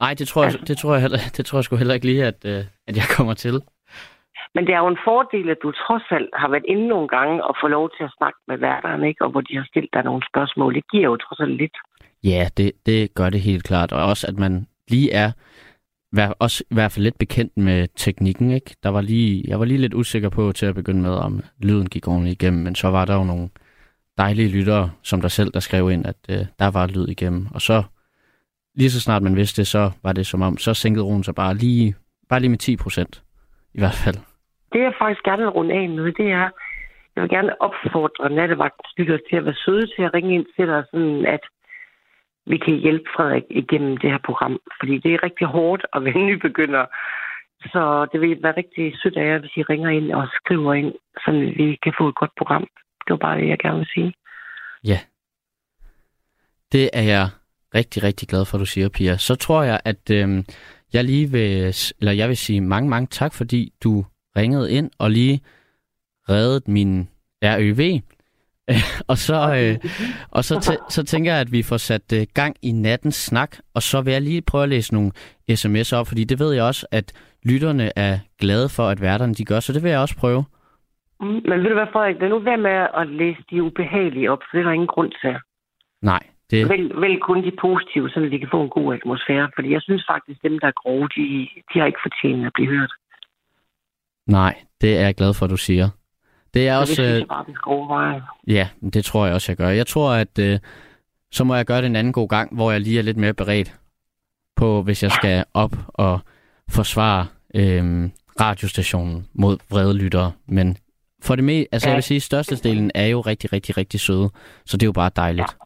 Nej, 0.00 0.14
det 0.14 0.28
tror 0.28 0.44
jeg, 0.44 0.52
det 0.68 0.78
tror 0.78 0.92
jeg, 0.92 1.02
heller, 1.02 1.18
det 1.36 1.46
tror 1.46 1.58
jeg 1.58 1.64
sgu 1.64 1.76
heller 1.76 1.94
ikke 1.94 2.06
lige, 2.06 2.24
at, 2.24 2.40
øh, 2.44 2.64
at 2.88 2.96
jeg 2.96 3.04
kommer 3.16 3.34
til. 3.34 3.56
Men 4.54 4.66
det 4.66 4.74
er 4.74 4.78
jo 4.78 4.88
en 4.88 5.04
fordel, 5.04 5.50
at 5.50 5.58
du 5.62 5.72
trods 5.72 6.06
alt 6.10 6.30
har 6.34 6.48
været 6.48 6.64
inde 6.68 6.86
nogle 6.88 7.08
gange 7.08 7.44
og 7.44 7.54
få 7.62 7.66
lov 7.68 7.90
til 7.96 8.04
at 8.04 8.12
snakke 8.18 8.38
med 8.48 8.58
værterne, 8.58 9.08
ikke? 9.08 9.24
og 9.24 9.30
hvor 9.30 9.40
de 9.40 9.56
har 9.56 9.66
stillet 9.70 9.90
dig 9.92 10.04
nogle 10.04 10.22
spørgsmål. 10.30 10.74
Det 10.74 10.84
giver 10.90 11.04
jo 11.04 11.16
trods 11.16 11.40
alt 11.40 11.56
lidt. 11.56 11.76
Ja, 12.24 12.48
det, 12.56 12.72
det 12.86 13.14
gør 13.14 13.30
det 13.30 13.40
helt 13.40 13.64
klart. 13.64 13.92
Og 13.92 14.04
også, 14.04 14.26
at 14.26 14.38
man 14.38 14.66
lige 14.88 15.12
er 15.12 15.30
vær, 16.12 16.28
også 16.38 16.64
i 16.70 16.74
hvert 16.74 16.92
fald 16.92 17.04
lidt 17.04 17.18
bekendt 17.18 17.56
med 17.56 17.88
teknikken. 17.96 18.50
Ikke? 18.50 18.76
Der 18.82 18.88
var 18.88 19.00
lige, 19.00 19.44
jeg 19.48 19.58
var 19.58 19.64
lige 19.64 19.80
lidt 19.80 19.94
usikker 19.94 20.28
på 20.28 20.52
til 20.52 20.66
at 20.66 20.74
begynde 20.74 21.02
med, 21.02 21.14
om 21.14 21.42
lyden 21.62 21.88
gik 21.88 22.08
ordentligt 22.08 22.42
igennem, 22.42 22.62
men 22.62 22.74
så 22.74 22.88
var 22.88 23.04
der 23.04 23.14
jo 23.14 23.24
nogle 23.24 23.48
dejlige 24.18 24.48
lyttere, 24.48 24.90
som 25.02 25.20
der 25.20 25.28
selv 25.28 25.50
der 25.52 25.60
skrev 25.60 25.90
ind, 25.90 26.06
at 26.06 26.16
øh, 26.28 26.46
der 26.58 26.70
var 26.70 26.86
lyd 26.86 27.08
igennem. 27.08 27.46
Og 27.54 27.60
så, 27.60 27.82
lige 28.76 28.90
så 28.90 29.00
snart 29.00 29.22
man 29.22 29.36
vidste 29.36 29.62
det, 29.62 29.66
så 29.66 29.90
var 30.02 30.12
det 30.12 30.26
som 30.26 30.42
om, 30.42 30.58
så 30.58 30.74
sænkede 30.74 31.04
roen 31.04 31.24
sig 31.24 31.34
bare 31.34 31.54
lige, 31.54 31.94
bare 32.28 32.40
lige 32.40 32.50
med 32.50 32.58
10 32.58 32.76
procent. 32.76 33.22
I 33.74 33.78
hvert 33.78 34.00
fald. 34.04 34.16
Det 34.72 34.80
jeg 34.82 34.94
faktisk 34.98 35.22
gerne 35.22 35.42
vil 35.42 35.56
runde 35.58 35.74
af 35.74 35.88
med, 35.88 36.12
det 36.12 36.30
er, 36.30 36.48
jeg 37.14 37.22
vil 37.22 37.30
gerne 37.30 37.62
opfordre 37.62 38.30
nattevagtens 38.30 38.92
lytter 38.96 39.18
til 39.28 39.36
at 39.36 39.44
være 39.44 39.62
søde 39.64 39.86
til 39.86 40.02
at 40.02 40.14
ringe 40.14 40.34
ind 40.34 40.46
til 40.56 40.66
dig, 40.66 40.84
sådan 40.90 41.26
at 41.26 41.40
vi 42.46 42.56
kan 42.58 42.74
hjælpe 42.74 43.08
Frederik 43.16 43.44
igennem 43.50 43.96
det 43.96 44.10
her 44.10 44.18
program. 44.24 44.60
Fordi 44.80 44.98
det 44.98 45.14
er 45.14 45.22
rigtig 45.22 45.46
hårdt 45.46 45.86
at 45.94 46.02
være 46.04 46.18
nybegynder. 46.18 46.84
Så 47.72 48.06
det 48.12 48.20
vil 48.20 48.42
være 48.42 48.56
rigtig 48.56 48.94
sødt 49.02 49.16
af 49.16 49.26
jer, 49.26 49.38
hvis 49.38 49.56
I 49.56 49.62
ringer 49.62 49.90
ind 49.90 50.12
og 50.12 50.28
skriver 50.34 50.74
ind, 50.74 50.92
så 51.24 51.30
vi 51.56 51.78
kan 51.82 51.94
få 51.98 52.08
et 52.08 52.14
godt 52.14 52.30
program. 52.38 52.66
Det 53.04 53.10
var 53.10 53.16
bare 53.16 53.40
det, 53.40 53.48
jeg 53.48 53.58
gerne 53.58 53.78
vil 53.78 53.88
sige. 53.94 54.14
Ja. 54.84 54.98
Det 56.72 56.90
er 56.92 57.02
jeg 57.02 57.26
rigtig, 57.76 58.02
rigtig 58.02 58.28
glad 58.28 58.44
for, 58.44 58.54
at 58.56 58.60
du 58.60 58.66
siger, 58.66 58.88
Pia. 58.88 59.16
Så 59.16 59.34
tror 59.34 59.62
jeg, 59.62 59.80
at 59.84 60.10
øh, 60.10 60.44
jeg 60.92 61.04
lige 61.04 61.30
vil, 61.30 61.74
eller 62.00 62.12
jeg 62.12 62.28
vil 62.28 62.36
sige 62.36 62.60
mange, 62.60 62.90
mange 62.90 63.06
tak, 63.06 63.32
fordi 63.34 63.72
du 63.84 64.04
ringede 64.36 64.72
ind 64.72 64.90
og 64.98 65.10
lige 65.10 65.40
reddede 66.28 66.70
min 66.70 67.08
RØV. 67.44 68.00
og 69.10 69.18
så, 69.18 69.38
øh, 69.60 69.90
og 70.30 70.44
så, 70.44 70.54
tæ- 70.54 70.90
så 70.90 71.04
tænker 71.04 71.32
jeg, 71.32 71.40
at 71.40 71.52
vi 71.52 71.62
får 71.62 71.76
sat 71.76 72.12
øh, 72.14 72.26
gang 72.34 72.56
i 72.62 72.72
nattens 72.72 73.14
snak, 73.14 73.56
og 73.74 73.82
så 73.82 74.00
vil 74.02 74.12
jeg 74.12 74.22
lige 74.22 74.42
prøve 74.42 74.62
at 74.62 74.68
læse 74.68 74.94
nogle 74.94 75.12
sms'er 75.50 75.96
op, 75.96 76.06
fordi 76.06 76.24
det 76.24 76.38
ved 76.38 76.52
jeg 76.52 76.64
også, 76.64 76.86
at 76.90 77.12
lytterne 77.44 77.98
er 77.98 78.18
glade 78.40 78.68
for, 78.68 78.82
at 78.88 79.00
værterne 79.00 79.34
de 79.34 79.44
gør, 79.44 79.60
så 79.60 79.72
det 79.72 79.82
vil 79.82 79.90
jeg 79.90 80.00
også 80.00 80.16
prøve. 80.16 80.44
Mm, 81.20 81.26
Men 81.26 81.58
ved 81.62 81.68
du 81.68 81.74
hvad, 81.74 81.92
Frederik, 81.92 82.20
lad 82.20 82.28
nu 82.28 82.38
være 82.38 82.56
med 82.68 82.86
at 83.00 83.08
læse 83.08 83.40
de 83.50 83.62
ubehagelige 83.62 84.30
op, 84.32 84.38
for 84.38 84.56
det 84.56 84.60
er 84.60 84.64
der 84.68 84.72
ingen 84.72 84.94
grund 84.94 85.12
til. 85.22 85.34
Nej, 86.02 86.20
det, 86.50 86.68
Vælg, 86.68 87.00
vælg 87.00 87.20
kun 87.22 87.44
de 87.44 87.52
positive, 87.60 88.10
så 88.10 88.20
vi 88.20 88.38
kan 88.38 88.48
få 88.50 88.62
en 88.62 88.68
god 88.68 88.94
atmosfære. 88.94 89.50
Fordi 89.54 89.68
jeg 89.72 89.82
synes 89.82 90.04
faktisk, 90.10 90.38
at 90.44 90.50
dem, 90.50 90.58
der 90.58 90.66
er 90.66 90.72
grove, 90.82 91.08
de, 91.16 91.48
de 91.74 91.78
har 91.78 91.86
ikke 91.86 91.98
fortjent 92.06 92.46
at 92.46 92.52
blive 92.54 92.68
hørt. 92.76 92.92
nej, 94.26 94.54
det 94.80 94.96
er 94.96 95.00
jeg 95.00 95.14
glad 95.14 95.34
for, 95.34 95.44
at 95.44 95.50
du 95.50 95.56
siger. 95.56 95.88
Det 96.54 96.68
er 96.68 96.72
Så 96.74 96.80
det 96.80 96.80
også... 96.80 96.94
synes 96.94 97.10
øh, 97.10 97.18
jeg 97.18 97.28
bare, 97.28 97.44
overveje. 97.66 98.22
Ja, 98.46 98.68
det 98.94 99.04
tror 99.04 99.26
jeg 99.26 99.34
også, 99.34 99.52
jeg 99.52 99.56
gør. 99.56 99.68
Jeg 99.68 99.86
tror, 99.86 100.10
at 100.12 100.38
øh, 100.38 100.58
så 101.32 101.44
må 101.44 101.54
jeg 101.54 101.66
gøre 101.66 101.78
det 101.78 101.86
en 101.86 101.96
anden 101.96 102.12
god 102.12 102.28
gang, 102.28 102.54
hvor 102.54 102.70
jeg 102.72 102.80
lige 102.80 102.98
er 102.98 103.02
lidt 103.02 103.16
mere 103.16 103.34
beredt 103.34 103.74
på, 104.56 104.82
hvis 104.82 105.02
jeg 105.02 105.10
skal 105.10 105.44
op 105.54 105.72
og 105.88 106.20
forsvare 106.70 107.26
øh, 107.54 108.10
radiostationen 108.40 109.26
mod 109.34 109.58
vrede 109.70 109.98
lyttere. 109.98 110.32
Men 110.48 110.76
for 111.22 111.36
det 111.36 111.44
mest, 111.44 111.68
altså 111.72 111.88
Ja. 111.88 111.90
jeg 111.92 111.96
vil 111.96 112.02
sige, 112.02 112.16
at 112.16 112.22
størstedelen 112.22 112.90
er 112.94 113.06
jo 113.06 113.20
rigtig, 113.20 113.52
rigtig, 113.52 113.76
rigtig 113.76 114.00
søde. 114.00 114.30
Så 114.66 114.76
det 114.76 114.82
er 114.82 114.88
jo 114.88 114.92
bare 114.92 115.10
dejligt. 115.16 115.56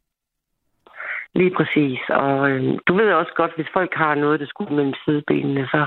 Lige 1.34 1.54
præcis. 1.56 1.98
Og 2.08 2.50
øh, 2.50 2.78
du 2.86 2.94
ved 2.94 3.12
også 3.12 3.32
godt, 3.36 3.52
hvis 3.56 3.66
folk 3.72 3.94
har 3.94 4.14
noget, 4.14 4.40
der 4.40 4.46
skulle 4.46 4.74
mellem 4.76 4.94
sidebenene, 5.04 5.68
så 5.70 5.86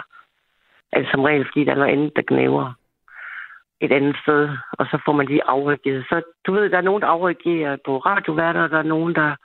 er 0.91 0.99
det 0.99 1.09
som 1.11 1.21
regel, 1.23 1.45
fordi 1.45 1.63
der 1.65 1.71
er 1.71 1.75
noget 1.75 1.91
andet, 1.91 2.11
der 2.15 2.21
knæver 2.21 2.73
et 3.81 3.91
andet 3.91 4.17
sted, 4.23 4.49
og 4.71 4.85
så 4.85 5.01
får 5.05 5.13
man 5.13 5.27
de 5.27 5.43
afreageret. 5.43 6.05
Så 6.09 6.21
du 6.45 6.53
ved, 6.53 6.69
der 6.69 6.77
er 6.77 6.81
nogen, 6.81 7.01
der 7.01 7.07
afreagerer 7.07 7.77
på 7.85 7.97
radioværter, 7.97 8.61
og 8.63 8.69
der 8.69 8.77
er 8.77 8.83
nogen, 8.95 9.15
der 9.15 9.35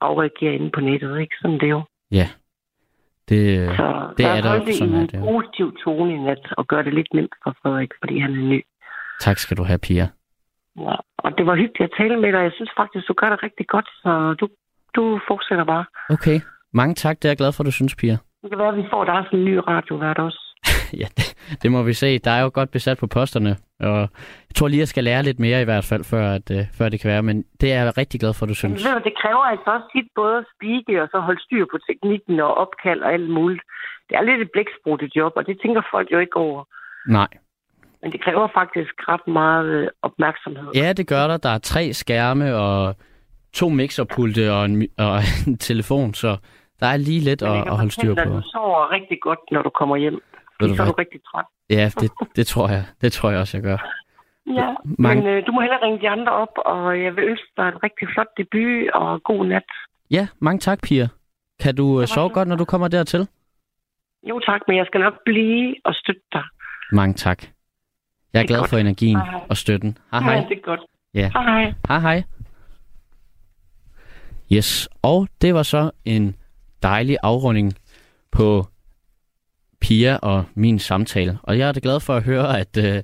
afreagerer 0.00 0.52
inde 0.52 0.70
på 0.70 0.80
nettet, 0.80 1.20
ikke? 1.20 1.36
Sådan 1.42 1.60
det 1.60 1.66
er 1.66 1.68
jo. 1.78 1.82
Ja, 2.10 2.26
det, 3.28 3.68
Så 3.76 4.06
det 4.16 4.18
der 4.18 4.28
er 4.32 4.40
der 4.40 4.48
holdt 4.48 4.74
sådan 4.74 4.94
er 4.94 5.00
en 5.00 5.06
det 5.06 5.18
jo. 5.18 5.24
positiv 5.24 5.76
tone 5.84 6.14
i 6.14 6.18
nat, 6.18 6.48
og 6.56 6.66
gør 6.66 6.82
det 6.82 6.94
lidt 6.94 7.14
nemt 7.14 7.34
for 7.42 7.56
Frederik, 7.62 7.90
fordi 8.00 8.18
han 8.18 8.32
er 8.34 8.42
ny. 8.52 8.62
Tak 9.20 9.38
skal 9.38 9.56
du 9.56 9.62
have, 9.62 9.78
Pia. 9.78 10.08
Ja. 10.78 10.94
Og 11.18 11.38
det 11.38 11.46
var 11.46 11.54
hyggeligt 11.56 11.92
at 11.92 11.96
tale 11.98 12.16
med 12.20 12.32
dig. 12.32 12.42
Jeg 12.42 12.52
synes 12.52 12.70
faktisk, 12.76 13.08
du 13.08 13.12
gør 13.12 13.30
det 13.30 13.42
rigtig 13.42 13.66
godt, 13.66 13.88
så 14.02 14.34
du, 14.40 14.48
du 14.96 15.20
fortsætter 15.28 15.64
bare. 15.64 15.84
Okay, 16.10 16.40
mange 16.72 16.94
tak. 16.94 17.16
Det 17.16 17.24
er 17.24 17.28
jeg 17.28 17.36
glad 17.36 17.52
for, 17.52 17.64
du 17.64 17.72
synes, 17.72 17.94
Pia. 17.94 18.16
Det 18.42 18.50
kan 18.50 18.58
være, 18.58 18.68
at 18.68 18.76
vi 18.76 18.86
får 18.90 19.04
dig 19.04 19.24
som 19.30 19.38
en 19.38 19.44
ny 19.44 19.54
radiovært 19.68 20.18
også. 20.18 20.40
ja, 21.02 21.06
det, 21.16 21.26
det 21.62 21.72
må 21.72 21.82
vi 21.82 21.92
se. 21.92 22.18
Der 22.18 22.30
er 22.30 22.42
jo 22.42 22.50
godt 22.54 22.70
besat 22.70 22.98
på 22.98 23.06
posterne, 23.06 23.56
og 23.80 23.98
jeg 24.48 24.54
tror 24.54 24.68
lige, 24.68 24.80
jeg 24.80 24.88
skal 24.88 25.04
lære 25.04 25.22
lidt 25.22 25.38
mere 25.38 25.60
i 25.60 25.64
hvert 25.64 25.84
fald, 25.84 26.04
før, 26.04 26.30
at, 26.38 26.50
øh, 26.50 26.62
før 26.78 26.88
det 26.88 27.00
kan 27.00 27.10
være. 27.10 27.22
Men 27.22 27.44
det 27.60 27.72
er 27.72 27.82
jeg 27.84 27.98
rigtig 27.98 28.20
glad 28.20 28.34
for, 28.34 28.46
du 28.46 28.50
Men 28.50 28.54
synes. 28.54 28.82
du, 28.82 29.00
det 29.04 29.14
kræver 29.22 29.44
altså 29.52 29.68
også 29.76 29.88
tit 29.94 30.08
både 30.14 30.36
at 30.38 30.44
speake 30.54 31.02
og 31.02 31.08
så 31.12 31.18
holde 31.20 31.42
styr 31.42 31.64
på 31.72 31.78
teknikken 31.88 32.40
og 32.40 32.54
opkald 32.54 33.00
og 33.02 33.12
alt 33.12 33.30
muligt. 33.30 33.62
Det 34.08 34.16
er 34.16 34.22
lidt 34.22 34.40
et 34.42 34.50
blæksprutte 34.52 35.10
job, 35.16 35.32
og 35.36 35.46
det 35.46 35.58
tænker 35.62 35.82
folk 35.90 36.08
jo 36.12 36.18
ikke 36.18 36.36
over. 36.36 36.64
Nej. 37.08 37.28
Men 38.02 38.12
det 38.12 38.24
kræver 38.24 38.48
faktisk 38.54 38.92
ret 39.08 39.26
meget 39.28 39.66
øh, 39.66 39.88
opmærksomhed. 40.02 40.68
Ja, 40.74 40.92
det 40.92 41.06
gør 41.08 41.26
der. 41.26 41.36
Der 41.36 41.48
er 41.48 41.58
tre 41.58 41.92
skærme 41.92 42.56
og 42.56 42.94
to 43.52 43.68
mixerpulte 43.68 44.52
og 44.52 44.64
en, 44.64 44.88
og 44.98 45.18
en 45.46 45.58
telefon, 45.58 46.14
så 46.14 46.36
der 46.80 46.86
er 46.86 46.96
lige 46.96 47.20
lidt 47.20 47.42
at, 47.42 47.48
at 47.66 47.76
holde 47.76 47.90
styr 47.90 48.14
på. 48.14 48.30
du 48.30 48.42
sover 48.52 48.90
rigtig 48.90 49.18
godt, 49.22 49.38
når 49.52 49.62
du 49.62 49.70
kommer 49.70 49.96
hjem. 49.96 50.20
Ved 50.60 50.68
du 50.68 50.74
så 50.76 50.82
er 50.82 50.86
du 50.86 50.92
rigtig 50.92 51.20
træt. 51.32 51.44
Ja, 51.70 51.90
det, 52.00 52.10
det 52.36 52.46
tror 52.46 52.68
jeg. 52.68 52.84
Det 53.00 53.12
tror 53.12 53.30
jeg 53.30 53.40
også, 53.40 53.56
jeg 53.56 53.64
gør. 53.64 53.78
Ja, 54.54 54.74
Mange- 54.98 55.22
men 55.24 55.32
øh, 55.32 55.46
du 55.46 55.52
må 55.52 55.60
hellere 55.60 55.82
ringe 55.82 56.00
de 56.00 56.08
andre 56.08 56.32
op, 56.32 56.54
og 56.66 57.02
jeg 57.02 57.16
vil 57.16 57.24
ønske 57.24 57.46
dig 57.56 57.68
en 57.68 57.82
rigtig 57.82 58.08
flot 58.14 58.26
debut 58.36 58.90
og 58.94 59.22
god 59.22 59.46
nat. 59.46 59.62
Ja, 60.10 60.28
mange 60.40 60.58
tak, 60.58 60.78
Pia. 60.82 61.08
Kan 61.62 61.76
du 61.76 62.00
øh, 62.00 62.06
sove 62.06 62.28
godt, 62.30 62.48
når 62.48 62.56
du 62.56 62.64
kommer 62.64 62.88
dertil? 62.88 63.28
Jo 64.28 64.38
tak, 64.40 64.60
men 64.68 64.76
jeg 64.76 64.86
skal 64.86 65.00
nok 65.00 65.14
blive 65.24 65.74
og 65.84 65.94
støtte 65.94 66.20
dig. 66.32 66.42
Mange 66.92 67.14
tak. 67.14 67.42
Jeg 68.32 68.38
er 68.38 68.42
er 68.42 68.46
glad 68.46 68.58
godt. 68.58 68.70
for 68.70 68.76
energien 68.76 69.16
Hej, 69.16 69.30
hej. 69.30 69.40
og 69.50 69.56
støtten. 69.56 69.98
Hej, 70.12 70.20
Ja, 70.20 70.24
hej. 70.24 70.48
det 70.48 70.56
er 70.58 70.62
godt. 70.62 70.80
Ja. 71.14 71.30
Hej 71.34 71.42
hej. 71.42 71.72
Hej 71.88 71.98
hej. 71.98 72.22
Yes, 74.52 74.88
og 75.02 75.28
det 75.40 75.54
var 75.54 75.62
så 75.62 75.90
en 76.04 76.36
dejlig 76.82 77.16
afrunding 77.22 77.74
på 78.30 78.66
Pia 79.80 80.16
og 80.16 80.44
min 80.54 80.78
samtale. 80.78 81.38
Og 81.42 81.58
jeg 81.58 81.68
er 81.68 81.72
da 81.72 81.80
glad 81.82 82.00
for 82.00 82.16
at 82.16 82.22
høre, 82.22 82.60
at, 82.60 82.76
øh, 82.76 83.02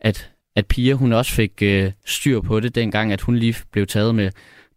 at, 0.00 0.30
at 0.56 0.66
Pia 0.66 0.94
hun 0.94 1.12
også 1.12 1.32
fik 1.32 1.62
øh, 1.62 1.92
styr 2.04 2.40
på 2.40 2.60
det, 2.60 2.74
dengang 2.74 3.12
at 3.12 3.20
hun 3.20 3.36
lige 3.36 3.54
blev 3.70 3.86
taget 3.86 4.14
med 4.14 4.30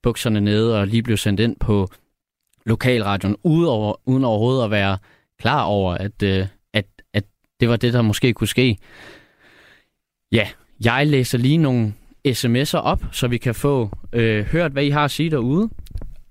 bukserne 0.03 0.41
nede 0.41 0.79
og 0.79 0.87
lige 0.87 1.03
blev 1.03 1.17
sendt 1.17 1.39
ind 1.39 1.55
på 1.59 1.87
lokalradioen, 2.65 3.35
udover, 3.43 3.95
uden 4.05 4.23
overhovedet 4.23 4.63
at 4.63 4.71
være 4.71 4.97
klar 5.39 5.63
over, 5.63 5.93
at, 5.93 6.23
øh, 6.23 6.47
at, 6.73 6.85
at 7.13 7.23
det 7.59 7.69
var 7.69 7.75
det, 7.75 7.93
der 7.93 8.01
måske 8.01 8.33
kunne 8.33 8.47
ske. 8.47 8.77
Ja, 10.31 10.47
jeg 10.83 11.07
læser 11.07 11.37
lige 11.37 11.57
nogle 11.57 11.93
sms'er 12.27 12.77
op, 12.77 13.03
så 13.11 13.27
vi 13.27 13.37
kan 13.37 13.55
få 13.55 13.89
øh, 14.13 14.45
hørt, 14.45 14.71
hvad 14.71 14.83
I 14.83 14.89
har 14.89 15.05
at 15.05 15.11
sige 15.11 15.31
derude. 15.31 15.69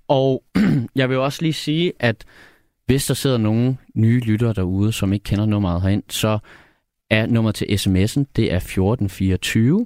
Og 0.07 0.43
jeg 0.95 1.09
vil 1.09 1.17
også 1.17 1.41
lige 1.41 1.53
sige, 1.53 1.93
at 1.99 2.25
hvis 2.85 3.05
der 3.05 3.13
sidder 3.13 3.37
nogle 3.37 3.77
nye 3.95 4.19
lyttere 4.19 4.53
derude, 4.53 4.91
som 4.91 5.13
ikke 5.13 5.23
kender 5.23 5.45
nummeret 5.45 5.81
herind, 5.81 6.03
så 6.09 6.39
er 7.09 7.25
nummer 7.25 7.51
til 7.51 7.65
sms'en, 7.65 8.23
det 8.35 8.51
er 8.53 8.57
1424. 8.57 9.85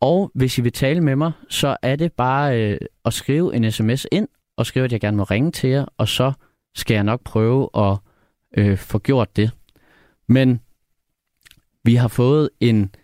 Og 0.00 0.30
hvis 0.34 0.58
I 0.58 0.60
vil 0.60 0.72
tale 0.72 1.00
med 1.00 1.16
mig, 1.16 1.32
så 1.48 1.76
er 1.82 1.96
det 1.96 2.12
bare 2.12 2.62
øh, 2.62 2.78
at 3.04 3.12
skrive 3.12 3.56
en 3.56 3.72
sms 3.72 4.06
ind, 4.12 4.28
og 4.56 4.66
skrive, 4.66 4.84
at 4.84 4.92
jeg 4.92 5.00
gerne 5.00 5.16
må 5.16 5.22
ringe 5.22 5.52
til 5.52 5.70
jer, 5.70 5.84
og 5.96 6.08
så 6.08 6.32
skal 6.74 6.94
jeg 6.94 7.04
nok 7.04 7.20
prøve 7.24 7.68
at 7.76 7.98
øh, 8.56 8.78
få 8.78 8.98
gjort 8.98 9.36
det. 9.36 9.50
Men 10.28 10.60
vi 11.84 11.94
har 11.94 12.08
fået 12.08 12.50
en 12.60 12.94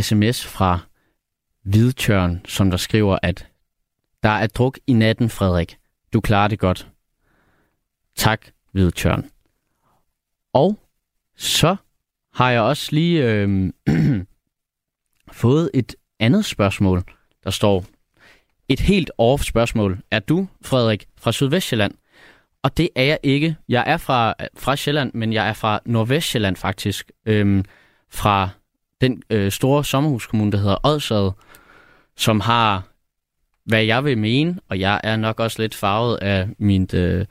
sms 0.00 0.46
fra 0.46 0.78
Hvidtjørn, 1.64 2.40
som 2.44 2.70
der 2.70 2.76
skriver, 2.76 3.18
at 3.22 3.48
der 4.22 4.28
er 4.28 4.46
druk 4.46 4.78
i 4.86 4.92
natten, 4.92 5.30
Frederik. 5.30 5.76
Du 6.12 6.20
klarer 6.20 6.48
det 6.48 6.58
godt. 6.58 6.88
Tak, 8.16 8.46
Hvidtjørn. 8.72 9.30
Og 10.52 10.78
så 11.36 11.76
har 12.34 12.50
jeg 12.50 12.60
også 12.60 12.88
lige 12.92 13.24
øh, 13.24 13.72
fået 15.32 15.70
et 15.74 15.94
andet 16.20 16.44
spørgsmål, 16.44 17.02
der 17.44 17.50
står 17.50 17.84
et 18.68 18.80
helt 18.80 19.10
off 19.18 19.42
spørgsmål. 19.42 19.98
Er 20.10 20.18
du, 20.18 20.48
Frederik, 20.62 21.06
fra 21.16 21.32
Sydvestjylland? 21.32 21.94
Og 22.62 22.76
det 22.76 22.88
er 22.96 23.02
jeg 23.02 23.18
ikke. 23.22 23.56
Jeg 23.68 23.84
er 23.86 23.96
fra, 23.96 24.34
fra 24.56 24.76
Sjælland, 24.76 25.10
men 25.14 25.32
jeg 25.32 25.48
er 25.48 25.52
fra 25.52 25.80
Nordvestjylland 25.84 26.56
faktisk. 26.56 27.10
Øhm, 27.26 27.64
fra 28.10 28.48
den 29.00 29.22
øh, 29.30 29.52
store 29.52 29.84
sommerhuskommune, 29.84 30.52
der 30.52 30.58
hedder 30.58 30.76
Odsad, 30.86 31.32
som 32.16 32.40
har, 32.40 32.82
hvad 33.64 33.84
jeg 33.84 34.04
vil 34.04 34.18
mene, 34.18 34.58
og 34.68 34.80
jeg 34.80 35.00
er 35.04 35.16
nok 35.16 35.40
også 35.40 35.62
lidt 35.62 35.74
farvet 35.74 36.16
af 36.16 36.48
min... 36.58 36.88
Øh, 36.94 37.26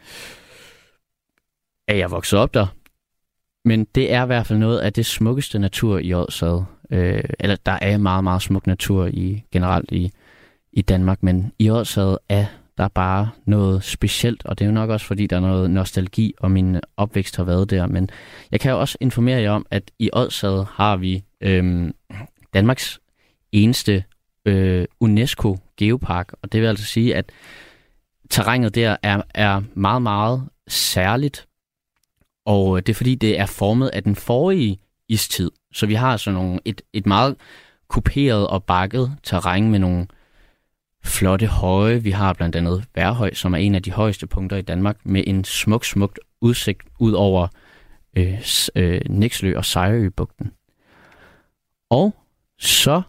at 1.87 1.97
jeg 1.97 2.11
voksede 2.11 2.41
op 2.41 2.53
der. 2.53 2.67
Men 3.65 3.87
det 3.95 4.13
er 4.13 4.23
i 4.23 4.25
hvert 4.25 4.47
fald 4.47 4.59
noget 4.59 4.79
af 4.79 4.93
det 4.93 5.05
smukkeste 5.05 5.59
natur 5.59 5.99
i 5.99 6.13
Odsad. 6.13 6.63
Øh, 6.91 7.23
eller 7.39 7.55
der 7.65 7.77
er 7.81 7.97
meget, 7.97 8.23
meget 8.23 8.41
smuk 8.41 8.67
natur 8.67 9.05
i 9.05 9.43
generelt 9.51 9.91
i, 9.91 10.11
i 10.73 10.81
Danmark, 10.81 11.23
men 11.23 11.51
i 11.59 11.69
Odsad 11.69 12.17
er 12.29 12.45
der 12.77 12.87
bare 12.87 13.29
noget 13.45 13.83
specielt, 13.83 14.45
og 14.45 14.59
det 14.59 14.65
er 14.65 14.69
jo 14.69 14.73
nok 14.73 14.89
også, 14.89 15.05
fordi 15.05 15.27
der 15.27 15.35
er 15.35 15.39
noget 15.39 15.71
nostalgi, 15.71 16.33
og 16.39 16.51
min 16.51 16.79
opvækst 16.97 17.37
har 17.37 17.43
været 17.43 17.69
der. 17.69 17.87
Men 17.87 18.09
jeg 18.51 18.59
kan 18.59 18.71
jo 18.71 18.79
også 18.79 18.97
informere 19.01 19.41
jer 19.41 19.51
om, 19.51 19.65
at 19.71 19.91
i 19.99 20.09
Odsad 20.13 20.65
har 20.73 20.97
vi 20.97 21.23
øh, 21.41 21.91
Danmarks 22.53 22.99
eneste 23.51 24.03
øh, 24.45 24.85
UNESCO 24.99 25.57
Geopark, 25.77 26.33
og 26.41 26.51
det 26.51 26.61
vil 26.61 26.67
altså 26.67 26.85
sige, 26.85 27.15
at 27.15 27.31
terrænet 28.29 28.75
der 28.75 28.97
er, 29.03 29.21
er 29.33 29.61
meget, 29.73 30.01
meget 30.01 30.49
særligt, 30.67 31.47
og 32.45 32.77
øh, 32.77 32.83
det 32.85 32.89
er 32.89 32.95
fordi, 32.95 33.15
det 33.15 33.39
er 33.39 33.45
formet 33.45 33.89
af 33.89 34.03
den 34.03 34.15
forrige 34.15 34.79
istid. 35.09 35.51
Så 35.73 35.85
vi 35.85 35.93
har 35.93 36.17
sådan 36.17 36.39
nogle, 36.39 36.59
et, 36.65 36.81
et 36.93 37.05
meget 37.05 37.35
kuperet 37.87 38.47
og 38.47 38.63
bakket 38.63 39.17
terræn 39.23 39.71
med 39.71 39.79
nogle 39.79 40.07
flotte 41.03 41.47
høje. 41.47 42.03
Vi 42.03 42.11
har 42.11 42.33
blandt 42.33 42.55
andet 42.55 42.85
Værhøj, 42.95 43.33
som 43.33 43.53
er 43.53 43.57
en 43.57 43.75
af 43.75 43.83
de 43.83 43.91
højeste 43.91 44.27
punkter 44.27 44.57
i 44.57 44.61
Danmark, 44.61 44.97
med 45.03 45.23
en 45.27 45.43
smuk, 45.43 45.85
smukt 45.85 46.19
udsigt 46.41 46.81
ud 46.99 47.13
over 47.13 47.47
øh, 48.17 48.41
øh, 48.75 49.01
Nixlø 49.09 49.57
og 49.57 49.65
Sejrøbugten. 49.65 50.51
Og 51.89 52.15
så 52.59 53.01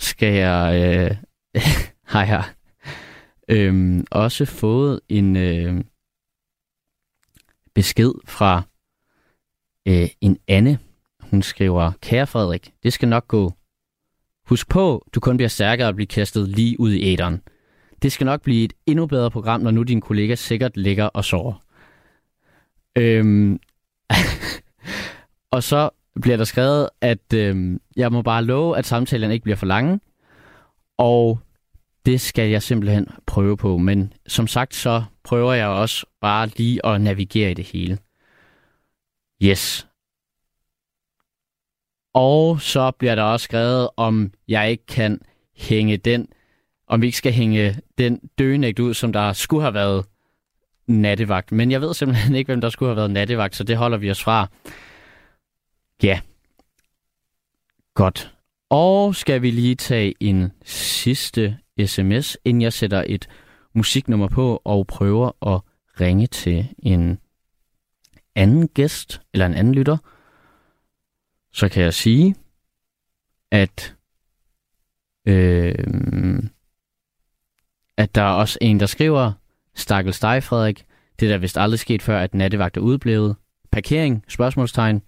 skal 0.00 0.34
jeg, 0.34 0.82
øh, 0.82 1.16
har 2.12 2.24
jeg 2.24 2.44
øh, 3.48 4.04
også 4.10 4.44
fået 4.44 5.00
en 5.08 5.36
øh, 5.36 5.84
besked 7.74 8.12
fra 8.24 8.62
øh, 9.88 10.08
en 10.20 10.38
Anne. 10.48 10.78
Hun 11.20 11.42
skriver, 11.42 11.92
kære 12.02 12.26
Frederik, 12.26 12.72
det 12.82 12.92
skal 12.92 13.08
nok 13.08 13.28
gå. 13.28 13.52
Husk 14.46 14.68
på, 14.68 15.06
du 15.14 15.20
kun 15.20 15.36
bliver 15.36 15.48
stærkere 15.48 15.88
at 15.88 15.94
blive 15.94 16.06
kastet 16.06 16.48
lige 16.48 16.80
ud 16.80 16.92
i 16.92 17.12
æderen. 17.12 17.42
Det 18.02 18.12
skal 18.12 18.24
nok 18.24 18.42
blive 18.42 18.64
et 18.64 18.72
endnu 18.86 19.06
bedre 19.06 19.30
program, 19.30 19.60
når 19.60 19.70
nu 19.70 19.82
din 19.82 20.00
kollega 20.00 20.34
sikkert 20.34 20.76
ligger 20.76 21.04
og 21.04 21.24
sover. 21.24 21.62
Øhm, 22.98 23.60
og 25.54 25.62
så 25.62 25.90
bliver 26.22 26.36
der 26.36 26.44
skrevet, 26.44 26.88
at 27.00 27.32
øh, 27.34 27.78
jeg 27.96 28.12
må 28.12 28.22
bare 28.22 28.44
love, 28.44 28.78
at 28.78 28.86
samtalen 28.86 29.30
ikke 29.30 29.42
bliver 29.42 29.56
for 29.56 29.66
lange. 29.66 30.00
Og 30.98 31.40
det 32.06 32.20
skal 32.20 32.50
jeg 32.50 32.62
simpelthen 32.62 33.06
prøve 33.26 33.56
på. 33.56 33.78
Men 33.78 34.12
som 34.26 34.46
sagt, 34.46 34.74
så 34.74 35.02
prøver 35.24 35.52
jeg 35.52 35.68
også 35.68 36.06
bare 36.20 36.46
lige 36.56 36.86
at 36.86 37.00
navigere 37.00 37.50
i 37.50 37.54
det 37.54 37.64
hele. 37.64 37.98
Yes. 39.42 39.86
Og 42.14 42.60
så 42.60 42.90
bliver 42.90 43.14
der 43.14 43.22
også 43.22 43.44
skrevet, 43.44 43.88
om 43.96 44.32
jeg 44.48 44.70
ikke 44.70 44.86
kan 44.86 45.20
hænge 45.56 45.96
den, 45.96 46.28
om 46.86 47.02
vi 47.02 47.06
ikke 47.06 47.18
skal 47.18 47.32
hænge 47.32 47.76
den 47.98 48.20
døgnægt 48.38 48.78
ud, 48.78 48.94
som 48.94 49.12
der 49.12 49.32
skulle 49.32 49.62
have 49.62 49.74
været 49.74 50.04
nattevagt. 50.86 51.52
Men 51.52 51.70
jeg 51.70 51.80
ved 51.80 51.94
simpelthen 51.94 52.34
ikke, 52.34 52.48
hvem 52.48 52.60
der 52.60 52.70
skulle 52.70 52.88
have 52.88 52.96
været 52.96 53.10
nattevagt, 53.10 53.56
så 53.56 53.64
det 53.64 53.76
holder 53.76 53.98
vi 53.98 54.10
os 54.10 54.22
fra. 54.22 54.48
Ja. 56.02 56.20
Godt. 57.94 58.34
Og 58.70 59.14
skal 59.14 59.42
vi 59.42 59.50
lige 59.50 59.74
tage 59.74 60.14
en 60.20 60.52
sidste 60.64 61.58
sms, 61.86 62.36
inden 62.44 62.62
jeg 62.62 62.72
sætter 62.72 63.04
et 63.06 63.28
musiknummer 63.74 64.28
på 64.28 64.62
og 64.64 64.86
prøver 64.86 65.54
at 65.54 65.60
ringe 66.00 66.26
til 66.26 66.68
en 66.78 67.18
anden 68.34 68.68
gæst 68.68 69.20
eller 69.32 69.46
en 69.46 69.54
anden 69.54 69.74
lytter 69.74 69.96
så 71.52 71.68
kan 71.68 71.82
jeg 71.82 71.94
sige, 71.94 72.34
at, 73.50 73.96
øh, 75.26 75.74
at 77.96 78.14
der 78.14 78.22
er 78.22 78.32
også 78.32 78.58
en, 78.60 78.80
der 78.80 78.86
skriver, 78.86 79.32
Stakkels 79.74 80.20
dig, 80.20 80.42
Frederik. 80.42 80.84
Det 81.20 81.26
er 81.26 81.32
da 81.32 81.36
vist 81.36 81.58
aldrig 81.58 81.78
sket 81.78 82.02
før, 82.02 82.20
at 82.20 82.34
nattevagt 82.34 82.76
er 82.76 82.80
udblevet. 82.80 83.36
Parkering? 83.72 84.24
Spørgsmålstegn. 84.28 85.02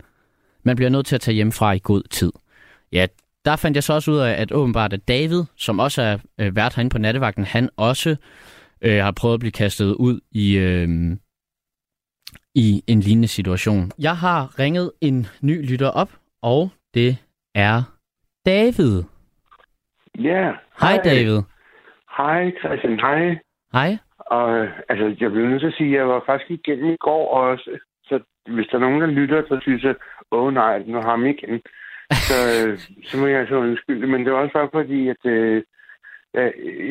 Man 0.64 0.76
bliver 0.76 0.90
nødt 0.90 1.06
til 1.06 1.14
at 1.14 1.20
tage 1.20 1.34
hjem 1.34 1.52
fra 1.52 1.72
i 1.72 1.80
god 1.82 2.02
tid. 2.02 2.32
Ja, 2.92 3.06
der 3.44 3.56
fandt 3.56 3.74
jeg 3.76 3.82
så 3.82 3.92
også 3.92 4.10
ud 4.10 4.18
af, 4.18 4.40
at 4.42 4.52
åbenbart 4.52 4.92
at 4.92 5.08
David, 5.08 5.44
som 5.56 5.78
også 5.78 6.02
er 6.02 6.18
øh, 6.40 6.56
vært 6.56 6.74
herinde 6.74 6.90
på 6.90 6.98
nattevagten, 6.98 7.44
han 7.44 7.68
også 7.76 8.16
øh, 8.82 8.98
har 9.04 9.12
prøvet 9.20 9.34
at 9.34 9.40
blive 9.40 9.52
kastet 9.52 9.94
ud 9.94 10.20
i, 10.30 10.58
øh, 10.58 10.88
i 12.54 12.82
en 12.86 13.00
lignende 13.00 13.28
situation. 13.28 13.90
Jeg 13.98 14.16
har 14.16 14.58
ringet 14.58 14.92
en 15.00 15.26
ny 15.42 15.70
lytter 15.70 15.88
op, 15.88 16.10
og 16.42 16.70
det 16.94 17.16
er 17.54 17.82
David. 18.46 19.02
Ja. 20.18 20.52
Hej 20.80 20.96
David. 21.04 21.40
Hej 22.16 22.50
Christian, 22.60 23.00
hej. 23.00 23.38
Hej. 23.72 23.98
Og 24.18 24.68
altså, 24.88 25.16
jeg 25.20 25.30
bliver 25.30 25.48
nødt 25.48 25.60
til 25.60 25.66
at 25.66 25.74
sige, 25.74 25.92
at 25.92 25.98
jeg 25.98 26.08
var 26.08 26.22
faktisk 26.26 26.50
igennem 26.50 26.92
i 26.92 26.96
går 26.96 27.34
også. 27.34 27.70
Så 28.12 28.20
hvis 28.54 28.66
der 28.66 28.76
er 28.76 28.86
nogen, 28.86 29.00
der 29.00 29.06
lytter, 29.06 29.42
så 29.48 29.58
synes 29.62 29.82
jeg, 29.82 29.94
åh 30.30 30.44
oh, 30.44 30.54
nej, 30.54 30.82
nu 30.86 30.94
har 31.00 31.10
ham 31.10 31.26
igen. 31.26 31.60
Så, 32.28 32.38
så 33.08 33.16
må 33.20 33.26
jeg 33.26 33.46
så 33.48 33.54
undskylde. 33.54 34.06
Men 34.06 34.24
det 34.24 34.32
var 34.32 34.38
også 34.38 34.52
bare 34.52 34.68
fordi, 34.72 35.08
at 35.08 35.22
øh, 35.24 35.62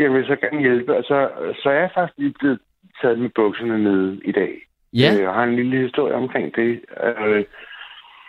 jeg 0.02 0.14
vil 0.14 0.26
så 0.26 0.36
gerne 0.36 0.62
hjælpe. 0.62 0.98
Og 0.98 1.04
så, 1.04 1.30
så 1.64 1.70
er 1.70 1.80
jeg 1.80 1.92
faktisk 1.94 2.18
lige 2.18 2.34
blevet 2.40 2.60
taget 3.02 3.20
med 3.20 3.30
bukserne 3.36 3.84
ned 3.84 4.22
i 4.26 4.32
dag. 4.32 4.52
Ja. 4.94 5.14
Øh, 5.14 5.22
jeg 5.22 5.34
har 5.34 5.44
en 5.44 5.56
lille 5.56 5.78
historie 5.78 6.14
omkring 6.14 6.56
det. 6.56 6.80
Øh, 7.04 7.44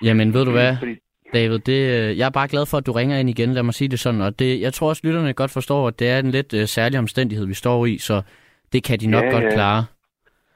Jamen 0.05 0.35
ved 0.35 0.45
du 0.45 0.51
hvad, 0.51 0.77
fordi, 0.79 0.97
David, 1.35 1.59
det, 1.59 1.81
øh, 2.11 2.19
jeg 2.19 2.27
er 2.27 2.31
bare 2.31 2.49
glad 2.49 2.67
for, 2.67 2.77
at 2.79 2.87
du 2.87 2.93
ringer 2.93 3.19
ind 3.19 3.31
igen, 3.31 3.53
lad 3.53 3.63
mig 3.63 3.75
sige 3.75 3.89
det 3.89 4.01
sådan. 4.01 4.21
Og 4.21 4.39
det, 4.39 4.61
jeg 4.61 4.73
tror 4.73 4.89
også, 4.89 5.03
lytterne 5.05 5.33
godt 5.33 5.51
forstår, 5.51 5.89
at 5.89 5.99
det 5.99 6.09
er 6.09 6.19
en 6.19 6.31
lidt 6.31 6.55
uh, 6.55 6.65
særlig 6.65 6.99
omstændighed, 6.99 7.47
vi 7.47 7.55
står 7.55 7.87
i, 7.87 7.99
så 7.99 8.23
det 8.73 8.85
kan 8.85 8.99
de 8.99 9.07
nok 9.11 9.25
Ja, 9.25 9.31
godt 9.31 9.45
ja. 9.45 9.51
klare. 9.51 9.85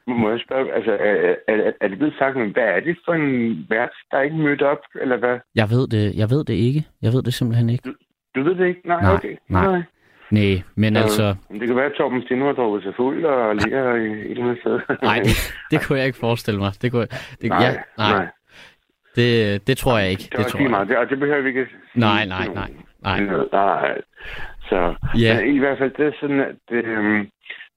Må 0.07 0.29
jeg 0.29 0.39
spørge, 0.39 0.73
altså, 0.73 0.91
er, 0.91 1.35
er, 1.47 1.71
er 1.81 1.87
det 1.87 1.97
blevet 1.97 2.15
sagt, 2.19 2.35
men 2.35 2.51
hvad 2.51 2.63
er 2.63 2.79
det 2.79 2.97
for 3.05 3.13
en 3.13 3.65
vært, 3.69 3.89
der 4.11 4.17
er 4.17 4.21
ikke 4.21 4.35
mødt 4.35 4.61
op, 4.61 4.77
eller 5.01 5.17
hvad? 5.17 5.39
Jeg 5.55 5.67
ved 5.69 5.87
det, 5.87 6.15
jeg 6.15 6.29
ved 6.29 6.43
det 6.45 6.53
ikke. 6.53 6.83
Jeg 7.01 7.13
ved 7.13 7.23
det 7.23 7.33
simpelthen 7.33 7.69
ikke. 7.69 7.89
Du 8.35 8.43
ved 8.43 8.55
det 8.55 8.67
ikke? 8.67 8.81
Nej, 8.87 9.01
Nej, 9.01 9.13
okay. 9.13 9.35
nej. 9.49 9.81
Nej, 10.31 10.61
men 10.75 10.95
Så- 10.95 11.01
altså... 11.01 11.35
Det 11.59 11.67
kan 11.67 11.75
være, 11.75 11.85
at 11.85 11.91
Torben 11.97 12.21
Steno 12.21 12.45
har 12.45 12.53
drukket 12.53 12.83
sig 12.83 12.93
fuld 12.95 13.25
og 13.25 13.55
ligger 13.55 13.95
i 13.95 14.05
et 14.05 14.31
eller 14.31 14.43
andet 14.43 14.59
sted. 14.61 14.79
Nej, 15.03 15.19
det, 15.19 15.53
det 15.71 15.87
kunne 15.87 15.97
jeg 15.99 16.05
ikke 16.07 16.17
forestille 16.19 16.59
mig. 16.59 16.71
Det 16.81 16.91
kunne, 16.91 17.07
det, 17.41 17.49
nej, 17.49 17.63
ja, 17.63 17.73
nej, 17.97 18.11
nej. 18.17 18.27
Det, 19.15 19.67
det 19.67 19.77
tror 19.77 19.97
jeg 19.99 20.09
ikke. 20.09 20.23
Det, 20.31 20.37
Det 20.37 20.47
tror 20.47 20.59
jeg. 20.61 20.69
meget. 20.69 20.87
Det, 20.87 20.97
og 20.97 21.09
det 21.09 21.19
behøver 21.19 21.41
vi 21.41 21.47
ikke 21.49 21.65
sige 21.65 21.99
Nej, 21.99 22.25
nej, 22.25 22.47
nej, 22.47 22.69
nej. 23.03 23.19
nej. 23.51 24.01
Så 24.69 24.95
Ja. 25.17 25.39
men 25.45 25.55
i 25.55 25.59
hvert 25.59 25.77
fald, 25.77 25.91
det 25.97 26.05
er 26.07 26.11
sådan, 26.21 26.39
at... 26.39 26.55
Øh, 26.71 27.25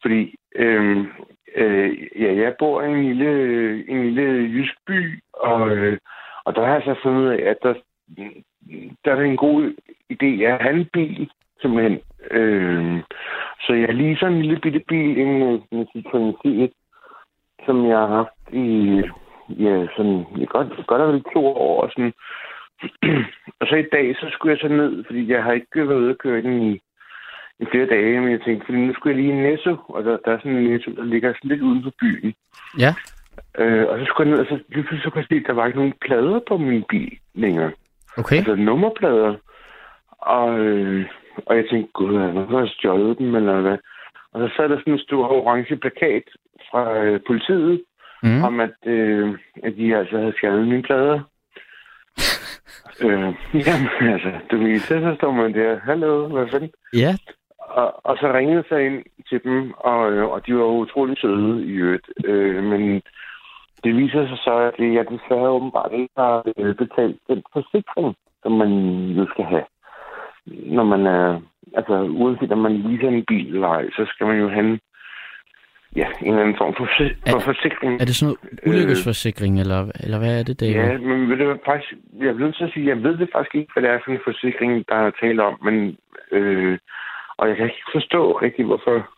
fordi... 0.03 0.35
Øh, 0.57 0.97
øh, 1.57 2.09
ja, 2.23 2.35
jeg 2.35 2.55
bor 2.59 2.83
i 2.83 2.91
en 2.91 3.05
lille, 3.05 3.33
en 3.89 4.05
lille 4.05 4.51
jysk 4.55 4.75
by, 4.87 5.23
og, 5.33 5.71
øh, 5.71 5.99
og 6.45 6.55
der 6.55 6.65
har 6.67 6.73
jeg 6.73 6.83
så 6.83 6.95
fundet 7.03 7.23
ud 7.23 7.29
af, 7.29 7.51
at 7.51 7.57
der, 7.63 7.75
der 9.05 9.13
er 9.13 9.21
en 9.21 9.37
god 9.37 9.75
idé 10.13 10.43
at 10.43 10.63
have 10.63 10.77
en 10.77 10.89
bil, 10.93 11.31
simpelthen. 11.61 12.01
Øh, 12.31 13.03
så 13.61 13.73
jeg 13.73 13.95
lige 13.95 14.17
sådan 14.17 14.35
en 14.35 14.43
lille 14.43 14.61
bitte 14.61 14.81
bil, 14.89 15.19
øh, 15.19 15.27
en, 15.27 15.39
med 15.41 15.59
en 15.73 15.87
Citroën 15.97 16.33
C1, 16.41 16.73
som 17.67 17.87
jeg 17.87 17.99
har 17.99 18.07
haft 18.07 18.53
i, 18.53 19.03
ja, 19.49 19.87
sådan, 19.97 20.27
i 20.37 20.47
godt, 20.47 20.87
godt 20.87 21.03
og 21.03 21.13
vel 21.13 21.25
to 21.33 21.47
år. 21.47 21.83
Og, 21.83 21.91
sådan. 21.91 22.13
og 23.61 23.67
så 23.67 23.77
i 23.77 23.89
dag, 23.93 24.17
så 24.17 24.27
skulle 24.31 24.53
jeg 24.53 24.61
så 24.61 24.69
ned, 24.69 25.05
fordi 25.05 25.33
jeg 25.33 25.43
har 25.43 25.53
ikke 25.53 25.89
været 25.89 26.01
ude 26.01 26.11
at 26.11 26.19
køre 26.19 26.43
den 26.43 26.63
i, 26.63 26.81
i 27.61 27.65
flere 27.71 27.87
dage, 27.87 28.21
men 28.21 28.31
jeg 28.33 28.41
tænkte, 28.43 28.67
fordi 28.67 28.79
nu 28.79 28.93
skulle 28.95 29.17
jeg 29.17 29.23
lige 29.25 29.39
i 29.39 29.43
Netto, 29.43 29.77
og 29.89 30.05
der, 30.05 30.17
der 30.25 30.33
er 30.33 30.39
sådan 30.39 30.57
en 30.57 30.71
Netto, 30.71 30.91
der 30.91 31.05
ligger 31.05 31.33
sådan 31.33 31.51
lidt 31.51 31.63
uden 31.63 31.83
for 31.83 31.93
byen. 32.01 32.35
Ja, 32.79 32.95
Øh, 33.59 33.87
og 33.89 33.99
så 33.99 34.05
skulle 34.05 34.31
jeg 34.31 34.37
ned, 34.37 34.47
og 34.47 34.47
så 34.51 34.65
lige 34.69 34.83
pludselig 34.83 35.03
så 35.03 35.11
kunne 35.11 35.21
jeg 35.21 35.27
se, 35.31 35.35
at 35.43 35.47
der 35.47 35.53
var 35.53 35.67
ikke 35.67 35.79
nogen 35.79 35.95
plader 36.07 36.41
på 36.49 36.57
min 36.57 36.85
bil 36.89 37.19
længere. 37.35 37.73
okay. 38.19 38.37
Altså 38.37 38.55
nummerplader. 38.55 39.35
Og, 40.19 40.59
øh, 40.59 41.07
og 41.47 41.57
jeg 41.57 41.65
tænkte, 41.71 41.93
gud, 41.93 42.15
der 42.15 42.59
har 42.59 42.67
stjålet 42.67 43.19
dem, 43.19 43.35
eller 43.35 43.61
hvad? 43.61 43.79
Og 44.33 44.41
så 44.49 44.57
sad 44.57 44.69
der 44.69 44.79
sådan 44.79 44.93
en 44.93 44.99
stor 44.99 45.29
orange 45.29 45.77
plakat 45.77 46.23
fra 46.71 47.05
øh, 47.05 47.21
politiet, 47.27 47.83
Mm. 48.23 48.43
om 48.45 48.61
at, 48.61 48.77
øh, 48.87 49.39
at 49.63 49.73
de 49.77 49.97
altså 49.97 50.19
havde 50.19 50.35
fjernet 50.41 50.69
mine 50.69 50.83
plader. 50.83 51.21
øh, 53.05 53.35
jamen, 53.67 54.13
altså, 54.15 54.33
du 54.51 54.57
ved, 54.59 54.79
så, 54.79 55.01
så 55.01 55.15
står 55.17 55.33
man 55.33 55.55
der, 55.55 55.79
hallo, 55.85 56.29
hvad 56.29 56.47
fanden? 56.53 56.71
Ja, 56.95 57.17
Og, 57.71 58.07
og 58.07 58.17
så 58.21 58.33
ringede 58.33 58.65
jeg 58.71 58.87
ind 58.87 59.03
til 59.29 59.41
dem, 59.45 59.73
og, 59.73 60.13
øh, 60.13 60.25
og 60.33 60.47
de 60.47 60.55
var 60.57 60.65
utrolig 60.65 61.19
søde 61.19 61.65
i 61.67 61.71
øvrigt. 61.71 62.09
Øh, 62.25 62.63
men 62.65 63.03
det 63.85 63.97
viser 63.97 64.29
sig 64.29 64.39
så, 64.39 64.55
at 64.71 64.95
jeg 64.95 65.05
desværre 65.11 65.49
åbenbart 65.57 65.91
ikke 65.93 66.15
har 66.17 66.43
øh, 66.59 66.75
betalt 66.75 67.19
den 67.29 67.43
forsikring, 67.53 68.15
som 68.43 68.53
man 68.53 68.71
jo 69.19 69.27
skal 69.33 69.45
have. 69.45 69.65
Når 70.47 70.85
man 70.85 71.07
er, 71.07 71.41
altså 71.77 71.95
uanset 72.21 72.53
om 72.53 72.59
man 72.59 72.77
leaser 72.77 73.09
en 73.09 73.25
bil 73.25 73.55
eller 73.55 73.69
ej, 73.69 73.85
så 73.91 74.03
skal 74.15 74.27
man 74.27 74.39
jo 74.39 74.49
have 74.49 74.67
en, 74.71 74.81
ja, 75.97 76.07
en 76.21 76.29
eller 76.29 76.41
anden 76.43 76.57
form 76.59 76.75
for, 76.79 76.87
for 76.97 77.37
Er- 77.37 77.41
forsikring. 77.51 77.93
er 78.01 78.05
det 78.05 78.17
sådan 78.17 78.27
noget 78.35 78.61
ulykkesforsikring, 78.69 79.61
eller, 79.61 79.81
eller 80.05 80.19
hvad 80.19 80.39
er 80.41 80.45
det, 80.45 80.61
David? 80.61 80.75
Ja, 80.75 80.99
men 80.99 81.29
ved 81.31 81.37
hvad, 81.37 81.57
faktisk, 81.67 81.93
jeg 82.25 82.35
bliver 82.35 82.47
nødt 82.49 82.57
til 82.57 82.65
at 82.65 82.73
sige, 82.75 82.89
jeg 82.89 83.03
ved 83.03 83.17
det 83.19 83.29
faktisk 83.35 83.55
ikke, 83.55 83.73
hvad 83.73 83.83
det 83.83 83.91
er 83.91 83.99
for 84.05 84.11
en 84.13 84.27
forsikring, 84.29 84.73
der 84.89 84.95
er 84.95 85.11
tale 85.21 85.43
om, 85.45 85.55
men, 85.67 85.97
øh, 86.33 86.79
og 87.41 87.49
jeg 87.49 87.57
kan 87.57 87.67
ikke 87.67 87.93
forstå 87.93 88.33
rigtig, 88.33 88.65
hvorfor 88.65 89.11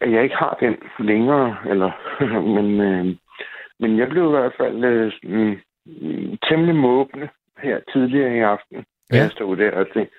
at 0.00 0.12
jeg 0.12 0.22
ikke 0.22 0.36
har 0.36 0.56
den 0.60 0.76
længere, 0.98 1.56
eller, 1.70 1.90
men, 2.56 2.80
øh, 2.80 3.16
men 3.80 3.98
jeg 3.98 4.08
blev 4.08 4.24
i 4.26 4.30
hvert 4.36 4.54
fald 4.56 4.84
øh, 4.84 5.12
mm, 5.22 5.56
temmelig 6.48 6.74
måbende 6.74 7.28
her 7.58 7.80
tidligere 7.92 8.36
i 8.36 8.40
aften, 8.40 8.84
Ja. 9.12 9.16
jeg 9.16 9.30
stod 9.30 9.56
der 9.56 9.70
og 9.70 9.86
tænkte, 9.92 10.14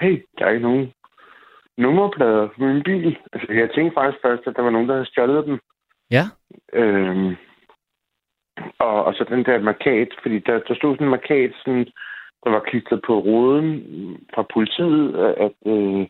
hey, 0.00 0.22
der 0.38 0.44
er 0.46 0.50
ikke 0.50 0.62
nogen 0.68 0.92
nummerplader 1.78 2.48
på 2.48 2.62
min 2.64 2.82
bil. 2.82 3.18
Altså, 3.32 3.52
jeg 3.52 3.70
tænkte 3.74 3.94
faktisk 3.94 4.22
først, 4.22 4.42
at 4.46 4.56
der 4.56 4.62
var 4.62 4.70
nogen, 4.70 4.88
der 4.88 4.94
havde 4.94 5.06
stjålet 5.06 5.46
dem. 5.46 5.60
Ja, 6.10 6.24
Øhm, 6.72 7.36
og, 8.78 9.04
og 9.04 9.14
så 9.14 9.24
den 9.28 9.44
der 9.44 9.58
markat, 9.58 10.08
fordi 10.22 10.38
der, 10.38 10.58
der 10.58 10.74
stod 10.74 10.94
sådan 10.94 11.06
en 11.06 11.10
markat, 11.10 11.52
sådan, 11.64 11.86
der 12.44 12.50
var 12.50 12.60
klistret 12.60 13.00
på 13.06 13.18
ruden 13.18 13.68
fra 14.34 14.44
politiet, 14.54 15.16
at 15.46 15.52
øh, 15.66 16.06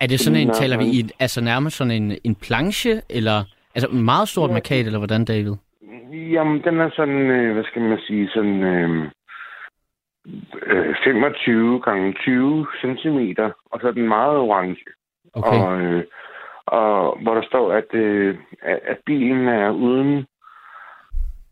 er 0.00 0.06
det 0.06 0.20
sådan 0.20 0.40
en, 0.40 0.50
taler 0.52 0.78
vi 0.78 0.84
men- 0.84 0.92
i, 0.94 1.00
altså 1.20 1.40
nærmest 1.44 1.76
sådan 1.76 2.02
en, 2.02 2.12
en 2.24 2.34
planche, 2.34 3.02
eller 3.10 3.44
altså 3.74 3.88
en 3.92 4.04
meget 4.04 4.28
stort 4.28 4.48
Ja. 4.50 4.52
markat, 4.54 4.86
eller 4.86 4.98
hvordan, 4.98 5.24
David? 5.24 5.54
jamen, 6.12 6.62
den 6.64 6.80
er 6.80 6.90
sådan, 6.96 7.30
øh, 7.30 7.54
hvad 7.54 7.64
skal 7.64 7.82
man 7.82 7.98
sige, 8.06 8.28
sådan 8.28 8.62
øh, 8.62 9.08
øh, 10.66 10.94
25 11.04 11.80
gange 11.80 12.12
20 12.12 12.66
centimeter, 12.80 13.50
og 13.70 13.80
så 13.80 13.88
er 13.88 13.92
den 13.92 14.08
meget 14.08 14.36
orange. 14.38 14.76
Okay, 15.34 15.58
Og, 15.58 15.80
øh, 15.80 16.04
og 16.66 17.18
hvor 17.22 17.34
der 17.34 17.42
står, 17.42 17.72
at, 17.72 17.94
øh, 17.94 18.36
at, 18.62 18.98
bilen 19.06 19.48
er 19.48 19.70
uden, 19.70 20.26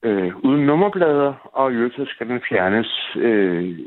øh, 0.02 0.36
uden 0.36 0.66
nummerplader, 0.66 1.32
og 1.52 1.72
i 1.72 1.74
øvrigt 1.74 2.08
skal 2.08 2.28
den 2.28 2.40
fjernes 2.48 3.16
øh, 3.16 3.78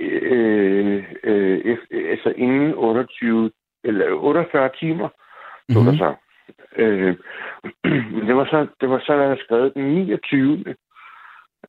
øh, 0.00 1.04
øh, 1.24 1.76
altså 2.10 2.32
inden 2.36 2.74
28 2.74 3.50
eller 3.84 4.12
48 4.12 4.70
timer, 4.80 5.08
stod 5.70 5.82
Mhm. 5.82 5.90
der 5.90 5.96
så. 5.96 6.14
Øh, 6.76 7.16
det 8.26 8.36
var 8.36 8.44
så, 8.44 8.66
det 8.80 8.90
var 8.90 8.98
så, 9.06 9.12
der 9.12 9.36
skrevet 9.36 9.74
den 9.74 9.94
29. 9.94 10.64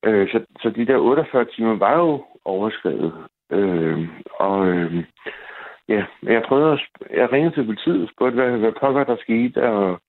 Øh, 0.03 0.27
så, 0.31 0.45
så 0.61 0.69
de 0.69 0.85
der 0.85 0.97
48 0.97 1.45
timer 1.45 1.75
var 1.75 1.97
jo 1.97 2.25
overskrevet. 2.45 3.13
Øh, 3.51 4.07
og 4.39 4.67
øh, 4.67 5.03
ja, 5.87 6.05
jeg 6.23 6.43
prøvede 6.47 6.71
at, 6.73 6.79
jeg 7.17 7.31
ringede 7.31 7.55
til 7.55 7.65
politiet 7.65 8.03
og 8.03 8.09
spurgte, 8.15 8.35
hvad, 8.35 8.57
hvad 8.57 8.71
pokker 8.79 9.03
der 9.03 9.15
skete, 9.19 9.69
og, 9.69 10.01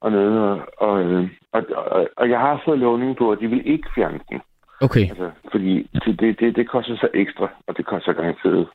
og 0.00 0.12
noget, 0.12 0.40
og, 0.40 0.62
og, 0.78 1.02
øh, 1.04 1.28
og, 1.52 1.62
og, 1.76 2.08
og 2.16 2.30
jeg 2.30 2.40
har 2.40 2.62
fået 2.64 2.78
lovning 2.78 3.16
på, 3.16 3.32
at 3.32 3.40
de 3.40 3.46
vil 3.46 3.66
ikke 3.66 3.88
fjerne 3.94 4.20
den. 4.30 4.40
Okay. 4.80 5.08
Altså, 5.08 5.30
fordi 5.50 5.90
det, 6.04 6.20
det, 6.20 6.40
det, 6.40 6.56
det 6.56 6.68
koster 6.68 6.96
så 6.96 7.08
ekstra, 7.14 7.48
og 7.66 7.76
det 7.76 7.86
koster 7.86 8.12
garanteret 8.12 8.68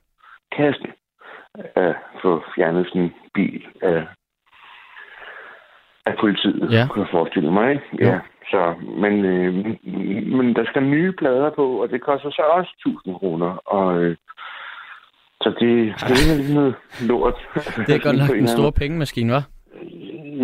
kassen 0.58 0.88
at 1.76 1.96
få 2.22 2.44
fjernet 2.56 2.88
sådan 2.88 3.02
en 3.02 3.14
bil 3.34 3.66
af, 3.82 4.06
af 6.06 6.16
politiet, 6.20 6.72
Ja. 6.72 6.88
kunne 6.90 7.04
jeg 7.04 7.12
forestille 7.12 7.52
mig. 7.52 7.72
Ikke? 7.72 7.88
Ja, 8.08 8.20
så, 8.52 8.76
men, 9.04 9.26
øh, 9.26 9.54
men 10.38 10.56
der 10.56 10.66
skal 10.66 10.84
nye 10.84 11.12
plader 11.12 11.50
på, 11.50 11.82
og 11.82 11.90
det 11.90 12.02
koster 12.02 12.30
så 12.30 12.42
også 12.42 12.72
1000 12.88 13.16
kroner. 13.16 13.52
Og, 13.66 14.04
øh, 14.04 14.16
så 15.42 15.50
det, 15.50 15.94
det 16.08 16.12
er 16.32 16.38
lidt 16.38 16.54
noget 16.54 16.76
lort. 17.02 17.36
Det 17.88 17.96
er 17.96 18.00
godt 18.04 18.18
nok 18.18 18.38
en 18.38 18.48
stor 18.48 18.72
pengemaskine, 18.72 19.38
hva'? 19.38 19.44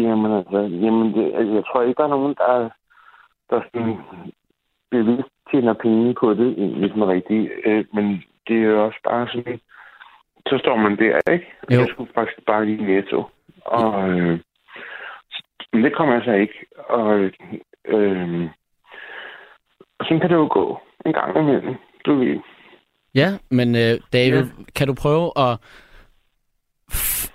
Jamen 0.01 0.31
altså, 0.31 0.57
jamen 0.57 1.13
det, 1.13 1.31
altså, 1.35 1.53
jeg 1.53 1.63
tror 1.65 1.81
ikke, 1.81 1.97
der 1.97 2.03
er 2.03 2.07
nogen, 2.17 2.35
der, 2.37 2.69
der 3.49 3.61
sådan 3.73 3.97
bevidst 4.91 5.29
tjener 5.51 5.73
penge 5.73 6.13
på 6.19 6.33
det, 6.33 6.47
egentlig 6.57 6.89
sådan 6.89 7.07
rigtigt. 7.07 7.51
Øh, 7.65 7.85
men 7.93 8.23
det 8.47 8.55
er 8.57 8.61
jo 8.61 8.85
også 8.85 8.99
bare 9.03 9.27
sådan, 9.33 9.59
så 10.47 10.57
står 10.57 10.75
man 10.77 10.97
der, 10.97 11.31
ikke? 11.33 11.45
Jo. 11.71 11.79
Jeg 11.79 11.87
skulle 11.89 12.11
faktisk 12.15 12.45
bare 12.45 12.65
lige 12.65 12.85
netto. 12.85 13.23
Og, 13.65 14.09
øh, 14.09 14.39
men 15.73 15.83
det 15.83 15.95
kommer 15.95 16.13
jeg 16.13 16.23
så 16.25 16.31
ikke. 16.31 16.53
Og, 16.89 17.19
øh, 17.85 18.49
og 19.99 20.05
sådan 20.05 20.19
kan 20.19 20.29
det 20.29 20.35
jo 20.35 20.47
gå 20.51 20.79
en 21.05 21.13
gang 21.13 21.37
imellem. 21.37 21.75
Du 22.05 22.15
ved. 22.15 22.39
Ja, 23.15 23.29
men 23.49 23.75
øh, 23.75 23.99
David, 24.13 24.43
ja. 24.43 24.63
kan 24.75 24.87
du 24.87 24.93
prøve 24.93 25.31
at... 25.37 25.59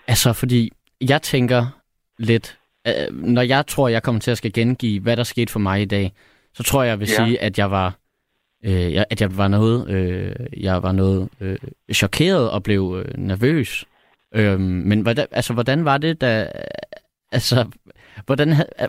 Altså, 0.08 0.32
fordi 0.32 0.70
jeg 1.08 1.22
tænker 1.22 1.62
lidt... 2.18 2.58
Øh, 2.86 3.16
når 3.16 3.42
jeg 3.42 3.66
tror, 3.66 3.88
jeg 3.88 4.02
kommer 4.02 4.20
til 4.20 4.30
at 4.30 4.38
skal 4.38 4.52
gengive, 4.52 5.02
hvad 5.02 5.16
der 5.16 5.22
skete 5.22 5.52
for 5.52 5.58
mig 5.58 5.82
i 5.82 5.84
dag, 5.84 6.12
så 6.54 6.62
tror 6.62 6.82
jeg, 6.82 6.90
jeg 6.90 6.98
vil 7.00 7.08
Ja. 7.18 7.24
sige, 7.24 7.42
at 7.42 7.58
jeg 7.58 7.70
var... 7.70 7.94
Øh, 8.66 8.92
jeg, 8.94 9.04
at 9.10 9.20
jeg 9.20 9.30
var 9.36 9.48
noget, 9.48 9.90
øh, 9.90 10.62
jeg 10.64 10.82
var 10.82 10.92
noget 10.92 11.28
øh, 11.40 11.58
chokeret 11.94 12.50
og 12.50 12.62
blev 12.62 12.82
øh, 12.98 13.14
nervøs. 13.18 13.84
Øhm, 14.34 14.60
men 14.60 15.00
hvordan, 15.00 15.26
altså, 15.30 15.54
hvordan 15.54 15.84
var 15.84 15.98
det, 15.98 16.20
da... 16.20 16.46
Altså, 17.32 17.56
hvordan, 18.26 18.48
havde- 18.52 18.68
øh, 18.82 18.88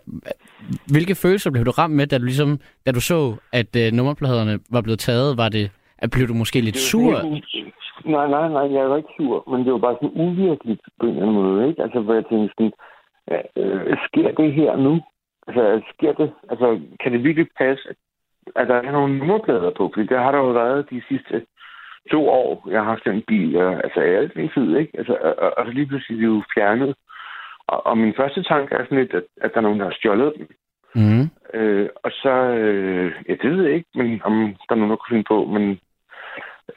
hvilke 0.93 1.15
følelser 1.15 1.51
blev 1.51 1.65
du 1.65 1.71
ramt 1.71 1.95
med, 1.95 2.07
da 2.07 2.17
du, 2.17 2.23
ligesom, 2.25 2.59
da 2.85 2.91
du 2.91 3.01
så, 3.01 3.35
at 3.53 3.75
øh, 3.75 3.91
nummerpladerne 3.91 4.59
var 4.71 4.81
blevet 4.81 4.99
taget? 4.99 5.37
Var 5.37 5.49
det, 5.49 5.71
at 5.97 6.09
blev 6.11 6.27
du 6.27 6.33
måske 6.33 6.61
lidt 6.61 6.77
sur? 6.77 7.13
Nej, 8.05 8.27
nej, 8.35 8.47
nej, 8.57 8.65
jeg 8.77 8.89
var 8.89 8.97
ikke 8.97 9.13
sur, 9.17 9.51
men 9.51 9.65
det 9.65 9.71
var 9.73 9.77
bare 9.87 9.97
sådan 10.01 10.21
uvirkeligt 10.25 10.81
på 10.99 11.05
en 11.05 11.09
eller 11.11 11.21
anden 11.21 11.35
måde, 11.41 11.67
ikke? 11.69 11.83
Altså, 11.83 11.99
hvor 11.99 12.13
jeg 12.13 12.25
tænkte 12.29 12.53
sådan, 12.57 12.71
øh, 13.57 13.97
sker 14.07 14.31
det 14.39 14.53
her 14.53 14.71
nu? 14.87 14.93
Altså, 15.47 15.81
sker 15.93 16.13
det? 16.13 16.31
Altså, 16.51 16.79
kan 17.03 17.11
det 17.13 17.23
virkelig 17.23 17.47
passe, 17.57 17.83
at- 17.89 17.95
at 18.55 18.67
der 18.67 18.75
er 18.75 18.91
nogle 18.91 19.17
nummerplader 19.17 19.71
på? 19.77 19.91
Fordi 19.93 20.07
der 20.07 20.21
har 20.21 20.31
der 20.31 20.37
jo 20.37 20.51
været 20.51 20.89
de 20.89 21.01
sidste 21.07 21.45
to 22.11 22.29
år, 22.29 22.67
jeg 22.71 22.79
har 22.79 22.89
haft 22.89 23.05
den 23.05 23.23
bil, 23.27 23.57
og, 23.57 23.73
altså 23.73 23.99
alt 23.99 24.35
min 24.35 24.49
tid, 24.49 24.77
ikke? 24.77 24.97
Altså, 24.97 25.17
og, 25.21 25.39
og, 25.39 25.57
og 25.57 25.65
lige 25.65 25.85
pludselig 25.85 26.15
er 26.15 26.21
det 26.21 26.35
jo 26.35 26.43
fjernet. 26.53 26.95
Og, 27.67 27.85
og 27.85 27.97
min 27.97 28.13
første 28.17 28.43
tanke 28.43 28.75
er 28.75 28.83
sådan 28.83 28.97
lidt, 28.97 29.13
at, 29.13 29.23
at 29.41 29.51
der 29.53 29.57
er 29.57 29.61
nogen, 29.61 29.79
der 29.79 29.85
har 29.85 29.93
stjålet 29.99 30.33
dem. 30.37 30.47
Mm. 30.95 31.29
Øh, 31.53 31.89
og 32.03 32.11
så, 32.11 32.29
øh, 32.29 33.11
ja, 33.29 33.35
det 33.41 33.51
ved 33.51 33.63
jeg 33.63 33.73
ikke, 33.73 33.89
men 33.95 34.21
om 34.23 34.55
der 34.69 34.75
er 34.75 34.75
nogen, 34.75 34.89
der 34.89 34.95
kunne 34.95 35.15
finde 35.15 35.31
på, 35.33 35.45
men 35.45 35.79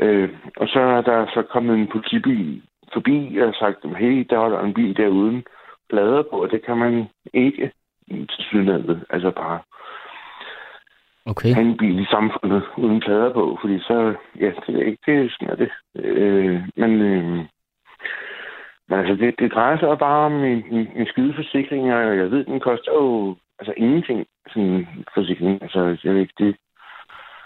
øh, 0.00 0.28
og 0.56 0.68
så 0.68 0.80
er 0.80 1.00
der 1.00 1.26
så 1.34 1.42
kommet 1.42 1.74
en 1.74 1.88
politibil 1.88 2.62
forbi 2.92 3.38
og 3.38 3.54
sagt, 3.54 3.96
hey, 3.96 4.26
der 4.30 4.36
var 4.36 4.64
en 4.64 4.74
bil 4.74 4.96
der 4.96 5.08
uden 5.08 5.44
plader 5.90 6.22
på, 6.22 6.42
og 6.42 6.50
det 6.50 6.64
kan 6.66 6.76
man 6.76 7.08
ikke 7.34 7.72
til 8.08 8.44
sydlandet. 8.48 9.04
Altså 9.10 9.30
bare 9.30 9.58
Okay. 11.26 11.52
have 11.54 11.66
en 11.66 11.76
bil 11.76 11.98
i 12.00 12.06
samfundet 12.10 12.62
uden 12.76 13.00
plader 13.00 13.32
på, 13.32 13.58
fordi 13.60 13.78
så, 13.78 14.14
ja, 14.40 14.50
det 14.66 14.74
er 14.76 14.86
ikke 14.86 15.02
det, 15.06 15.32
sådan 15.32 15.48
er 15.52 15.56
det. 15.56 15.70
Øh, 15.96 16.60
men, 16.76 16.90
øh, 17.00 17.24
men 18.88 18.98
altså, 19.00 19.14
det, 19.14 19.34
det 19.38 19.52
drejer 19.52 19.78
sig 19.78 19.98
bare 19.98 20.26
om 20.26 20.32
en, 20.44 20.64
en, 20.70 20.88
en 20.96 21.06
skydeforsikring, 21.06 21.92
og 21.94 22.16
jeg 22.16 22.30
ved, 22.30 22.44
den 22.44 22.60
koster 22.60 22.92
jo 22.92 23.36
altså 23.58 23.74
ingenting, 23.76 24.26
sådan 24.48 24.62
en 24.62 25.04
forsikring. 25.14 25.62
Altså, 25.62 25.96
jeg 26.04 26.14
ved 26.14 26.20
ikke, 26.20 26.34
det, 26.38 26.56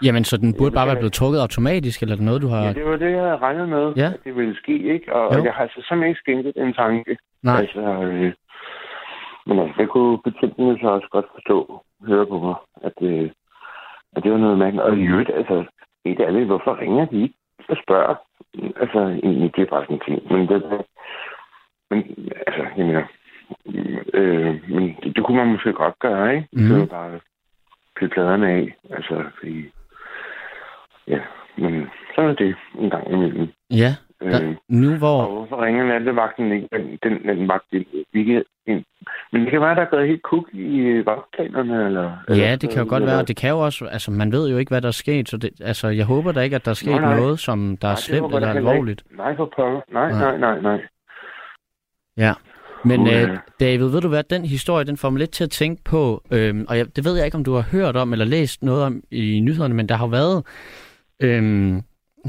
Jamen, 0.03 0.23
så 0.23 0.37
den 0.37 0.55
burde 0.57 0.71
bare 0.75 0.87
være 0.87 0.95
blevet 1.01 1.13
trukket 1.13 1.39
automatisk, 1.41 2.01
eller 2.01 2.15
er 2.17 2.21
noget, 2.21 2.41
du 2.41 2.47
har... 2.47 2.63
ja, 2.63 2.73
det 2.73 2.85
var 2.85 2.97
det, 2.97 3.11
jeg 3.11 3.21
havde 3.21 3.37
regnet 3.37 3.69
med, 3.69 3.93
Ja. 3.97 4.05
at 4.13 4.19
det 4.23 4.35
ville 4.35 4.55
ske, 4.55 4.93
ikke? 4.93 5.15
Og, 5.15 5.37
Jo. 5.37 5.43
jeg 5.43 5.53
har 5.53 5.61
altså 5.63 5.79
simpelthen 5.87 6.09
ikke 6.09 6.19
skænket 6.19 6.53
en 6.57 6.73
tanke. 6.73 7.17
Nej. 7.43 7.59
Altså, 7.59 7.79
øh, 7.81 8.33
men 9.47 9.59
altså, 9.59 9.75
det 9.77 9.89
kunne 9.89 10.17
betjentene 10.23 10.77
så 10.81 10.87
også 10.87 11.07
godt 11.11 11.25
forstå, 11.35 11.83
høre 12.07 12.25
på 12.25 12.39
mig, 12.39 12.55
at, 12.87 12.97
øh, 13.01 13.29
at 14.15 14.23
det 14.23 14.31
var 14.31 14.37
noget 14.37 14.57
mand. 14.57 14.79
Og 14.79 14.97
i 14.97 15.07
øvrigt, 15.07 15.29
altså, 15.29 15.65
helt 16.05 16.19
ærligt, 16.19 16.45
hvorfor 16.45 16.79
ringer 16.81 17.05
de 17.05 17.21
ikke 17.21 17.35
og 17.69 17.77
spørger? 17.83 18.15
Altså, 18.75 18.99
egentlig, 19.23 19.55
det 19.55 19.61
er 19.61 19.69
bare 19.69 19.83
sådan 19.83 19.95
en 19.95 20.01
ting. 20.05 20.33
Men 20.33 20.47
det, 20.47 20.85
men, 21.89 21.99
altså, 22.47 22.63
jeg 22.77 22.85
mener, 22.85 23.03
øh, 24.13 24.69
men 24.69 24.97
det, 25.03 25.15
det, 25.15 25.25
kunne 25.25 25.37
man 25.37 25.47
måske 25.47 25.73
godt 25.73 25.99
gøre, 25.99 26.35
ikke? 26.35 26.47
Mm. 26.53 26.67
Det 26.67 26.79
var 26.79 26.85
bare 26.85 27.19
pille 27.95 28.13
pladerne 28.13 28.49
af, 28.49 28.75
altså, 28.89 29.23
fordi, 29.39 29.71
ja, 31.07 31.19
men 31.57 31.89
sådan 32.15 32.29
er 32.29 32.35
det 32.35 32.55
en 32.79 32.89
gang 32.89 33.11
imellem. 33.11 33.47
Ja, 33.71 33.91
Øh, 34.21 34.55
nu 34.69 34.95
hvor... 34.95 35.23
og 35.23 35.31
hvorfor 35.33 35.65
ringer 35.65 35.85
nattevagten 35.85 36.51
ikke? 36.51 36.67
Den, 36.73 36.99
den, 37.03 37.27
den 37.27 37.47
vagt 37.47 37.73
ikke 38.13 38.43
ind. 38.67 38.83
Men 39.31 39.41
det 39.41 39.51
kan 39.51 39.61
være, 39.61 39.75
der 39.75 39.81
er 39.81 39.89
gået 39.89 40.07
helt 40.07 40.23
kuk 40.23 40.49
i 40.53 40.77
øh, 40.77 41.05
vagtplanerne, 41.05 41.85
eller... 41.85 42.11
Ja, 42.29 42.55
det 42.55 42.69
kan 42.69 42.83
jo 42.83 42.89
godt 42.89 43.05
være, 43.05 43.19
og 43.19 43.27
det 43.27 43.35
kan 43.37 43.49
jo 43.49 43.59
også, 43.59 43.85
altså 43.85 44.11
man 44.11 44.31
ved 44.31 44.49
jo 44.49 44.57
ikke, 44.57 44.69
hvad 44.69 44.81
der 44.81 44.87
er 44.87 44.91
sket, 44.91 45.29
så 45.29 45.37
det, 45.37 45.49
altså 45.61 45.87
jeg 45.87 46.05
håber 46.05 46.31
da 46.31 46.39
ikke, 46.41 46.55
at 46.55 46.65
der 46.65 46.71
er 46.71 46.75
sket 46.75 46.91
Nej, 46.91 46.99
nej. 47.01 47.19
noget, 47.19 47.39
som 47.39 47.77
der 47.81 47.87
er 47.87 47.91
Nej, 47.91 47.95
slemt 47.95 48.21
håber 48.21 48.35
eller 48.35 48.47
heller 48.47 48.61
ikke. 48.61 48.69
alvorligt. 48.71 49.03
Nej, 49.17 49.35
for 49.35 49.53
pokker. 49.55 49.81
Nej, 49.93 50.11
Nej. 50.11 50.37
nej, 50.37 50.61
nej. 50.61 50.81
Ja. 52.17 52.33
Men 52.85 53.07
øh, 53.07 53.37
David, 53.59 53.87
ved 53.89 54.01
du 54.01 54.07
hvad, 54.07 54.23
den 54.23 54.45
historie, 54.45 54.85
den 54.85 54.97
får 54.97 55.09
mig 55.09 55.19
lidt 55.19 55.31
til 55.31 55.43
at 55.43 55.49
tænke 55.49 55.83
på, 55.83 56.23
øhm, 56.31 56.65
og 56.69 56.77
jeg, 56.77 56.95
det 56.95 57.05
ved 57.05 57.15
jeg 57.15 57.25
ikke, 57.25 57.37
om 57.37 57.43
du 57.43 57.53
har 57.53 57.65
hørt 57.71 57.95
om 57.95 58.11
eller 58.11 58.25
læst 58.25 58.63
noget 58.63 58.83
om 58.83 59.01
i 59.11 59.39
nyhederne, 59.39 59.73
men 59.73 59.89
der 59.89 59.95
har 59.95 60.07
været 60.07 60.43
øhm, 61.19 61.81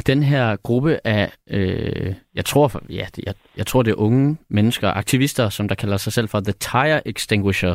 den 0.07 0.23
her 0.23 0.57
gruppe 0.57 1.01
af, 1.05 1.33
øh, 1.51 2.15
jeg 2.35 2.45
tror, 2.45 2.83
ja, 2.91 3.07
jeg, 3.27 3.35
jeg 3.57 3.67
tror 3.67 3.83
det 3.83 3.91
er 3.91 3.95
unge 3.95 4.37
mennesker, 4.51 4.89
aktivister, 4.89 5.49
som 5.49 5.69
der 5.69 5.75
kalder 5.75 5.97
sig 5.97 6.13
selv 6.13 6.29
for 6.29 6.41
The 6.41 6.53
Tire 6.53 7.09
Extinguisher, 7.09 7.75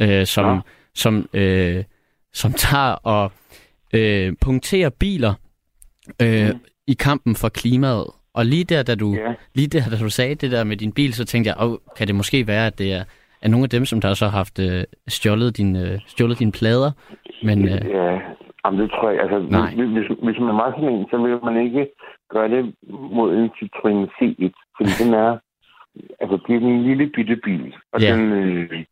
øh, 0.00 0.26
som, 0.26 0.44
Nå. 0.56 0.60
som, 0.94 1.28
øh, 1.32 1.84
som 2.32 2.52
tager 2.52 2.92
og 2.92 3.32
øh, 3.92 4.32
punkterer 4.40 4.90
biler 4.90 5.34
øh, 6.22 6.48
Mm. 6.48 6.60
i 6.86 6.94
kampen 6.94 7.36
for 7.36 7.48
klimaet. 7.48 8.06
Og 8.34 8.46
lige 8.46 8.64
der, 8.64 8.82
da 8.82 8.94
du, 8.94 9.14
Ja, 9.14 9.34
lige 9.54 9.66
der, 9.66 9.90
da 9.90 9.96
du 9.96 10.10
sagde 10.10 10.34
det 10.34 10.50
der 10.50 10.64
med 10.64 10.76
din 10.76 10.92
bil, 10.92 11.14
så 11.14 11.24
tænkte 11.24 11.48
jeg, 11.48 11.56
oh, 11.58 11.76
kan 11.96 12.06
det 12.06 12.14
måske 12.14 12.46
være, 12.46 12.66
at 12.66 12.78
det 12.78 12.92
er, 12.92 13.04
er 13.42 13.48
nogle 13.48 13.64
af 13.64 13.70
dem, 13.70 13.84
som 13.86 14.00
der 14.00 14.14
så 14.14 14.24
har 14.24 14.36
haft 14.38 14.58
øh, 14.58 14.84
stjålet, 15.08 15.56
din, 15.56 15.76
øh, 15.76 15.98
stjålet 16.06 16.38
dine 16.38 16.52
plader? 16.52 16.90
Men 17.42 17.68
øh, 17.68 17.70
ja. 17.90 18.18
Jamen, 18.68 18.80
det 18.80 18.90
tror 18.90 19.10
jeg. 19.10 19.20
Altså, 19.20 19.38
Nej. 19.38 19.74
hvis, 19.74 19.88
hvis, 19.88 20.06
hvis 20.22 20.38
man 20.40 20.48
er 20.48 20.60
meget 20.62 20.74
sådan 20.74 20.94
en, 20.94 21.06
så 21.10 21.16
vil 21.16 21.44
man 21.44 21.64
ikke 21.66 21.88
gøre 22.30 22.48
det 22.48 22.74
mod 22.90 23.36
en 23.36 23.50
Citroën 23.56 24.00
C1. 24.16 24.54
Fordi 24.76 24.90
den 25.02 25.14
er... 25.14 25.38
Altså, 26.20 26.38
det 26.46 26.54
er 26.54 26.60
en 26.60 26.82
lille 26.82 27.06
bitte 27.06 27.36
bil. 27.36 27.74
Og 27.92 28.00
Ja. 28.00 28.12
den... 28.12 28.32
Øh, 28.32 28.84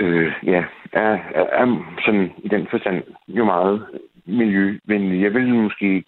øh, 0.00 0.32
ja, 0.42 0.64
er, 0.92 1.18
er, 1.34 1.46
er 1.60 1.94
sådan 2.04 2.32
i 2.38 2.48
den 2.48 2.66
forstand 2.70 3.02
jo 3.28 3.44
meget 3.44 3.86
miljøvenlig. 4.26 5.22
Jeg 5.22 5.34
vil 5.34 5.54
måske 5.54 6.04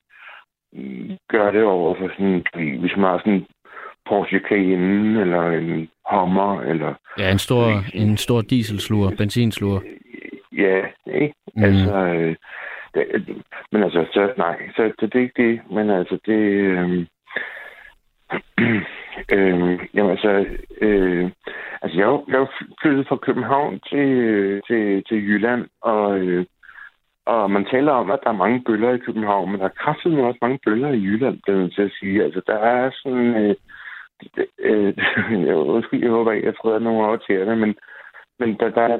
gøre 1.28 1.52
det 1.52 1.64
over 1.64 1.94
for 1.94 2.08
sådan, 2.08 2.44
hvis 2.80 2.96
man 2.96 3.04
har 3.10 3.18
sådan 3.18 3.46
Porsche 4.08 4.40
Cayenne, 4.48 5.20
eller 5.20 5.50
en 5.50 5.88
Hummer, 6.10 6.60
eller 6.60 6.94
ja, 7.18 7.32
en 7.32 7.38
stor, 7.38 7.82
en 7.94 8.16
stor 8.16 8.40
dieselsluger, 8.40 9.10
benzinsluger. 9.18 9.80
Ja, 10.52 10.87
ikke? 11.06 11.34
Mm. 11.54 11.64
Altså, 11.64 11.96
øh, 11.96 12.37
det, 12.94 13.37
men 13.72 13.82
altså, 13.82 14.06
så, 14.12 14.32
nej, 14.37 14.70
så, 14.76 14.92
så 14.98 15.06
det 15.06 15.14
er 15.14 15.22
ikke 15.22 15.42
det, 15.42 15.61
men 15.70 15.90
altså, 15.90 16.18
det, 16.26 16.38
øh, 16.38 17.06
øh, 19.37 19.78
jamen 19.94 20.11
altså, 20.11 20.46
øh, 20.80 21.30
altså, 21.82 21.98
jeg, 21.98 22.20
jeg 22.28 22.46
flyttet 22.82 23.08
fra 23.08 23.16
København 23.16 23.80
til, 23.90 24.08
øh, 24.08 24.62
til, 24.66 25.04
til 25.08 25.16
Jylland, 25.28 25.66
og, 25.80 26.18
øh, 26.18 26.46
og 27.26 27.50
man 27.50 27.64
taler 27.64 27.92
om, 27.92 28.11
at 28.11 28.20
der 28.24 28.30
er 28.30 28.42
mange 28.44 28.62
bøller 28.66 28.94
i 28.94 28.98
København, 28.98 29.50
men 29.50 29.61
der 29.61 29.66
er 29.66 29.80
kraftigt 29.82 30.20
også 30.20 30.38
mange 30.42 30.58
bøller 30.64 30.88
i 30.88 31.02
Jylland, 31.02 31.38
det 31.46 31.62
jeg 31.62 31.72
til 31.72 31.82
at 31.82 31.96
sige. 32.00 32.24
Altså, 32.24 32.40
der 32.46 32.58
er 32.58 32.90
sådan, 33.02 33.34
øh, 33.37 33.54
øh, 34.68 34.94
jeg, 35.48 35.56
undskyld, 35.56 36.02
jeg 36.02 36.11
håber 36.11 36.32
ikke, 36.32 36.46
jeg 36.46 36.56
tror, 36.56 36.74
at 36.74 36.82
nogen 36.82 37.04
over 37.04 37.16
til 37.16 37.46
det, 37.46 37.58
men 37.58 37.74
men 38.38 38.57
der, 38.61 38.68
der, 38.70 38.98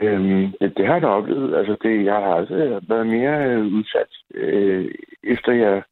øh, 0.00 0.20
det, 0.60 0.76
det 0.76 0.86
har 0.86 0.92
jeg 0.92 1.02
da 1.02 1.06
oplevet. 1.06 1.56
Altså, 1.56 1.76
det, 1.82 2.04
jeg 2.04 2.14
har 2.14 2.34
altså 2.34 2.80
været 2.88 3.06
mere 3.06 3.44
øh, 3.50 3.64
udsat, 3.66 4.10
øh, 4.34 4.88
efter 5.24 5.52
jeg 5.52 5.82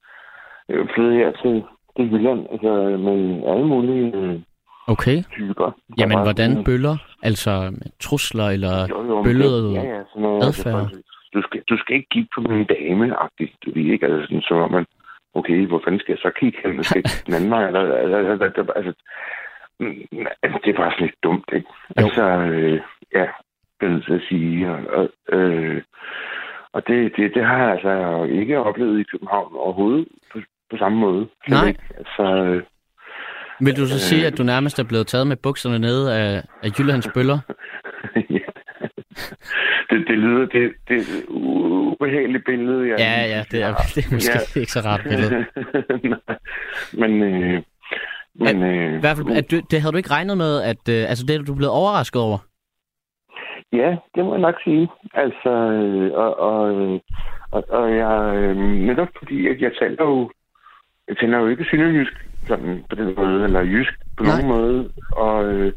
øh, 0.71 0.87
flyttede 0.95 1.17
her 1.17 1.31
til, 1.43 1.65
til 1.97 2.13
Jylland, 2.13 2.47
altså 2.53 2.73
med 3.07 3.43
alle 3.53 3.67
mulige 3.67 4.17
øh, 4.17 4.41
Okay. 4.87 5.23
typer. 5.33 5.71
Jamen, 5.99 6.17
var 6.19 6.23
hvordan 6.25 6.51
sådan- 6.51 6.65
bøller? 6.65 6.97
Altså 7.23 7.53
trusler 8.01 8.49
eller... 8.49 8.87
Jo, 8.91 9.05
jo, 9.07 9.15
men 9.15 9.25
bøllede 9.25 9.73
ja, 9.73 9.83
ja, 9.83 10.03
sådan 10.09 10.23
noget, 10.23 10.45
altså, 10.47 10.69
adfærd? 10.69 10.89
for- 10.91 10.97
du, 11.35 11.43
skal, 11.43 11.63
du 11.71 11.77
skal 11.77 11.97
ikke 11.97 12.09
kigge 12.11 12.29
på 12.37 12.41
min 12.41 12.65
dame, 12.65 13.17
agtigt. 13.25 13.53
Du 13.65 13.71
ved 13.75 13.83
ikke, 13.93 14.07
altså 14.07 14.23
sådan, 14.27 14.43
så 14.43 14.55
er 14.55 14.69
man, 14.69 14.87
okay, 15.35 15.67
hvor 15.67 15.81
fanden 15.85 16.01
skal 16.01 16.13
jeg 16.13 16.19
så 16.19 16.31
kigge 16.41 16.59
hen? 16.65 16.85
Skal 16.85 17.03
jeg 17.05 17.11
den 17.27 17.35
anden 17.35 17.51
vej? 17.51 17.67
Eller, 17.67 17.81
eller, 17.81 18.19
eller, 18.19 18.33
eller, 18.47 18.73
altså, 18.77 18.93
altså, 20.43 20.59
det 20.65 20.71
er 20.71 20.77
bare 20.77 20.93
sådan 20.93 21.07
lidt 21.07 21.23
dumt, 21.23 21.49
ikke? 21.53 21.69
Jo. 22.01 22.05
Altså, 22.07 22.23
øh, 22.23 22.81
ja, 23.15 23.27
det 23.81 23.81
er 23.81 23.87
jeg 23.87 23.91
nødt 23.91 24.05
til 24.05 24.15
at 24.15 24.23
sige. 24.29 24.71
Og, 24.71 24.79
og, 24.99 25.09
øh, 25.39 25.83
og 26.73 26.87
det, 26.87 27.13
det, 27.17 27.35
det 27.35 27.45
har 27.47 27.59
jeg 27.59 27.71
altså 27.73 28.25
ikke 28.25 28.59
oplevet 28.59 29.01
i 29.01 29.05
København 29.13 29.53
overhovedet 29.57 30.09
på, 30.33 30.39
på 30.71 30.77
samme 30.77 30.99
måde. 30.99 31.29
Nej. 31.49 31.69
Ikke. 31.69 31.81
Altså, 31.99 32.23
øh, 32.45 32.63
Vil 33.61 33.77
du 33.77 33.87
så 33.87 33.95
Øh. 33.95 34.01
sige, 34.01 34.27
at 34.27 34.39
du 34.39 34.43
nærmest 34.43 34.79
er 34.79 34.85
blevet 34.85 35.07
taget 35.07 35.27
med 35.27 35.37
bukserne 35.37 35.79
nede 35.79 36.15
af, 36.19 36.43
af 36.63 36.69
Jyllands 36.79 37.09
bøller? 37.15 37.39
ja. 38.39 38.49
det, 39.91 40.09
det 40.09 40.19
lyder, 40.19 40.47
det, 40.47 40.73
det 40.89 40.97
er 40.97 41.23
ubehageligt 41.29 42.45
billede. 42.45 42.89
Jeg 42.89 42.99
Ja, 42.99 43.37
ja, 43.37 43.45
det 43.51 43.63
er, 43.63 43.75
det 43.95 44.07
er 44.07 44.15
måske 44.15 44.39
Ja. 44.57 44.61
ikke 44.61 44.73
så 44.73 44.81
rart 44.81 45.01
billede. 45.03 45.45
Men, 47.01 47.23
øh, 47.23 47.63
men 48.35 48.63
øh, 48.63 48.97
I 48.97 49.01
hvert 49.01 49.17
fald, 49.17 49.37
at 49.37 49.51
du, 49.51 49.57
det 49.71 49.81
havde 49.81 49.93
du 49.93 49.97
ikke 49.97 50.11
regnet 50.11 50.37
med, 50.39 50.63
at 50.63 50.89
øh, 50.89 51.09
altså, 51.11 51.25
det 51.27 51.37
er 51.37 51.43
du 51.43 51.55
blevet 51.55 51.73
overrasket 51.73 52.23
over. 52.23 52.39
ja, 53.73 53.97
det 54.15 54.25
må 54.25 54.33
jeg 54.35 54.41
nok 54.41 54.55
sige. 54.65 54.89
Altså, 55.15 55.51
øh, 55.51 56.13
og, 56.13 56.39
og, 56.39 56.71
øh, 56.75 57.01
og, 57.51 57.65
og 57.69 57.97
jeg, 57.97 58.35
øh, 58.37 58.57
netop 58.57 59.09
fordi, 59.19 59.49
at 59.49 59.61
jeg 59.61 59.73
taler 59.81 60.05
jo, 60.05 60.31
jeg 61.09 61.17
taler 61.17 61.39
jo 61.39 61.47
ikke 61.49 61.65
synderjysk 61.65 62.13
sådan 62.47 62.85
på 62.91 62.95
den 62.97 63.15
måde, 63.17 63.45
eller 63.45 63.61
jysk 63.61 63.95
på 64.17 64.25
Nej. 64.25 64.33
nogen 64.33 64.49
måde, 64.49 64.91
og, 65.13 65.45
øh, 65.45 65.73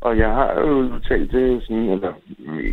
og 0.00 0.18
jeg 0.18 0.30
har 0.34 0.60
jo 0.60 0.98
talt 1.08 1.32
det 1.32 1.62
sådan, 1.62 1.88
eller 1.88 2.12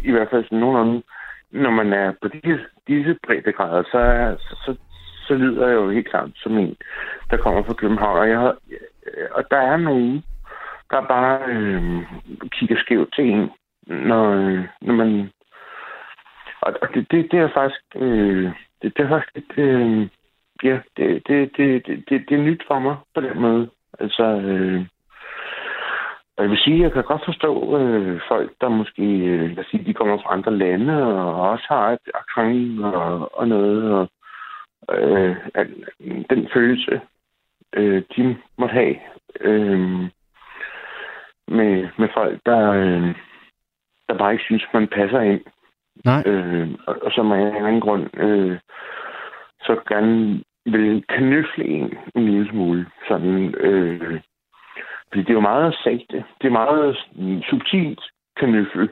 i 0.04 0.12
hvert 0.12 0.28
fald 0.32 0.44
sådan 0.44 0.58
nogenlunde, 0.60 1.04
når 1.52 1.70
man 1.70 1.94
er 1.94 2.12
på 2.22 2.28
disse, 2.28 2.66
disse 2.88 3.16
breddegrader, 3.28 3.84
så, 3.84 4.00
så, 4.40 4.56
så, 4.66 4.76
så 5.28 5.34
lyder 5.34 5.68
jeg 5.68 5.76
jo 5.76 5.90
helt 5.90 6.10
klart 6.10 6.30
som 6.36 6.58
en, 6.58 6.76
der 7.32 7.38
kommer 7.38 7.64
fra 7.64 7.74
København. 7.74 8.20
Og, 8.20 8.30
jeg, 8.30 8.40
har- 8.40 8.58
Øh, 9.08 9.28
og 9.32 9.44
der 9.52 9.58
er 9.58 9.78
nogen, 9.78 10.24
der 10.92 11.02
bare 11.08 11.40
øh, 11.48 11.82
kigger 12.52 12.78
skævt 12.80 13.14
til 13.16 13.26
en, 13.30 13.50
når, 13.88 14.30
øh, 14.32 14.64
når 14.82 14.94
man... 14.94 15.32
Og 16.62 16.74
og 16.82 16.88
det, 16.94 17.12
det, 17.12 17.32
det 17.32 17.40
er 17.40 17.50
faktisk... 17.54 17.82
Øh, 17.96 18.52
det, 18.82 18.98
det 18.98 19.06
er 19.06 19.10
faktisk 19.10 19.36
lidt... 19.36 19.54
Øh, 19.58 20.08
ja, 20.64 20.80
det, 20.98 21.28
det, 21.28 21.58
det, 21.58 21.88
det, 21.88 22.04
det, 22.10 22.30
det 22.30 22.40
er 22.40 22.44
nyt 22.44 22.64
for 22.68 22.80
mig 22.80 22.96
på 23.16 23.22
den 23.22 23.42
måde. 23.42 23.70
Altså... 24.00 24.24
Øh, 24.24 24.86
og 26.38 26.44
jeg 26.44 26.50
vil 26.52 26.58
sige, 26.58 26.76
at 26.76 26.82
jeg 26.82 26.92
kan 26.92 27.04
godt 27.04 27.26
forstå 27.26 27.78
øh, 27.80 28.22
folk, 28.28 28.52
der 28.62 28.70
måske, 28.70 29.04
øh, 29.04 29.50
lad 29.50 29.60
os 29.60 29.66
sige, 29.72 29.86
de 29.86 29.94
kommer 29.94 30.18
fra 30.18 30.34
andre 30.34 30.58
lande, 30.58 31.04
og 31.04 31.50
også 31.50 31.66
har 31.68 31.92
et 31.92 32.10
accent 32.14 32.86
og, 32.86 33.38
og 33.40 33.48
noget, 33.48 33.84
og 33.94 34.10
øh, 35.00 35.36
den 36.30 36.50
følelse, 36.54 37.02
øh, 37.76 38.04
de 38.16 38.38
måtte 38.58 38.74
have 38.74 38.96
øh, 39.40 39.80
med, 41.48 41.88
med 41.98 42.10
folk, 42.14 42.40
der, 42.46 42.72
øh, 42.72 43.16
der 44.08 44.18
bare 44.18 44.32
ikke 44.32 44.44
synes, 44.44 44.66
man 44.74 44.88
passer 44.88 45.22
ind, 45.22 45.42
Nej. 46.06 46.24
øh, 46.26 46.70
og, 46.88 46.96
og 47.02 47.12
som 47.12 47.32
af 47.32 47.40
en 47.40 47.48
eller 47.48 47.68
anden 47.68 47.82
grund, 47.82 48.18
øh, 48.18 48.60
så 49.62 49.80
gerne 49.90 50.44
vil 50.66 51.04
knøfle 51.08 51.66
en 51.66 51.98
en 52.16 52.26
lille 52.26 52.50
smule. 52.50 52.86
Sådan, 53.08 53.56
øh, 53.56 54.22
fordi 55.08 55.22
det 55.22 55.30
er 55.30 55.34
jo 55.34 55.40
meget 55.40 55.78
sagte. 55.84 56.24
Det 56.42 56.48
er 56.48 56.60
meget 56.64 56.98
subtilt 57.50 58.02
knøffel. 58.38 58.90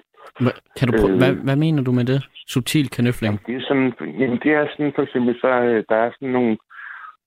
Kan 0.78 0.88
du 0.88 0.94
prøve, 1.00 1.12
øh, 1.12 1.18
hvad, 1.18 1.34
hvad 1.34 1.56
mener 1.56 1.84
du 1.84 1.92
med 1.92 2.06
det? 2.06 2.30
Subtil 2.48 2.90
kanøfling? 2.90 3.46
Det 3.48 3.56
er 3.56 3.62
sådan, 3.68 3.94
jamen 4.20 4.40
det 4.44 4.52
er 4.54 4.68
sådan 4.72 4.92
for 4.96 5.02
eksempel, 5.02 5.36
så 5.42 5.48
øh, 5.48 5.84
der 5.90 5.96
er 5.96 6.12
sådan 6.12 6.30
nogle, 6.30 6.58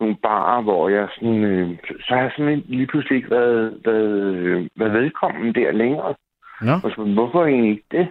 nogle 0.01 0.17
barer, 0.23 0.63
hvor 0.63 0.89
jeg 0.89 1.09
sådan, 1.15 1.45
øh, 1.45 1.79
så 2.01 2.15
har 2.15 2.23
jeg 2.23 2.33
sådan 2.37 2.65
lige 2.67 2.87
pludselig 2.87 3.17
ikke 3.17 3.31
været, 3.31 3.81
været, 3.85 4.35
øh, 4.35 4.69
været 4.77 4.93
velkommen 4.93 5.55
der 5.55 5.73
længere. 5.73 6.15
Nå. 6.61 6.73
Og 6.85 6.91
så, 6.91 7.03
hvorfor 7.15 7.45
egentlig 7.45 7.71
ikke 7.71 7.85
det? 7.91 8.09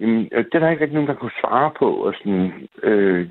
Jamen, 0.00 0.28
øh, 0.32 0.44
det 0.44 0.54
er 0.54 0.58
der 0.58 0.68
ikke 0.70 0.82
rigtig 0.82 0.94
nogen, 0.94 1.08
der 1.08 1.14
kunne 1.14 1.40
svare 1.40 1.70
på. 1.78 1.88
Og 2.06 2.14
sådan, 2.14 2.68
øh, 2.82 3.30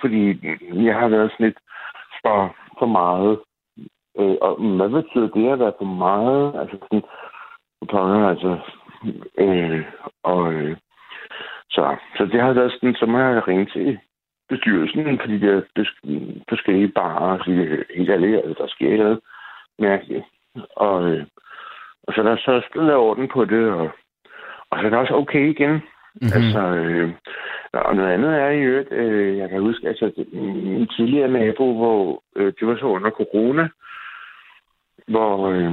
fordi 0.00 0.40
jeg 0.86 0.94
har 0.94 1.08
været 1.08 1.30
sådan 1.30 1.46
lidt 1.46 1.58
for, 2.22 2.56
for 2.78 2.86
meget. 2.86 3.38
Øh, 4.18 4.36
og 4.40 4.76
hvad 4.76 4.88
betyder 4.88 5.28
det 5.28 5.52
at 5.52 5.58
være 5.58 5.72
for 5.78 5.84
meget? 5.84 6.60
Altså 6.60 6.76
sådan, 6.82 7.02
på 7.90 7.98
altså, 8.30 8.58
øh, 9.38 9.84
og 10.22 10.52
øh, 10.52 10.76
så, 11.70 11.96
så 12.16 12.24
det 12.24 12.40
har 12.40 12.52
været 12.52 12.72
sådan, 12.72 12.94
så 12.94 13.06
må 13.06 13.18
jeg 13.18 13.48
ringe 13.48 13.66
til 13.66 13.98
bestyrelsen, 14.48 15.18
fordi 15.20 15.38
det 15.38 15.50
er 15.50 15.62
forskellige 16.48 16.88
barer, 16.88 17.38
så 17.38 17.50
det 17.50 17.72
er 17.72 17.84
helt 17.96 18.10
altså, 18.10 18.54
der 18.58 18.68
sker 18.68 18.96
noget 18.96 19.20
mærkeligt. 19.78 20.24
Og, 20.76 21.10
øh, 21.10 21.24
og 22.02 22.14
så 22.14 22.20
er 22.20 22.24
der 22.24 22.36
så 22.36 22.62
blevet 22.72 22.94
orden 22.94 23.28
på 23.28 23.44
det, 23.44 23.70
og, 23.70 23.90
og 24.70 24.78
så 24.78 24.86
er 24.86 24.90
det 24.90 24.98
også 24.98 25.14
okay 25.14 25.50
igen. 25.50 25.72
Mm-hmm. 25.72 26.32
Altså, 26.36 26.60
øh, 26.60 27.10
og 27.72 27.96
noget 27.96 28.12
andet 28.12 28.30
er 28.34 28.48
i 28.48 28.60
øvrigt, 28.60 28.92
øh, 28.92 29.38
jeg 29.38 29.48
kan 29.48 29.60
huske, 29.60 29.88
altså 29.88 30.12
en 30.32 30.88
tidligere 30.96 31.28
nabo, 31.28 31.76
hvor 31.76 32.22
øh, 32.36 32.52
det 32.60 32.68
var 32.68 32.76
så 32.76 32.84
under 32.84 33.10
corona, 33.10 33.68
hvor 35.08 35.48
øh, 35.48 35.72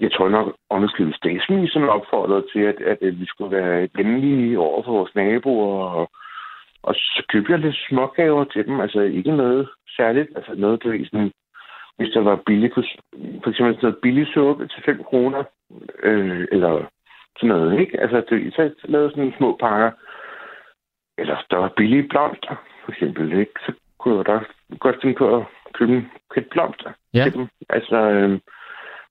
jeg 0.00 0.12
tror 0.12 0.28
nok, 0.28 0.56
underskrivet 0.70 1.16
statsministeren 1.16 1.88
opfordrede 1.88 2.46
til, 2.52 2.60
at, 2.60 2.80
at, 2.80 2.98
at 3.02 3.20
vi 3.20 3.26
skulle 3.26 3.56
være 3.56 3.88
venlige 3.94 4.58
over 4.58 4.82
for 4.82 4.92
vores 4.92 5.14
naboer, 5.14 5.84
og, 5.88 6.10
og 6.86 6.94
så 6.94 7.22
købte 7.28 7.52
jeg 7.52 7.60
lidt 7.60 7.76
smågaver 7.88 8.44
til 8.44 8.66
dem, 8.66 8.80
altså 8.80 9.00
ikke 9.00 9.36
noget 9.36 9.68
særligt, 9.96 10.28
altså 10.36 10.54
noget, 10.54 10.82
der 10.82 11.04
sådan, 11.04 11.32
hvis 11.96 12.10
der 12.14 12.20
var 12.20 12.42
billigt, 12.46 12.74
for, 12.74 13.50
eksempel 13.50 13.74
sådan 13.74 13.78
noget 13.82 13.98
billig 14.02 14.26
suppe 14.34 14.66
til 14.66 14.82
5 14.84 15.04
kroner, 15.04 15.44
øh, 16.02 16.48
eller 16.52 16.84
sådan 17.36 17.48
noget, 17.48 17.80
ikke? 17.80 18.00
Altså, 18.00 18.22
det, 18.30 18.54
så 18.54 18.70
lavede 18.84 19.10
sådan 19.10 19.34
små 19.38 19.56
pakker, 19.60 19.90
eller 21.18 21.36
der 21.50 21.56
var 21.56 21.72
billige 21.76 22.08
blomster, 22.08 22.54
for 22.84 22.92
eksempel, 22.92 23.32
ikke? 23.32 23.52
Så 23.66 23.72
kunne 23.98 24.16
jeg 24.16 24.26
da 24.26 24.38
godt 24.78 25.00
tænke 25.00 25.18
på 25.18 25.36
at 25.36 25.44
købe 25.74 25.92
en 25.92 26.10
kæt 26.34 26.46
blomster 26.50 26.90
ja. 27.14 27.22
til 27.24 27.32
dem. 27.34 27.48
Altså, 27.68 27.96
øh, 27.96 28.40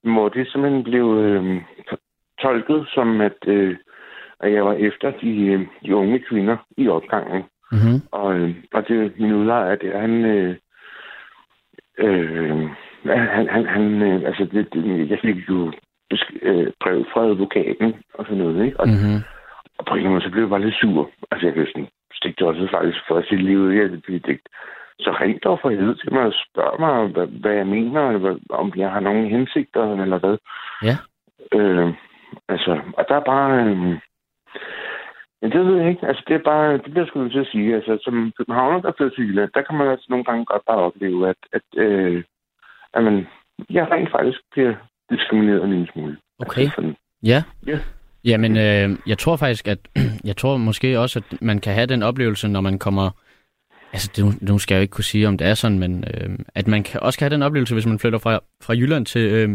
hvor 0.03 0.29
det 0.29 0.51
simpelthen 0.51 0.83
blev 0.83 1.07
øh, 1.17 1.61
tolket 2.41 2.87
som, 2.93 3.21
at, 3.21 3.39
øh, 3.47 3.77
at 4.39 4.53
jeg 4.53 4.65
var 4.65 4.73
efter 4.73 5.11
de, 5.11 5.45
øh, 5.45 5.67
de 5.85 5.95
unge 5.95 6.19
kvinder 6.19 6.57
i 6.77 6.87
opgangen. 6.87 7.43
Mm-hmm. 7.71 8.01
Og, 8.11 8.35
øh, 8.35 8.55
og 8.73 8.87
det 8.87 9.19
min 9.19 9.33
udlejer, 9.33 9.75
det 9.75 9.95
er 9.95 9.99
han... 9.99 10.25
Øh, 10.25 10.55
øh, 11.97 12.69
han, 13.05 13.49
han, 13.49 13.65
han 13.65 14.01
øh, 14.01 14.21
altså, 14.25 14.47
det, 14.51 14.73
det, 14.73 15.09
jeg 15.09 15.19
fik 15.21 15.49
jo 15.49 15.71
øh, 16.41 16.67
brev 16.81 17.05
fra 17.13 17.21
advokaten 17.25 17.93
og 18.13 18.25
sådan 18.25 18.37
noget, 18.37 18.65
ikke? 18.65 18.79
Og, 18.79 18.87
mm-hmm. 18.87 19.19
og 19.77 19.85
på 19.85 19.95
en 19.95 20.07
måde, 20.07 20.21
så 20.21 20.29
blev 20.29 20.41
jeg 20.41 20.49
bare 20.49 20.61
lidt 20.61 20.75
sur. 20.75 21.09
Altså, 21.31 21.47
jeg 21.47 21.53
kan 21.53 21.67
sådan 21.67 21.87
det 22.21 22.41
også 22.41 22.67
faktisk 22.71 22.97
for 23.07 23.21
sit 23.29 23.43
liv 23.43 23.57
ud. 23.59 23.73
Jeg, 23.73 23.89
det, 24.25 24.39
så 24.99 25.11
ring 25.21 25.43
dog 25.43 25.59
for 25.61 25.69
helvede 25.69 25.95
til 25.95 26.13
mig 26.13 26.23
og 26.23 26.33
spørg 26.33 26.79
mig, 26.79 27.07
hvad, 27.07 27.27
hvad 27.27 27.53
jeg 27.53 27.67
mener, 27.67 28.09
eller 28.09 28.37
om 28.49 28.73
jeg 28.75 28.91
har 28.91 28.99
nogle 28.99 29.29
hensigter, 29.29 30.01
eller 30.01 30.19
hvad. 30.19 30.37
Ja. 30.83 30.95
Øh, 31.57 31.93
altså, 32.49 32.81
og 32.97 33.05
der 33.09 33.15
er 33.15 33.25
bare... 33.33 33.63
Øh, 33.63 33.99
Ja, 35.45 35.49
det 35.49 35.65
ved 35.65 35.77
jeg 35.81 35.89
ikke. 35.89 36.07
Altså, 36.07 36.23
det 36.27 36.35
er 36.35 36.43
bare, 36.51 36.73
det 36.73 36.91
bliver 36.91 37.05
sgu 37.05 37.29
til 37.29 37.39
at 37.39 37.51
sige. 37.51 37.75
Altså, 37.75 37.97
som 38.01 38.33
københavner, 38.37 38.81
der 38.81 38.91
flytter 38.97 39.15
til 39.15 39.27
Jylland, 39.27 39.49
der 39.53 39.61
kan 39.61 39.77
man 39.77 39.87
altså 39.87 40.05
nogle 40.09 40.25
gange 40.25 40.45
godt 40.45 40.65
bare 40.67 40.77
opleve, 40.77 41.29
at, 41.29 41.41
at, 41.53 41.67
øh, 41.77 42.23
at 42.93 43.03
man, 43.03 43.27
jeg 43.69 43.91
rent 43.91 44.11
faktisk 44.11 44.39
bliver 44.51 44.73
diskrimineret 45.09 45.63
en 45.63 45.69
lille 45.69 45.87
smule. 45.93 46.17
Okay. 46.39 46.61
Altså, 46.61 46.75
sådan, 46.75 46.95
Ja. 47.23 47.43
Ja. 47.67 47.79
Jamen, 48.25 48.57
øh, 48.57 48.97
jeg 49.07 49.17
tror 49.17 49.35
faktisk, 49.35 49.67
at 49.67 49.79
jeg 50.29 50.37
tror 50.37 50.57
måske 50.57 50.99
også, 50.99 51.19
at 51.19 51.41
man 51.41 51.59
kan 51.59 51.73
have 51.73 51.87
den 51.87 52.03
oplevelse, 52.03 52.47
når 52.47 52.61
man 52.61 52.79
kommer... 52.79 53.09
Altså, 53.93 54.11
det, 54.15 54.41
nu 54.41 54.57
skal 54.57 54.75
jeg 54.75 54.79
jo 54.79 54.81
ikke 54.81 54.91
kunne 54.91 55.03
sige, 55.03 55.27
om 55.27 55.37
det 55.37 55.47
er 55.47 55.53
sådan, 55.53 55.79
men 55.79 56.03
øh, 56.13 56.39
at 56.55 56.67
man 56.67 56.83
kan, 56.83 56.99
også 57.03 57.19
kan 57.19 57.25
have 57.25 57.35
den 57.35 57.43
oplevelse, 57.43 57.73
hvis 57.73 57.85
man 57.85 57.99
flytter 57.99 58.19
fra, 58.19 58.39
fra 58.63 58.73
Jylland 58.73 59.05
til, 59.05 59.21
øh, 59.21 59.49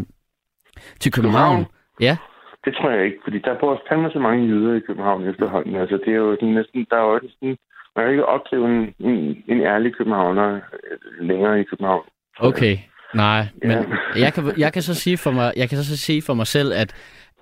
til 0.99 1.11
København. 1.11 1.55
København? 1.55 1.65
Ja. 1.99 2.17
Det 2.65 2.75
tror 2.75 2.89
jeg 2.89 3.05
ikke, 3.05 3.17
fordi 3.23 3.39
der 3.39 3.59
bor 3.59 3.81
fandme 3.89 4.09
så 4.11 4.19
mange 4.19 4.45
jyder 4.47 4.73
i 4.75 4.79
København 4.87 5.27
efterhånden. 5.27 5.75
Altså, 5.75 5.97
det 6.05 6.11
er 6.13 6.17
jo 6.17 6.35
sådan 6.39 6.53
næsten, 6.55 6.85
der 6.89 6.97
er 6.97 7.01
jo 7.03 7.19
sådan, 7.19 7.57
man 7.95 8.05
kan 8.05 8.11
ikke 8.11 8.25
opleve 8.25 8.65
en, 8.75 8.93
en, 9.09 9.43
en 9.47 9.61
ærlig 9.61 9.95
københavner 9.95 10.55
øh, 10.55 11.27
længere 11.27 11.59
i 11.61 11.63
København. 11.63 12.03
Okay. 12.39 12.77
Nej, 13.15 13.45
men 13.61 13.71
Ja. 13.71 13.83
jeg 14.15 14.33
kan, 14.33 14.43
jeg 14.57 14.73
kan 14.73 14.81
så 14.81 14.93
sige 14.95 15.17
for 15.17 15.31
mig, 15.31 15.53
jeg 15.57 15.69
kan 15.69 15.77
så 15.77 15.97
sige 15.97 16.21
for 16.21 16.33
mig 16.33 16.47
selv, 16.47 16.73
at 16.73 16.93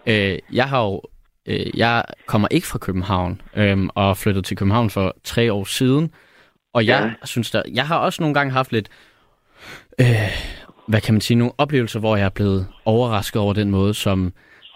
øh, 0.08 0.38
jeg 0.54 0.66
har 0.66 0.84
jo, 0.86 1.02
øh, 1.48 1.80
jeg 1.80 2.04
kommer 2.28 2.48
ikke 2.52 2.68
fra 2.68 2.80
København 2.80 3.42
øh, 3.58 3.78
og 3.96 4.18
flyttede 4.18 4.46
til 4.46 4.58
København 4.58 4.90
for 4.90 5.16
tre 5.24 5.54
år 5.54 5.64
siden, 5.64 6.12
og 6.74 6.86
jeg 6.86 7.00
Ja. 7.22 7.26
synes 7.26 7.52
der, 7.52 7.62
jeg 7.74 7.86
har 7.88 7.98
også 8.00 8.22
nogle 8.24 8.34
gange 8.34 8.54
haft 8.54 8.72
lidt, 8.72 8.90
øh, 10.02 10.06
hvad 10.88 11.02
kan 11.02 11.14
man 11.14 11.22
sige, 11.22 11.38
nogle 11.38 11.54
oplevelser, 11.58 12.00
hvor 12.00 12.16
jeg 12.16 12.26
er 12.26 12.30
blevet 12.36 12.68
overrasket 12.86 13.42
over 13.42 13.54
den 13.54 13.72
måde, 13.72 13.94
som 13.94 14.32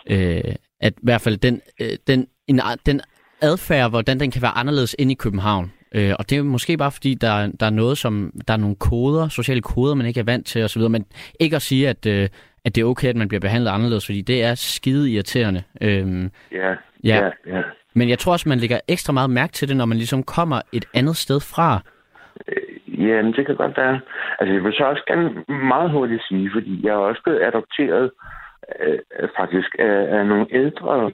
øh, 0.09 0.55
at 0.81 0.93
i 0.93 0.99
hvert 1.03 1.21
fald 1.21 1.37
den, 1.37 1.61
øh, 1.81 1.87
den, 2.07 2.27
en, 2.47 2.59
den 2.85 3.01
adfærd, 3.41 3.89
hvordan 3.89 4.19
den 4.19 4.31
kan 4.31 4.41
være 4.41 4.57
anderledes 4.57 4.95
inde 4.99 5.11
i 5.11 5.15
København. 5.15 5.71
Øh, 5.95 6.11
og 6.19 6.29
det 6.29 6.37
er 6.37 6.43
måske 6.43 6.77
bare 6.77 6.91
fordi, 6.91 7.13
der, 7.13 7.29
er- 7.31 7.51
der 7.59 7.65
er 7.65 7.69
noget 7.69 7.97
som, 7.97 8.31
der 8.47 8.53
er 8.53 8.57
nogle 8.57 8.75
koder, 8.75 9.27
sociale 9.27 9.61
koder, 9.61 9.95
man 9.95 10.05
ikke 10.05 10.19
er 10.19 10.23
vant 10.23 10.45
til 10.47 10.63
osv., 10.63 10.81
men 10.89 11.05
ikke 11.39 11.55
at 11.55 11.61
sige, 11.61 11.89
at, 11.89 12.05
øh, 12.05 12.29
at 12.65 12.75
det 12.75 12.81
er 12.81 12.85
okay, 12.85 13.07
at 13.09 13.15
man 13.15 13.27
bliver 13.27 13.41
behandlet 13.41 13.71
anderledes, 13.71 14.05
fordi 14.05 14.21
det 14.21 14.43
er 14.43 14.55
skide 14.55 15.11
irriterende. 15.11 15.63
Øh, 15.81 16.23
Ja, 16.51 16.69
Ja. 16.69 16.75
ja, 17.03 17.29
ja. 17.47 17.61
men 17.93 18.09
jeg 18.09 18.19
tror 18.19 18.31
også, 18.31 18.49
man 18.49 18.59
lægger 18.59 18.79
ekstra 18.87 19.13
meget 19.13 19.29
mærke 19.29 19.53
til 19.53 19.67
det, 19.69 19.77
når 19.77 19.85
man 19.85 19.97
ligesom 19.97 20.23
kommer 20.23 20.61
et 20.73 20.85
andet 20.93 21.17
sted 21.17 21.39
fra. 21.39 21.81
Ja, 22.87 23.21
men 23.21 23.33
det 23.33 23.45
kan 23.45 23.55
godt 23.55 23.77
være. 23.77 23.99
Altså, 24.39 24.53
jeg 24.53 24.63
vil 24.63 24.73
så 24.73 24.83
også 24.83 25.03
gerne 25.07 25.29
meget 25.67 25.91
hurtigt 25.91 26.21
sige, 26.27 26.49
fordi 26.53 26.79
jeg 26.83 26.89
er 26.89 26.95
også 27.09 27.21
blevet 27.23 27.41
adopteret 27.43 28.03
øh, 28.03 28.09
faktisk 29.37 29.75
af, 29.79 30.17
af 30.17 30.27
nogle 30.27 30.47
ældre 30.51 31.11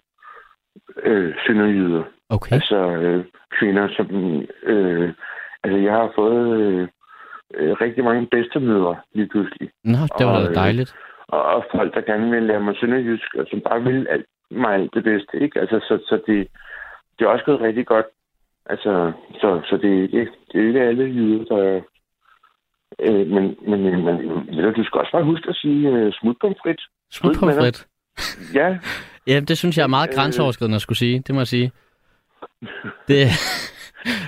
øh, 1.03 1.35
sønderjyder. 1.47 2.03
Okay. 2.29 2.53
Altså 2.53 2.77
øh, 2.77 3.25
kvinder, 3.59 3.87
som... 3.97 4.07
Øh, 4.63 5.13
altså, 5.63 5.77
jeg 5.77 5.93
har 5.93 6.11
fået 6.15 6.59
øh, 6.59 6.87
øh, 7.53 7.71
rigtig 7.81 8.03
mange 8.03 8.27
bedstemødre 8.27 8.95
lige 9.13 9.27
pludselig. 9.27 9.69
Nå, 9.83 9.97
det 10.17 10.25
var 10.25 10.35
og, 10.35 10.43
da 10.43 10.49
øh, 10.49 10.55
dejligt. 10.55 10.95
Og, 11.27 11.43
og 11.43 11.65
folk, 11.75 11.93
der 11.93 12.01
gerne 12.01 12.31
vil 12.31 12.43
lære 12.43 12.59
mig 12.59 12.75
sønderjysk, 12.79 13.35
og 13.35 13.45
som 13.49 13.61
bare 13.61 13.83
vil 13.83 14.07
alt, 14.09 14.25
mig 14.51 14.73
alt 14.73 14.93
det 14.93 15.03
bedste, 15.03 15.39
ikke? 15.39 15.59
Altså, 15.59 15.79
så, 15.79 15.99
så 16.07 16.21
det, 16.27 16.47
det 17.19 17.25
er 17.25 17.29
også 17.29 17.45
gået 17.45 17.61
rigtig 17.61 17.85
godt. 17.85 18.05
Altså, 18.65 19.11
så, 19.41 19.61
så 19.65 19.77
det, 19.77 19.97
er 19.97 20.01
ikke, 20.01 20.31
det 20.51 20.61
er 20.61 20.67
ikke 20.67 20.81
alle 20.81 21.03
jyder, 21.03 21.43
der... 21.55 21.81
Øh, 23.05 23.27
men, 23.27 23.43
men, 23.67 23.81
men, 23.83 24.03
men 24.05 24.73
du 24.77 24.83
skal 24.83 24.99
også 24.99 25.11
bare 25.11 25.23
huske 25.31 25.49
at 25.49 25.55
sige 25.55 25.89
øh, 25.89 26.13
smutpomfrit. 26.13 26.81
Smutpomfrit. 27.11 27.87
Ja, 28.53 28.77
Ja, 29.27 29.39
det 29.39 29.57
synes 29.57 29.77
jeg 29.77 29.83
er 29.83 29.95
meget 29.97 30.09
Øh. 30.09 30.15
grænseoverskridende 30.15 30.75
at 30.75 30.81
skulle 30.81 30.97
sige, 30.97 31.19
det 31.19 31.35
må 31.35 31.39
jeg 31.41 31.47
sige. 31.47 31.71
Det, 33.09 33.21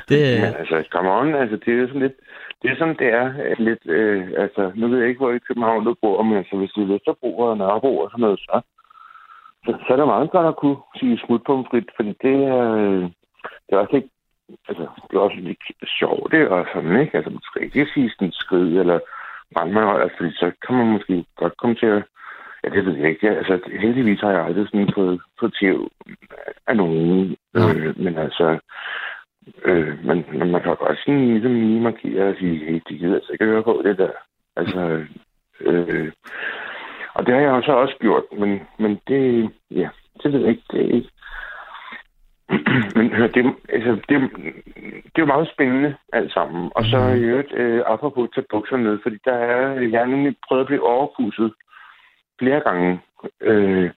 det, 0.10 0.42
Men 0.42 0.54
altså, 0.62 0.88
come 0.92 1.10
on, 1.20 1.36
altså, 1.36 1.56
det 1.66 1.72
er 1.74 1.88
sådan 1.88 2.02
lidt, 2.02 2.18
det 2.62 2.72
er 2.72 2.76
sådan, 2.80 2.98
det 3.02 3.08
er, 3.08 3.56
lidt, 3.60 3.84
øh, 3.86 4.28
altså, 4.38 4.72
nu 4.76 4.88
ved 4.88 5.00
jeg 5.00 5.08
ikke, 5.08 5.20
hvor 5.20 5.32
i 5.32 5.46
København 5.48 5.86
du 5.86 5.96
bor, 6.02 6.24
men 6.24 6.38
altså, 6.38 6.56
hvis 6.58 6.72
du 6.72 6.82
er 6.82 6.94
Vesterbro 6.94 7.38
og 7.38 7.58
Nørrebro 7.58 7.98
og 7.98 8.10
sådan 8.12 8.22
noget, 8.22 8.40
så, 8.40 8.62
så, 9.66 9.72
så 9.88 9.94
er 9.94 9.98
det 9.98 10.08
meget 10.08 10.32
godt 10.32 10.48
at 10.48 10.56
kunne 10.62 10.78
sige 11.00 11.22
smutpomfrit, 11.26 11.90
fordi 11.96 12.14
det 12.26 12.36
er, 12.56 12.62
øh, 12.82 13.04
det 13.66 13.72
er 13.72 13.78
også 13.78 13.96
ikke, 13.96 14.10
altså, 14.70 14.86
det 15.08 15.16
er 15.16 15.20
også 15.20 15.38
lidt 15.40 15.64
sjovt, 16.00 16.32
det 16.32 16.48
og 16.48 16.68
sådan, 16.74 17.02
ikke? 17.02 17.18
Altså, 17.18 17.30
man 17.30 17.42
skal 17.44 17.64
ikke 17.64 17.88
sige 17.94 18.10
sådan 18.10 18.32
skrid, 18.32 18.80
eller 18.80 19.00
brandmandhold, 19.54 20.02
altså, 20.02 20.18
fordi 20.18 20.32
så 20.32 20.52
kan 20.66 20.76
man 20.76 20.88
måske 20.88 21.26
godt 21.36 21.58
komme 21.58 21.76
til 21.76 21.86
at, 21.86 22.04
ja, 22.64 22.70
det 22.70 22.86
ved 22.86 22.96
jeg 22.98 23.10
ikke, 23.10 23.28
ja, 23.28 23.34
altså, 23.34 23.60
heldigvis 23.80 24.22
har 24.22 24.32
jeg 24.32 24.46
aldrig 24.46 24.68
sådan 24.68 24.94
fået, 24.96 25.22
fået 25.40 25.54
tæv 25.60 25.92
af 26.68 26.78
nogen, 26.78 27.36
Nå. 27.54 27.62
øh, 27.70 28.00
men 28.00 28.18
altså, 28.18 28.60
Øh, 29.66 30.06
men 30.06 30.26
man 30.52 30.62
kan 30.62 30.76
godt 30.76 31.00
sådan 31.00 31.28
ligesom 31.28 31.54
lige 31.54 31.82
markere 31.82 32.30
og 32.30 32.36
sige, 32.40 32.66
hey, 32.66 32.82
de 32.90 32.98
gider 32.98 33.16
altså 33.16 33.32
ikke 33.32 33.46
høre 33.46 33.64
på 33.64 33.82
det 33.86 33.98
der. 33.98 34.12
Altså, 34.56 35.06
øh, 35.62 36.12
og 37.14 37.26
det 37.26 37.34
har 37.34 37.42
jeg 37.42 37.64
så 37.66 37.72
også 37.72 37.96
gjort, 38.00 38.24
men, 38.40 38.62
men 38.80 39.00
det, 39.08 39.52
ja, 39.72 39.90
det 40.24 40.34
ved 40.34 40.40
jeg 40.40 40.50
ikke, 40.50 40.64
det 40.72 40.82
er 40.82 40.96
ikke. 40.96 41.10
Men 42.96 43.12
det, 43.36 43.56
altså, 43.70 43.92
det, 44.10 44.16
det 45.04 45.16
er 45.16 45.26
jo 45.26 45.26
meget 45.26 45.50
spændende 45.54 45.96
alt 46.14 46.34
sammen. 46.34 46.72
Og 46.76 46.84
så 46.86 46.98
Mhm. 47.00 47.16
i 47.16 47.20
øvrigt, 47.20 47.54
øh, 47.54 47.82
apropos 47.86 48.30
tage 48.36 48.46
bukserne 48.50 48.84
ned, 48.84 49.00
fordi 49.04 49.18
der 49.26 49.34
er, 49.34 49.80
jeg 49.80 50.00
har 50.00 50.08
nemlig 50.08 50.36
prøvet 50.48 50.62
at 50.62 50.68
blive 50.68 50.88
overfuset 50.88 51.54
flere 52.40 52.60
gange. 52.60 53.00
Øh, 53.42 53.90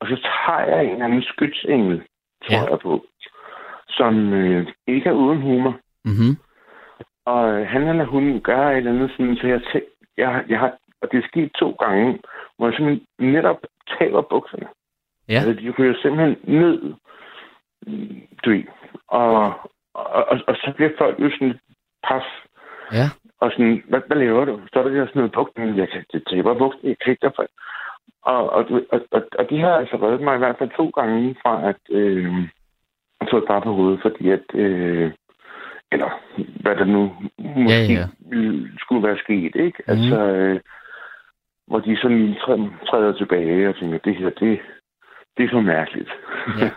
og 0.00 0.06
så 0.08 0.16
tager 0.22 0.60
jeg 0.76 0.84
en 0.84 0.92
eller 0.92 1.04
anden 1.04 1.22
skytsengel, 1.22 2.02
tror 2.46 2.56
Ja. 2.64 2.70
jeg 2.70 2.78
på, 2.78 3.04
som 3.88 4.32
øh, 4.32 4.66
ikke 4.86 5.08
er 5.08 5.12
uden 5.12 5.40
humor. 5.40 5.76
Mm-hmm. 6.04 6.36
Og 7.26 7.60
øh, 7.60 7.66
han 7.66 7.88
eller 7.88 8.04
hun 8.04 8.40
gør 8.40 8.70
et 8.70 8.76
eller 8.76 8.90
andet 8.92 9.10
sådan, 9.10 9.36
så 9.36 9.46
jeg, 9.46 9.60
tæ- 9.60 10.12
jeg, 10.16 10.44
jeg 10.48 10.58
har, 10.58 10.72
og 11.02 11.08
det 11.12 11.18
er 11.24 11.28
sket 11.28 11.52
to 11.52 11.70
gange, 11.70 12.18
hvor 12.56 12.66
jeg 12.66 12.74
simpelthen 12.76 13.06
netop 13.32 13.60
taber 13.98 14.22
bukserne. 14.22 14.66
Ja. 15.28 15.34
Altså, 15.34 15.52
de 15.52 15.70
ryger 15.78 15.94
simpelthen 16.02 16.36
ned, 16.44 16.94
du 18.44 18.50
ved. 18.50 18.64
Og, 19.08 19.32
og, 19.94 20.06
og, 20.30 20.40
og 20.46 20.54
så 20.56 20.72
bliver 20.76 20.90
folk 20.98 21.20
jo 21.20 21.30
sådan 21.30 21.58
paf. 22.08 22.24
Ja. 22.92 23.06
Og 23.40 23.50
sådan, 23.52 23.82
hvad, 23.88 24.00
hvad 24.06 24.16
laver 24.16 24.44
du? 24.44 24.60
Så 24.72 24.78
er 24.78 24.82
der 24.82 24.90
sådan 25.06 25.12
noget 25.14 25.32
buksen. 25.32 25.78
Jeg 25.78 25.88
kan 25.88 26.04
det 26.12 26.22
taber 26.30 26.58
buksen. 26.58 26.88
Jeg 26.88 26.96
kan 27.04 27.10
ikke 27.10 27.26
derfor. 27.26 27.46
Og, 28.22 28.50
og, 28.50 28.64
og, 28.92 29.00
og, 29.10 29.22
og 29.38 29.50
de 29.50 29.60
har 29.60 29.70
altså 29.72 29.96
reddet 29.96 30.20
mig 30.20 30.34
i 30.34 30.38
hvert 30.38 30.58
fald 30.58 30.70
to 30.76 30.86
gange 30.88 31.36
fra 31.42 31.68
at 31.68 31.80
øh, 31.90 32.34
få 33.30 33.36
et 33.38 33.44
par 33.46 33.60
på 33.60 33.72
hovedet, 33.72 34.00
fordi 34.02 34.30
at 34.30 34.44
øh, 34.54 35.12
eller 35.92 36.10
hvad 36.62 36.76
der 36.76 36.84
nu 36.84 37.12
måske 37.38 37.92
ja. 37.92 38.06
ville- 38.18 38.78
skulle 38.80 39.08
være 39.08 39.18
sket, 39.18 39.54
ikke? 39.56 39.82
Mhm. 39.86 39.90
Altså, 39.94 40.18
øh, 40.20 40.60
hvor 41.66 41.80
de 41.80 41.96
sådan 41.96 42.34
træder 42.86 43.12
tilbage 43.12 43.68
og 43.68 43.76
tænker, 43.76 43.98
det 43.98 44.16
her, 44.16 44.30
det, 44.30 44.60
det 45.38 45.44
er 45.44 45.48
så 45.50 45.60
mærkeligt. 45.60 46.08
Ja. 46.60 46.70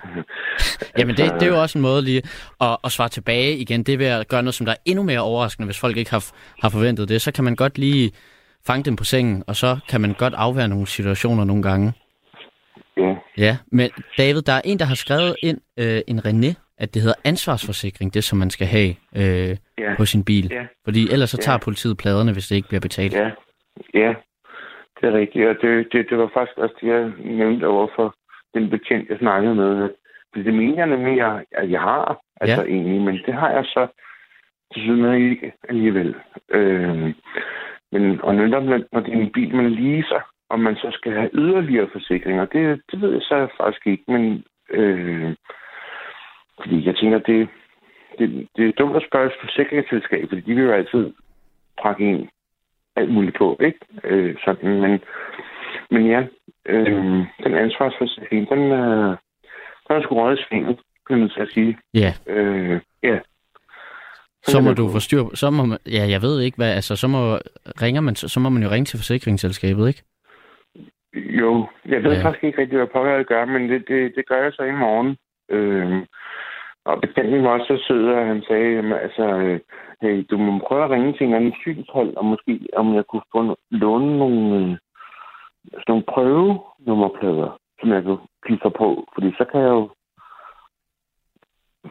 Jamen, 0.97 1.15
det, 1.15 1.33
det 1.39 1.43
er 1.43 1.47
jo 1.55 1.61
også 1.61 1.77
en 1.77 1.81
måde 1.81 2.01
lige 2.01 2.21
at, 2.61 2.77
at 2.83 2.91
svare 2.91 3.09
tilbage 3.09 3.57
igen. 3.57 3.83
Det 3.83 3.93
er 3.93 3.97
ved 3.97 4.05
at 4.05 4.27
gøre 4.27 4.43
noget, 4.43 4.53
som 4.53 4.65
der 4.65 4.73
er 4.73 4.77
endnu 4.85 5.03
mere 5.03 5.19
overraskende, 5.19 5.65
hvis 5.67 5.79
folk 5.79 5.97
ikke 5.97 6.11
har, 6.11 6.31
har 6.61 6.69
forventet 6.69 7.09
det. 7.09 7.21
Så 7.21 7.33
kan 7.33 7.43
man 7.43 7.55
godt 7.55 7.77
lige 7.77 8.11
fange 8.67 8.83
dem 8.83 8.95
på 8.95 9.03
sengen, 9.03 9.43
og 9.47 9.55
så 9.55 9.79
kan 9.89 10.01
man 10.01 10.13
godt 10.13 10.33
afvære 10.33 10.67
nogle 10.67 10.87
situationer 10.87 11.43
nogle 11.45 11.63
gange. 11.63 11.93
ja. 12.97 13.15
Ja, 13.37 13.57
men 13.71 13.89
David, 14.17 14.41
der 14.41 14.53
er 14.53 14.61
en, 14.65 14.79
der 14.79 14.85
har 14.85 14.95
skrevet 14.95 15.35
ind, 15.43 15.57
øh, 15.79 16.01
en 16.07 16.19
René, 16.19 16.53
at 16.77 16.93
det 16.93 17.01
hedder 17.01 17.15
ansvarsforsikring, 17.25 18.13
det 18.13 18.23
som 18.23 18.39
man 18.39 18.49
skal 18.49 18.67
have 18.67 18.95
øh, 19.15 19.57
Ja. 19.77 19.95
på 19.97 20.05
sin 20.05 20.25
bil. 20.25 20.47
Ja. 20.51 20.63
Fordi 20.83 21.11
ellers 21.11 21.29
så 21.29 21.37
Ja. 21.39 21.41
tager 21.45 21.57
politiet 21.57 21.97
pladerne, 21.97 22.33
hvis 22.33 22.47
det 22.47 22.55
ikke 22.55 22.67
bliver 22.67 22.81
betalt. 22.81 23.13
Ja, 23.13 23.29
ja, 23.93 24.13
det 25.01 25.03
er 25.09 25.13
rigtigt. 25.13 25.47
Og 25.47 25.55
det, 25.61 25.87
det, 25.91 26.05
det 26.09 26.17
var 26.17 26.29
faktisk 26.33 26.57
også 26.57 26.75
det, 26.81 26.87
jeg 26.87 27.11
nævnte 27.37 27.67
over 27.67 27.87
for 27.95 28.13
den 28.53 28.69
betjent, 28.69 29.09
jeg 29.09 29.17
snakkede 29.17 29.55
med. 29.55 29.89
Fordi 30.31 30.43
det 30.45 30.53
mener 30.53 30.77
jeg 30.77 30.87
nemlig, 30.87 31.17
jeg, 31.17 31.43
at 31.51 31.71
jeg 31.71 31.81
har, 31.81 32.21
altså 32.41 32.61
Ja. 32.61 32.67
egentlig, 32.67 33.01
men 33.01 33.19
det 33.25 33.33
har 33.33 33.49
jeg 33.51 33.65
så 33.65 33.87
til 34.73 34.81
syden 34.81 35.31
ikke 35.31 35.53
alligevel. 35.69 36.15
Øh, 36.49 37.13
men, 37.91 38.21
og 38.21 38.35
netop 38.35 38.63
når, 38.63 38.81
når 38.91 38.99
det 38.99 39.13
er 39.13 39.17
en 39.17 39.31
bil, 39.31 39.55
man 39.55 39.71
leaser, 39.71 40.21
og 40.49 40.59
man 40.59 40.75
så 40.75 40.87
skal 40.91 41.11
have 41.11 41.29
yderligere 41.33 41.89
forsikringer, 41.91 42.45
det, 42.45 42.81
det 42.91 43.01
ved 43.01 43.11
jeg 43.11 43.21
så 43.21 43.47
faktisk 43.57 43.87
ikke, 43.87 44.03
men 44.07 44.43
øh, 44.69 45.35
fordi 46.61 46.85
jeg 46.85 46.95
tænker, 46.95 47.19
det, 47.19 47.49
det, 48.19 48.47
det 48.57 48.67
er 48.67 48.71
dumt 48.71 48.95
at 48.95 49.03
spørge 49.09 49.25
et 49.27 49.41
forsikringsselskab, 49.41 50.25
fordi 50.29 50.41
de 50.41 50.55
vil 50.55 50.63
jo 50.63 50.71
altid 50.71 51.13
prakke 51.81 52.05
en 52.09 52.29
alt 52.95 53.11
muligt 53.13 53.37
på, 53.37 53.57
ikke? 53.61 53.79
Øh, 54.03 54.35
sådan, 54.45 54.81
men, 54.81 54.99
men 55.91 56.07
ja, 56.07 56.25
øh, 56.65 56.95
den 57.43 57.53
ansvarsforsikring, 57.55 58.49
den, 58.49 58.59
øh, 58.71 59.09
den 59.87 59.95
er 59.97 60.01
sgu 60.01 60.15
røget 60.15 60.39
i 60.39 60.43
svinget, 60.49 60.79
kan 61.07 61.19
man 61.19 61.29
så 61.29 61.47
sige. 61.53 61.77
Ja, 61.93 62.13
Øh, 62.27 62.79
ja. 63.03 63.19
så 64.43 64.61
må 64.61 64.73
du 64.73 64.89
få 64.89 64.99
styr 64.99 65.23
så 65.33 65.49
må 65.49 65.65
man, 65.65 65.77
ja, 65.91 66.03
jeg 66.09 66.21
ved 66.21 66.41
ikke 66.41 66.57
hvad, 66.57 66.73
altså 66.75 66.95
så 66.95 67.07
må, 67.07 67.37
ringer 67.81 68.01
man, 68.01 68.15
så 68.15 68.39
må 68.39 68.49
man 68.49 68.63
jo 68.63 68.69
ringe 68.69 68.85
til 68.85 68.99
forsikringsselskabet, 68.99 69.87
ikke? 69.87 70.03
Jo, 71.15 71.67
jeg 71.85 72.03
ved 72.03 72.13
Ja. 72.17 72.23
faktisk 72.23 72.43
ikke 72.43 72.61
rigtig, 72.61 72.77
hvad 72.77 72.87
pokker 72.87 73.11
jeg 73.11 73.25
gør, 73.25 73.45
men 73.45 73.69
det, 73.69 73.87
det, 73.87 74.13
det 74.15 74.27
gør 74.27 74.43
jeg 74.43 74.53
så 74.53 74.63
i 74.63 74.71
morgen. 74.71 75.17
Øh, 75.49 76.05
og 76.85 77.01
betjenten 77.01 77.43
var 77.43 77.49
også 77.49 77.65
så 77.77 77.83
sød, 77.87 78.09
at 78.09 78.25
han 78.27 78.43
sagde, 78.47 78.75
jamen, 78.75 78.93
altså, 78.93 79.23
øh, 79.23 79.59
hey, 80.01 80.25
du 80.31 80.37
må 80.37 80.59
prøve 80.67 80.83
at 80.83 80.89
ringe 80.91 81.13
til 81.13 81.27
en 81.27 81.33
anden 81.33 81.53
synshold, 81.61 82.15
og 82.17 82.25
måske 82.25 82.59
om 82.73 82.95
jeg 82.95 83.03
kunne 83.09 83.27
få 83.35 83.57
låne 83.71 84.17
nogle, 84.17 84.71
øh, 84.71 84.77
sådan 85.71 85.83
nogle 85.87 86.03
prøvenummerplader, 86.13 87.59
som 87.79 87.89
jeg 87.93 88.03
kunne 88.03 88.17
klistre 88.45 88.71
på, 88.71 89.07
fordi 89.13 89.31
så 89.37 89.45
kan 89.51 89.61
jeg 89.61 89.69
jo 89.69 89.89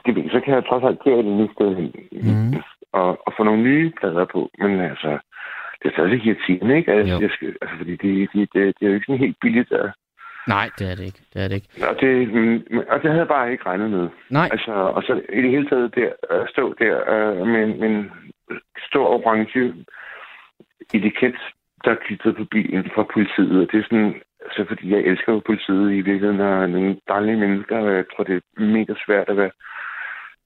det 0.06 0.14
ved, 0.16 0.30
så 0.30 0.40
kan 0.44 0.54
jeg 0.54 0.64
trods 0.66 0.84
alt 0.84 1.02
køre 1.04 1.16
det 1.16 1.24
næste 1.38 1.54
sted 1.54 1.76
hen 1.76 1.92
Mhm. 2.12 2.62
og, 2.92 3.08
og 3.26 3.32
få 3.36 3.42
nogle 3.44 3.62
nye 3.62 3.92
plader 4.00 4.24
på. 4.24 4.50
Men 4.58 4.80
altså, 4.80 5.18
det 5.82 5.86
er 5.88 5.92
stadig 5.92 6.26
irriterende, 6.26 6.76
ikke? 6.76 6.92
Altså, 6.92 7.14
Jo. 7.14 7.20
jeg 7.20 7.30
skal, 7.30 7.48
altså 7.62 7.76
fordi 7.78 7.90
det, 7.96 8.28
det, 8.32 8.48
det, 8.54 8.74
det 8.80 8.82
er 8.86 8.88
jo 8.90 8.94
ikke 8.94 9.06
sådan 9.06 9.18
helt 9.26 9.36
billigt. 9.40 9.70
Der. 9.70 9.90
Nej, 10.48 10.70
det 10.78 10.90
er 10.90 10.94
det 10.94 11.04
ikke, 11.04 11.22
det 11.34 11.44
er 11.44 11.48
det 11.48 11.54
ikke. 11.54 11.88
Og, 11.88 12.00
det, 12.00 12.34
mm, 12.34 12.78
og 12.88 12.96
det 13.02 13.06
havde 13.10 13.18
jeg 13.24 13.28
bare 13.28 13.52
ikke 13.52 13.66
regnet 13.66 13.90
med. 13.90 14.08
Nej, 14.30 14.48
Altså, 14.52 14.72
og 14.72 15.02
så 15.02 15.12
i 15.32 15.42
det 15.42 15.50
hele 15.50 15.68
taget 15.68 15.94
der, 15.94 16.10
at 16.30 16.48
stå 16.50 16.74
der 16.78 16.94
øh, 17.14 17.46
med, 17.46 17.66
med 17.66 17.88
en 17.88 18.10
stor 18.88 19.06
orange 19.06 19.74
etiket, 20.94 21.36
der 21.84 21.90
er 21.90 22.02
klistret 22.06 22.36
på 22.36 22.44
bilen 22.44 22.90
fra 22.94 23.02
politiet. 23.14 23.60
Og 23.62 23.72
det 23.72 23.78
er 23.80 23.82
sådan, 23.90 24.14
altså 24.44 24.64
fordi 24.68 24.90
jeg 24.90 25.00
elsker 25.00 25.32
jo 25.32 25.42
politiet 25.46 25.90
i 25.92 26.00
virkeligheden, 26.00 26.40
og 26.40 26.70
nogle 26.70 26.96
dejlige 27.08 27.36
mennesker, 27.36 27.78
og 27.78 27.94
jeg 27.94 28.04
tror, 28.12 28.24
det 28.24 28.34
er 28.36 28.60
mega 28.62 28.94
svært 29.06 29.28
at 29.28 29.36
være 29.36 29.50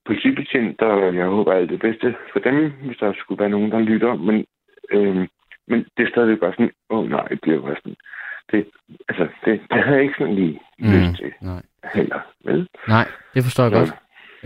politibetjent, 0.06 0.80
og 0.82 1.14
jeg 1.14 1.26
håber 1.26 1.52
alt 1.52 1.70
det 1.70 1.80
bedste 1.80 2.14
for 2.32 2.38
dem, 2.38 2.72
hvis 2.84 2.96
der 3.00 3.12
skulle 3.18 3.40
være 3.40 3.48
nogen, 3.56 3.70
der 3.72 3.78
lytter. 3.78 4.14
Men, 4.14 4.44
øh, 4.92 5.28
men 5.68 5.78
det 5.96 6.02
er 6.06 6.10
stadigvæk 6.10 6.38
bare 6.40 6.52
sådan, 6.52 6.70
åh 6.90 6.98
oh, 6.98 7.10
nej, 7.10 7.26
det 7.28 7.40
bliver 7.42 7.60
bare 7.62 7.76
sådan, 7.76 7.96
det, 8.52 8.66
altså, 9.08 9.28
det, 9.44 9.60
det 9.70 9.82
havde 9.84 9.96
jeg 9.96 10.02
ikke 10.02 10.14
sådan 10.18 10.34
lige 10.34 10.60
mm. 10.78 10.86
lyst 10.92 11.16
til 11.20 11.32
nej. 11.42 11.62
heller, 11.94 12.20
vel? 12.44 12.68
Nej, 12.88 13.06
det 13.34 13.42
forstår 13.42 13.64
jeg 13.64 13.72
Så- 13.72 13.78
godt. 13.78 13.94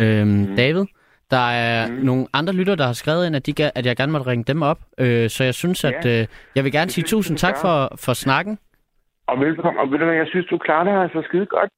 Øhm, 0.00 0.28
Mm. 0.28 0.56
David, 0.56 0.84
der 1.30 1.46
er 1.66 1.88
Mm. 1.88 1.94
nogle 1.94 2.26
andre 2.32 2.52
lytter, 2.52 2.74
der 2.74 2.86
har 2.86 2.92
skrevet 3.02 3.26
ind, 3.26 3.36
at, 3.36 3.46
de, 3.46 3.52
at 3.78 3.86
jeg 3.86 3.96
gerne 3.96 4.12
måtte 4.12 4.26
ringe 4.30 4.44
dem 4.44 4.62
op. 4.62 4.78
Øh, 4.98 5.28
så 5.28 5.44
jeg 5.44 5.54
synes, 5.54 5.84
at 5.84 6.06
øh, 6.06 6.26
jeg 6.56 6.64
vil 6.64 6.72
gerne 6.72 6.90
sige 6.90 7.06
synes, 7.06 7.10
tusind 7.10 7.36
tak 7.38 7.56
for, 7.64 7.76
for 8.04 8.12
snakken. 8.12 8.58
Og 9.26 9.40
velbekomme. 9.40 9.80
Og 9.80 9.90
ved 9.90 9.98
du 9.98 10.04
hvad, 10.04 10.14
jeg 10.14 10.26
synes, 10.30 10.46
du 10.46 10.58
klarer 10.58 10.84
det 10.84 11.02
altså 11.02 11.22
skide 11.28 11.46
godt. 11.46 11.70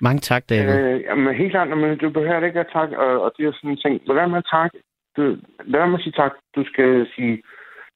Mange 0.00 0.20
tak, 0.20 0.42
David. 0.50 0.74
Øh, 0.74 1.00
jamen, 1.00 1.34
helt 1.34 1.50
klart, 1.52 1.68
men 1.68 1.98
du 1.98 2.10
behøver 2.10 2.46
ikke 2.46 2.60
at 2.60 2.66
takke, 2.72 2.98
og, 2.98 3.22
og 3.24 3.32
det 3.36 3.46
er 3.46 3.52
sådan 3.52 3.70
en 3.70 3.76
ting. 3.84 4.00
Lad 4.06 4.14
være 4.14 4.28
med 4.28 4.38
at 4.38 4.48
takke. 4.52 4.76
Du, 5.16 5.22
lad 5.70 5.78
være 5.80 5.88
med 5.88 5.98
at 5.98 6.04
sige 6.04 6.18
tak. 6.22 6.32
Du 6.56 6.64
skal 6.70 7.06
sige, 7.14 7.42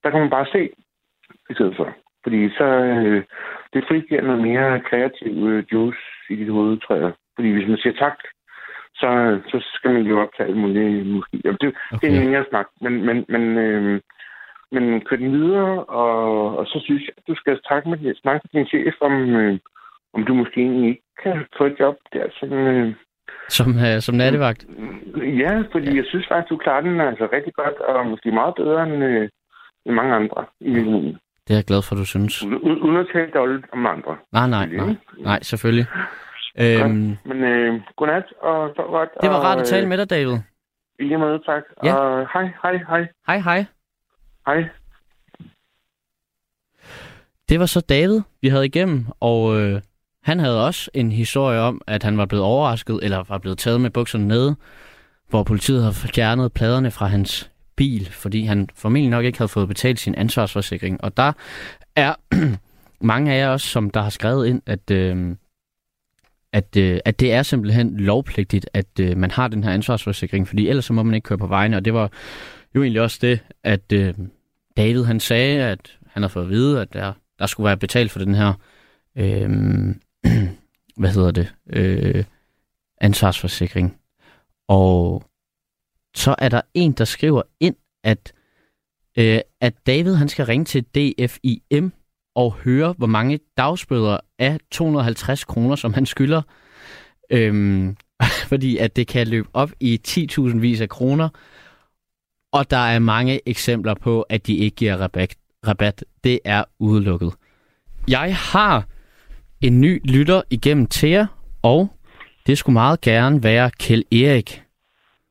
der 0.03 0.11
kan 0.11 0.21
man 0.21 0.31
bare 0.31 0.47
se, 0.53 0.63
i 1.51 1.55
stedet 1.55 1.75
for. 1.77 1.89
Fordi 2.25 2.49
så, 2.59 2.65
øh, 2.65 3.23
det 3.73 3.85
frigiver 3.89 4.23
noget 4.23 4.43
mere 4.49 4.81
kreativ 4.89 5.35
øh, 5.51 5.65
juice 5.73 6.03
i 6.31 6.35
dit 6.37 6.51
hoved, 6.53 6.79
tror 6.81 6.97
jeg. 6.97 7.13
Fordi 7.37 7.49
hvis 7.53 7.69
man 7.69 7.79
siger 7.83 7.97
tak, 8.05 8.17
så, 9.01 9.41
så 9.51 9.57
skal 9.75 9.91
man 9.95 10.03
jo 10.03 10.21
op 10.23 10.29
til 10.37 10.43
alt 10.43 10.57
muligt. 10.57 11.07
Måske. 11.07 11.37
Det, 11.43 11.55
okay. 11.55 11.99
det 12.01 12.05
er 12.05 12.09
en 12.09 12.23
længere 12.25 12.45
snak, 12.51 12.67
men, 12.81 13.07
men, 13.07 13.25
men, 13.29 13.59
øh, 13.59 14.01
men 14.73 15.01
kør 15.01 15.17
den 15.17 15.33
videre, 15.33 15.85
og, 15.85 16.59
og 16.59 16.67
så 16.67 16.81
synes 16.85 17.03
jeg, 17.03 17.15
at 17.17 17.23
du 17.29 17.35
skal 17.35 17.61
snakke 17.67 17.89
med, 17.91 17.99
din- 17.99 18.15
snakke 18.15 18.41
med 18.45 18.61
din 18.61 18.69
chef 18.69 18.95
om, 19.01 19.13
øh, 19.41 19.59
om 20.15 20.25
du 20.25 20.35
måske 20.35 20.61
egentlig 20.61 20.89
ikke 20.89 21.03
kan 21.23 21.45
få 21.59 21.65
et 21.65 21.77
job 21.81 21.97
der, 22.13 22.25
som, 22.41 22.53
øh, 22.53 22.95
Som, 23.49 23.69
øh, 23.87 24.01
som 24.01 24.15
nattevagt. 24.15 24.67
Ja, 25.43 25.63
fordi 25.73 25.89
ja. 25.91 25.97
jeg 25.97 26.05
synes 26.09 26.27
faktisk, 26.29 26.51
du 26.51 26.57
klarer 26.57 26.81
den 26.81 27.01
altså 27.01 27.29
rigtig 27.33 27.55
godt, 27.55 27.77
og 27.89 28.07
måske 28.07 28.31
meget 28.31 28.55
bedre 28.55 28.83
end, 28.83 29.05
øh, 29.05 29.29
end 29.87 29.95
mange 29.95 30.15
andre 30.15 30.45
i 30.61 30.71
virkeligheden. 30.75 31.19
Det 31.45 31.51
er 31.51 31.59
jeg 31.59 31.65
glad 31.65 31.83
for, 31.89 31.95
du 31.95 32.05
synes. 32.07 32.43
Uden 32.85 32.97
at 32.97 33.07
tale 33.13 33.31
dårligt 33.35 33.67
om 33.73 33.87
andre. 33.87 34.17
Nej, 34.33 34.49
nej, 34.49 34.67
nej. 34.67 34.95
Nej, 35.19 35.39
selvfølgelig. 35.43 35.87
Øhm, 36.59 37.17
Men 37.25 37.45
øh, 37.45 37.81
godnat, 37.97 38.25
og 38.43 38.73
så 38.77 38.83
godt. 38.83 39.09
det 39.23 39.31
var 39.31 39.37
rart 39.41 39.57
og, 39.57 39.61
at 39.63 39.67
tale 39.69 39.89
med 39.89 39.99
dig, 39.99 40.11
David. 40.11 40.33
Øh, 40.33 40.39
I 40.99 41.03
lige 41.03 41.19
måde, 41.19 41.39
tak. 41.47 41.63
Ja. 41.85 41.95
Og 41.95 42.29
hej, 42.33 42.43
hej, 42.63 42.77
hej, 42.89 43.07
Hej, 43.27 43.39
hej. 43.39 43.65
hej. 44.47 44.65
Det 47.49 47.61
var 47.61 47.67
så 47.67 47.81
David, 47.81 48.21
vi 48.43 48.49
havde 48.49 48.67
igennem, 48.67 49.07
og 49.21 49.61
øh, 49.61 49.81
han 50.23 50.39
havde 50.39 50.67
også 50.67 50.91
en 50.95 51.13
historie 51.13 51.61
om, 51.61 51.81
at 51.87 52.03
han 52.03 52.19
var 52.19 52.27
blevet 52.27 52.45
overrasket, 52.45 53.01
eller 53.03 53.25
var 53.29 53.39
blevet 53.39 53.59
taget 53.59 53.81
med 53.81 53.91
bukserne 53.91 54.29
nede, 54.29 54.57
hvor 55.29 55.43
politiet 55.43 55.83
havde 55.83 55.95
fjernet 55.95 56.53
pladerne 56.53 56.91
fra 56.91 57.07
hans 57.07 57.51
bil, 57.77 58.09
fordi 58.13 58.45
han 58.45 58.69
formentlig 58.75 59.11
nok 59.11 59.25
ikke 59.25 59.39
havde 59.39 59.49
fået 59.49 59.69
betalt 59.69 59.99
sin 60.01 60.15
ansvarsforsikring. 60.15 61.05
Og 61.05 61.17
der 61.17 61.33
er 61.97 62.15
mange 63.01 63.33
af 63.33 63.39
jer 63.39 63.49
også, 63.49 63.67
som 63.67 63.91
der 63.91 64.01
har 64.01 64.11
skrevet 64.11 64.47
ind, 64.47 64.63
at, 64.67 64.91
øh, 64.91 65.37
at, 66.55 66.77
øh, 66.77 67.01
at 67.05 67.21
det 67.21 67.33
er 67.33 67.43
simpelthen 67.43 67.97
lovpligtigt, 67.97 68.71
at 68.73 69.01
øh, 69.01 69.17
man 69.17 69.31
har 69.31 69.49
den 69.49 69.65
her 69.65 69.71
ansvarsforsikring, 69.71 70.49
fordi 70.49 70.69
ellers 70.69 70.85
så 70.85 70.93
må 70.93 71.03
man 71.03 71.15
ikke 71.15 71.25
køre 71.25 71.39
på 71.39 71.47
vejene, 71.47 71.77
og 71.77 71.85
det 71.85 71.95
var 71.95 72.11
jo 72.75 72.83
egentlig 72.83 73.03
også 73.03 73.19
det, 73.21 73.41
at 73.63 73.93
øh, 73.93 74.15
David 74.77 75.05
han 75.05 75.21
sagde, 75.21 75.65
at 75.65 75.99
han 76.07 76.23
har 76.23 76.29
fået 76.29 76.45
at 76.45 76.51
vide, 76.51 76.81
at 76.81 76.93
der, 76.93 77.13
der 77.39 77.47
skulle 77.47 77.65
være 77.65 77.77
betalt 77.77 78.11
for 78.11 78.19
den 78.19 78.35
her, 78.35 78.53
øh, 79.17 79.51
hvad 81.01 81.11
hedder 81.11 81.31
det, 81.31 81.55
øh, 81.67 82.25
ansvarsforsikring. 83.01 83.97
Og 84.69 85.25
så 86.15 86.35
er 86.39 86.49
der 86.49 86.61
en, 86.75 86.93
der 86.93 87.05
skriver 87.05 87.43
ind, 87.61 87.77
at, 88.05 88.33
øh, 89.19 89.41
at 89.61 89.75
David 89.87 90.15
han 90.15 90.29
skal 90.29 90.47
ringe 90.47 90.65
til 90.65 90.85
DFIM 90.85 91.93
og 92.35 92.53
høre, 92.53 92.95
hvor 92.99 93.07
mange 93.07 93.39
dagsbøder 93.57 94.19
af 94.39 94.59
250 94.71 95.45
kroner, 95.45 95.77
som 95.77 95.95
han 95.95 96.07
skylder. 96.07 96.43
Øhm, 97.31 97.97
fordi 98.51 98.77
at 98.77 98.97
det 98.97 99.07
kan 99.07 99.29
løbe 99.29 99.49
op 99.53 99.71
i 99.81 100.01
10.000 100.09 100.59
vis 100.59 100.81
af 100.81 100.89
kroner. 100.89 101.29
Og 102.53 102.71
der 102.71 102.77
er 102.77 102.99
mange 102.99 103.41
eksempler 103.49 103.95
på, 103.95 104.23
at 104.23 104.47
de 104.47 104.57
ikke 104.57 104.77
giver 104.77 104.97
rabat. 104.97 105.35
rabat. 105.67 106.05
Det 106.25 106.41
er 106.45 106.65
udelukket. 106.79 107.33
Jeg 108.09 108.37
har 108.37 108.85
en 109.61 109.81
ny 109.81 110.01
lytter 110.05 110.43
igennem 110.51 110.87
til 110.87 111.09
jer, 111.09 111.27
og 111.63 111.89
det 112.47 112.59
skulle 112.59 112.75
meget 112.75 113.01
gerne 113.01 113.43
være 113.43 113.71
Kjell 113.71 114.05
Erik. 114.13 114.63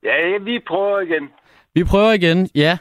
Ja, 0.04 0.38
vi 0.43 0.60
prøver 0.68 0.99
igen. 0.99 1.30
Vi 1.76 1.84
prøver 1.84 2.12
igen, 2.12 2.49
ja. 2.56 2.78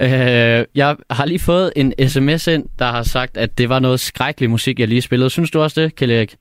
Øh, 0.00 0.64
jeg 0.74 0.96
har 1.10 1.26
lige 1.26 1.40
fået 1.46 1.72
en 1.76 2.08
sms 2.08 2.46
ind, 2.46 2.68
der 2.78 2.84
har 2.84 3.02
sagt, 3.02 3.36
at 3.36 3.58
det 3.58 3.68
var 3.68 3.78
noget 3.78 4.00
skrækkelig 4.00 4.50
musik, 4.50 4.80
jeg 4.80 4.88
lige 4.88 5.02
spillede. 5.02 5.30
Synes 5.30 5.50
du 5.50 5.60
også 5.60 5.80
det, 5.80 5.96
Kjell 5.96 6.12
Erik? 6.12 6.36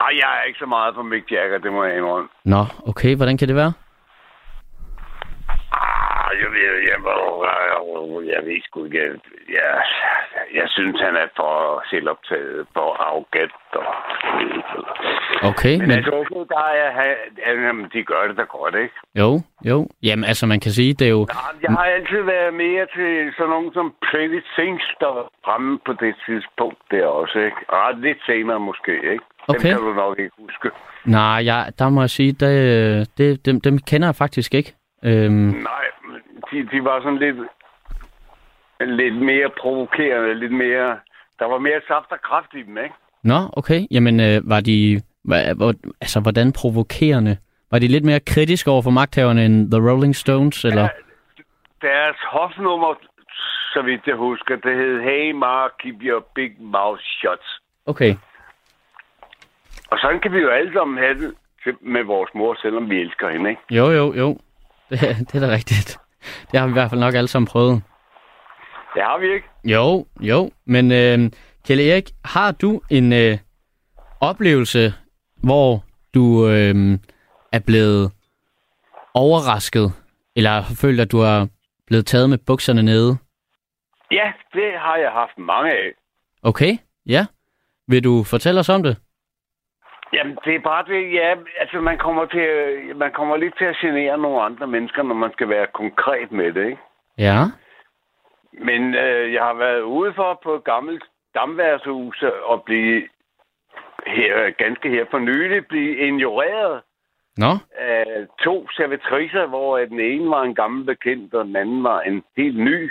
Ej, 0.00 0.12
jeg 0.22 0.30
er 0.40 0.42
ikke 0.48 0.58
så 0.58 0.66
meget 0.66 0.94
på 0.94 1.02
Mick 1.02 1.32
Jagger, 1.32 1.58
det 1.58 1.72
må 1.72 1.84
jeg 1.84 1.96
indrømme. 1.96 2.28
Nå, 2.44 2.64
okay. 2.86 3.16
Hvordan 3.16 3.36
kan 3.36 3.48
det 3.48 3.56
være? 3.56 3.72
Jeg 6.42 6.50
ved, 6.52 6.62
jeg, 6.68 6.74
jeg, 6.90 6.98
jeg 8.34 8.40
ved 8.46 8.62
sgu 8.64 8.84
ikke. 8.84 8.98
Jeg, 9.58 9.82
jeg 10.54 10.66
synes, 10.68 11.00
han 11.00 11.16
er 11.16 11.28
for 11.36 11.82
selvoptaget, 11.90 12.66
for 12.74 12.88
arrogant. 13.06 13.52
Og, 13.72 13.84
Okay, 15.50 15.76
men, 15.78 15.88
men... 15.88 15.90
altså, 15.90 16.12
okay, 16.14 16.42
der 16.54 16.64
er, 16.82 16.90
han- 16.98 17.90
de 17.92 18.02
gør 18.04 18.26
det 18.28 18.36
da 18.36 18.42
godt, 18.42 18.74
ikke? 18.74 18.94
Jo, 19.14 19.40
jo. 19.64 19.88
Jamen, 20.02 20.24
altså, 20.24 20.46
man 20.46 20.60
kan 20.60 20.70
sige, 20.70 20.94
det 20.94 21.06
er 21.06 21.10
jo... 21.10 21.26
Jeg 21.62 21.70
har 21.70 21.84
altid 21.84 22.22
været 22.22 22.54
mere 22.54 22.86
til 22.96 23.32
sådan 23.36 23.50
nogen 23.50 23.72
som 23.72 23.94
Pretty 24.10 24.40
Things, 24.58 24.84
der 25.00 25.06
var 25.06 25.26
fremme 25.44 25.78
på 25.86 25.92
det 25.92 26.14
tidspunkt 26.26 26.78
der 26.90 27.06
også, 27.06 27.38
ikke? 27.38 27.56
Og 27.68 27.94
lidt 27.94 28.18
senere 28.26 28.60
måske, 28.60 28.94
ikke? 28.96 29.24
Okay. 29.48 29.60
Dem 29.70 29.78
kan 29.78 29.86
du 29.86 29.92
nok 29.94 30.18
ikke 30.18 30.34
huske. 30.38 30.70
Nej, 31.04 31.38
jeg, 31.50 31.72
der 31.78 31.88
må 31.88 32.00
jeg 32.00 32.10
sige, 32.10 32.32
det, 32.32 33.18
det, 33.18 33.46
dem, 33.46 33.60
dem 33.60 33.78
kender 33.78 34.08
jeg 34.08 34.14
faktisk 34.14 34.54
ikke. 34.54 34.74
Øhm, 35.04 35.32
Nej, 35.70 35.84
de, 36.56 36.68
de 36.72 36.84
var 36.84 37.02
sådan 37.02 37.18
lidt, 37.18 37.36
lidt 38.80 39.16
mere 39.16 39.50
provokerende, 39.60 40.34
lidt 40.34 40.52
mere... 40.52 40.98
Der 41.38 41.44
var 41.44 41.58
mere 41.58 41.80
saft 41.88 42.10
og 42.10 42.20
kraft 42.22 42.54
i 42.54 42.62
dem, 42.62 42.78
ikke? 42.78 42.94
nå, 43.22 43.38
okay. 43.52 43.80
Jamen, 43.90 44.20
øh, 44.20 44.50
var 44.50 44.60
de... 44.60 45.02
Hva, 45.24 45.52
hvor, 45.52 45.74
altså, 46.00 46.20
hvordan 46.20 46.52
provokerende? 46.52 47.36
Var 47.70 47.78
de 47.78 47.88
lidt 47.88 48.04
mere 48.04 48.20
kritiske 48.20 48.70
over 48.70 48.82
for 48.82 48.90
magthaverne 48.90 49.44
end 49.44 49.70
The 49.70 49.90
Rolling 49.90 50.16
Stones, 50.16 50.64
eller? 50.64 50.88
Deres 51.82 52.16
hofnummer, 52.32 52.94
så 53.74 53.82
vidt 53.82 54.06
jeg 54.06 54.16
husker, 54.16 54.56
det 54.56 54.74
hed 54.76 55.00
Hey 55.00 55.32
Mark, 55.32 55.70
keep 55.82 55.96
your 56.02 56.26
big 56.34 56.50
mouth 56.60 57.02
shut. 57.20 57.44
Okay. 57.86 58.14
Og 59.90 59.98
sådan 59.98 60.20
kan 60.20 60.32
vi 60.32 60.38
jo 60.38 60.48
alle 60.48 60.72
sammen 60.72 60.98
have 60.98 61.14
det 61.20 61.34
med 61.80 62.04
vores 62.04 62.30
mor, 62.34 62.56
selvom 62.62 62.90
vi 62.90 63.00
elsker 63.00 63.30
hende, 63.30 63.50
ikke? 63.50 63.62
Jo, 63.70 63.90
jo, 63.90 64.14
jo. 64.14 64.38
Det, 64.90 65.00
det 65.00 65.34
er 65.34 65.46
da 65.46 65.52
rigtigt. 65.52 65.98
Det 66.50 66.60
har 66.60 66.66
vi 66.66 66.70
i 66.70 66.72
hvert 66.72 66.90
fald 66.90 67.00
nok 67.00 67.14
alle 67.14 67.28
sammen 67.28 67.46
prøvet. 67.46 67.82
Det 68.94 69.02
har 69.02 69.18
vi 69.18 69.34
ikke. 69.34 69.46
Jo, 69.64 70.06
jo. 70.20 70.50
Men 70.66 70.92
øh, 70.92 71.30
Kjell 71.66 71.80
Erik, 71.80 72.10
har 72.24 72.52
du 72.52 72.80
en 72.90 73.12
øh, 73.12 73.38
oplevelse, 74.20 74.94
hvor 75.36 75.84
du 76.14 76.48
øh, 76.48 76.98
er 77.52 77.60
blevet 77.66 78.12
overrasket, 79.14 79.92
eller 80.36 80.50
har 80.50 80.74
følt, 80.80 81.00
at 81.00 81.12
du 81.12 81.18
har 81.18 81.48
blevet 81.86 82.06
taget 82.06 82.30
med 82.30 82.38
bukserne 82.46 82.82
nede? 82.82 83.16
Ja, 84.10 84.32
det 84.52 84.72
har 84.78 84.96
jeg 84.96 85.10
haft 85.10 85.38
mange 85.38 85.70
af. 85.70 85.92
Okay, 86.42 86.78
ja. 87.06 87.26
Vil 87.88 88.04
du 88.04 88.22
fortælle 88.24 88.60
os 88.60 88.68
om 88.68 88.82
det? 88.82 88.96
Jamen, 90.16 90.38
det 90.44 90.54
er 90.54 90.60
bare 90.60 90.84
det, 90.92 91.12
ja, 91.12 91.34
altså 91.60 91.80
man 91.80 91.98
kommer, 91.98 92.24
til, 92.26 92.46
man 92.96 93.12
kommer 93.12 93.36
lidt 93.36 93.58
til 93.58 93.64
at 93.64 93.76
genere 93.76 94.18
nogle 94.18 94.42
andre 94.42 94.66
mennesker, 94.66 95.02
når 95.02 95.14
man 95.14 95.32
skal 95.32 95.48
være 95.48 95.66
konkret 95.66 96.32
med 96.32 96.52
det, 96.52 96.64
ikke? 96.64 96.82
Ja. 97.18 97.38
Men 98.52 98.94
øh, 98.94 99.32
jeg 99.32 99.42
har 99.42 99.54
været 99.54 99.80
ude 99.80 100.12
for 100.14 100.40
på 100.42 100.54
et 100.54 100.64
gammelt 100.64 101.04
damværshus 101.34 102.24
og 102.44 102.62
blive 102.62 103.08
her, 104.06 104.50
ganske 104.50 104.88
her 104.88 105.04
for 105.10 105.18
nylig 105.18 105.66
blive 105.66 105.98
ignoreret 106.06 106.82
Nå, 107.36 107.52
af 107.78 108.26
to 108.44 108.68
servitriser, 108.76 109.46
hvor 109.46 109.78
den 109.78 110.00
ene 110.00 110.30
var 110.30 110.42
en 110.42 110.54
gammel 110.54 110.84
bekendt, 110.84 111.34
og 111.34 111.44
den 111.44 111.56
anden 111.56 111.84
var 111.84 112.00
en 112.00 112.22
helt 112.36 112.58
ny. 112.58 112.90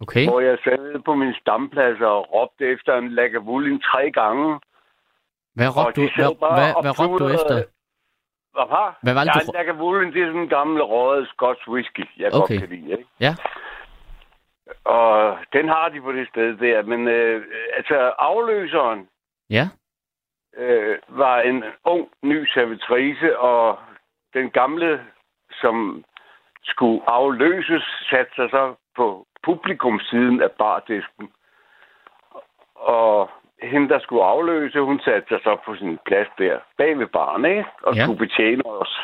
okay. 0.00 0.26
Hvor 0.28 0.40
jeg 0.40 0.58
sad 0.64 1.02
på 1.04 1.14
min 1.14 1.34
stamplads 1.40 2.00
og 2.00 2.34
råbte 2.34 2.66
efter 2.66 2.98
en 2.98 3.08
Lagavulin 3.08 3.80
tre 3.80 4.10
gange. 4.10 4.60
Hvad 5.54 5.68
råbte 5.76 6.00
du, 6.00 6.06
hvad, 6.16 6.32
hvad, 6.58 6.82
hvad 6.84 6.92
råbte 7.00 7.24
du 7.24 7.28
efter? 7.36 7.54
Hvad 8.56 8.66
var? 8.76 8.98
Hvad 9.02 9.14
var 9.14 9.24
det, 9.24 9.34
ja, 9.34 9.40
du- 9.46 9.52
Lagavulin, 9.54 10.12
det 10.12 10.22
er 10.22 10.26
sådan 10.26 10.40
en 10.40 10.48
gammel 10.48 10.82
røget 10.82 11.28
skotsk 11.28 11.68
whisky, 11.68 12.04
jeg 12.18 12.26
Okay. 12.34 12.38
godt 12.38 12.60
kan 12.60 12.68
lide. 12.68 12.90
Ikke? 12.90 13.06
Ja. 13.20 13.34
Og 14.84 15.38
den 15.52 15.68
har 15.68 15.88
de 15.88 16.00
på 16.00 16.12
det 16.12 16.28
sted 16.28 16.56
der. 16.56 16.82
Men 16.82 17.08
øh, 17.08 17.44
altså, 17.76 17.96
afløseren 18.18 19.08
Ja, 19.50 19.68
øh, 20.56 20.98
var 21.08 21.40
en 21.40 21.64
ung, 21.84 22.08
ny 22.22 22.46
servitrice, 22.54 23.38
og 23.38 23.78
den 24.34 24.50
gamle, 24.50 25.00
som 25.60 26.04
skulle 26.64 27.02
afløses, 27.06 27.82
satte 28.10 28.32
sig 28.34 28.50
så 28.50 28.74
på 28.96 29.26
publikumsiden 29.42 30.42
af 30.42 30.50
bardisken. 30.50 31.32
Og 32.74 33.30
hende, 33.62 33.88
der 33.88 33.98
skulle 33.98 34.24
afløse, 34.24 34.80
hun 34.80 35.00
satte 35.00 35.28
sig 35.28 35.40
så 35.42 35.56
på 35.66 35.74
sin 35.76 35.98
plads 36.06 36.28
der 36.38 36.58
bag 36.78 36.98
ved 36.98 37.06
baren, 37.06 37.44
ikke? 37.44 37.64
Og 37.82 37.94
Ja. 37.94 38.02
skulle 38.02 38.18
betjene 38.18 38.66
os. 38.66 39.00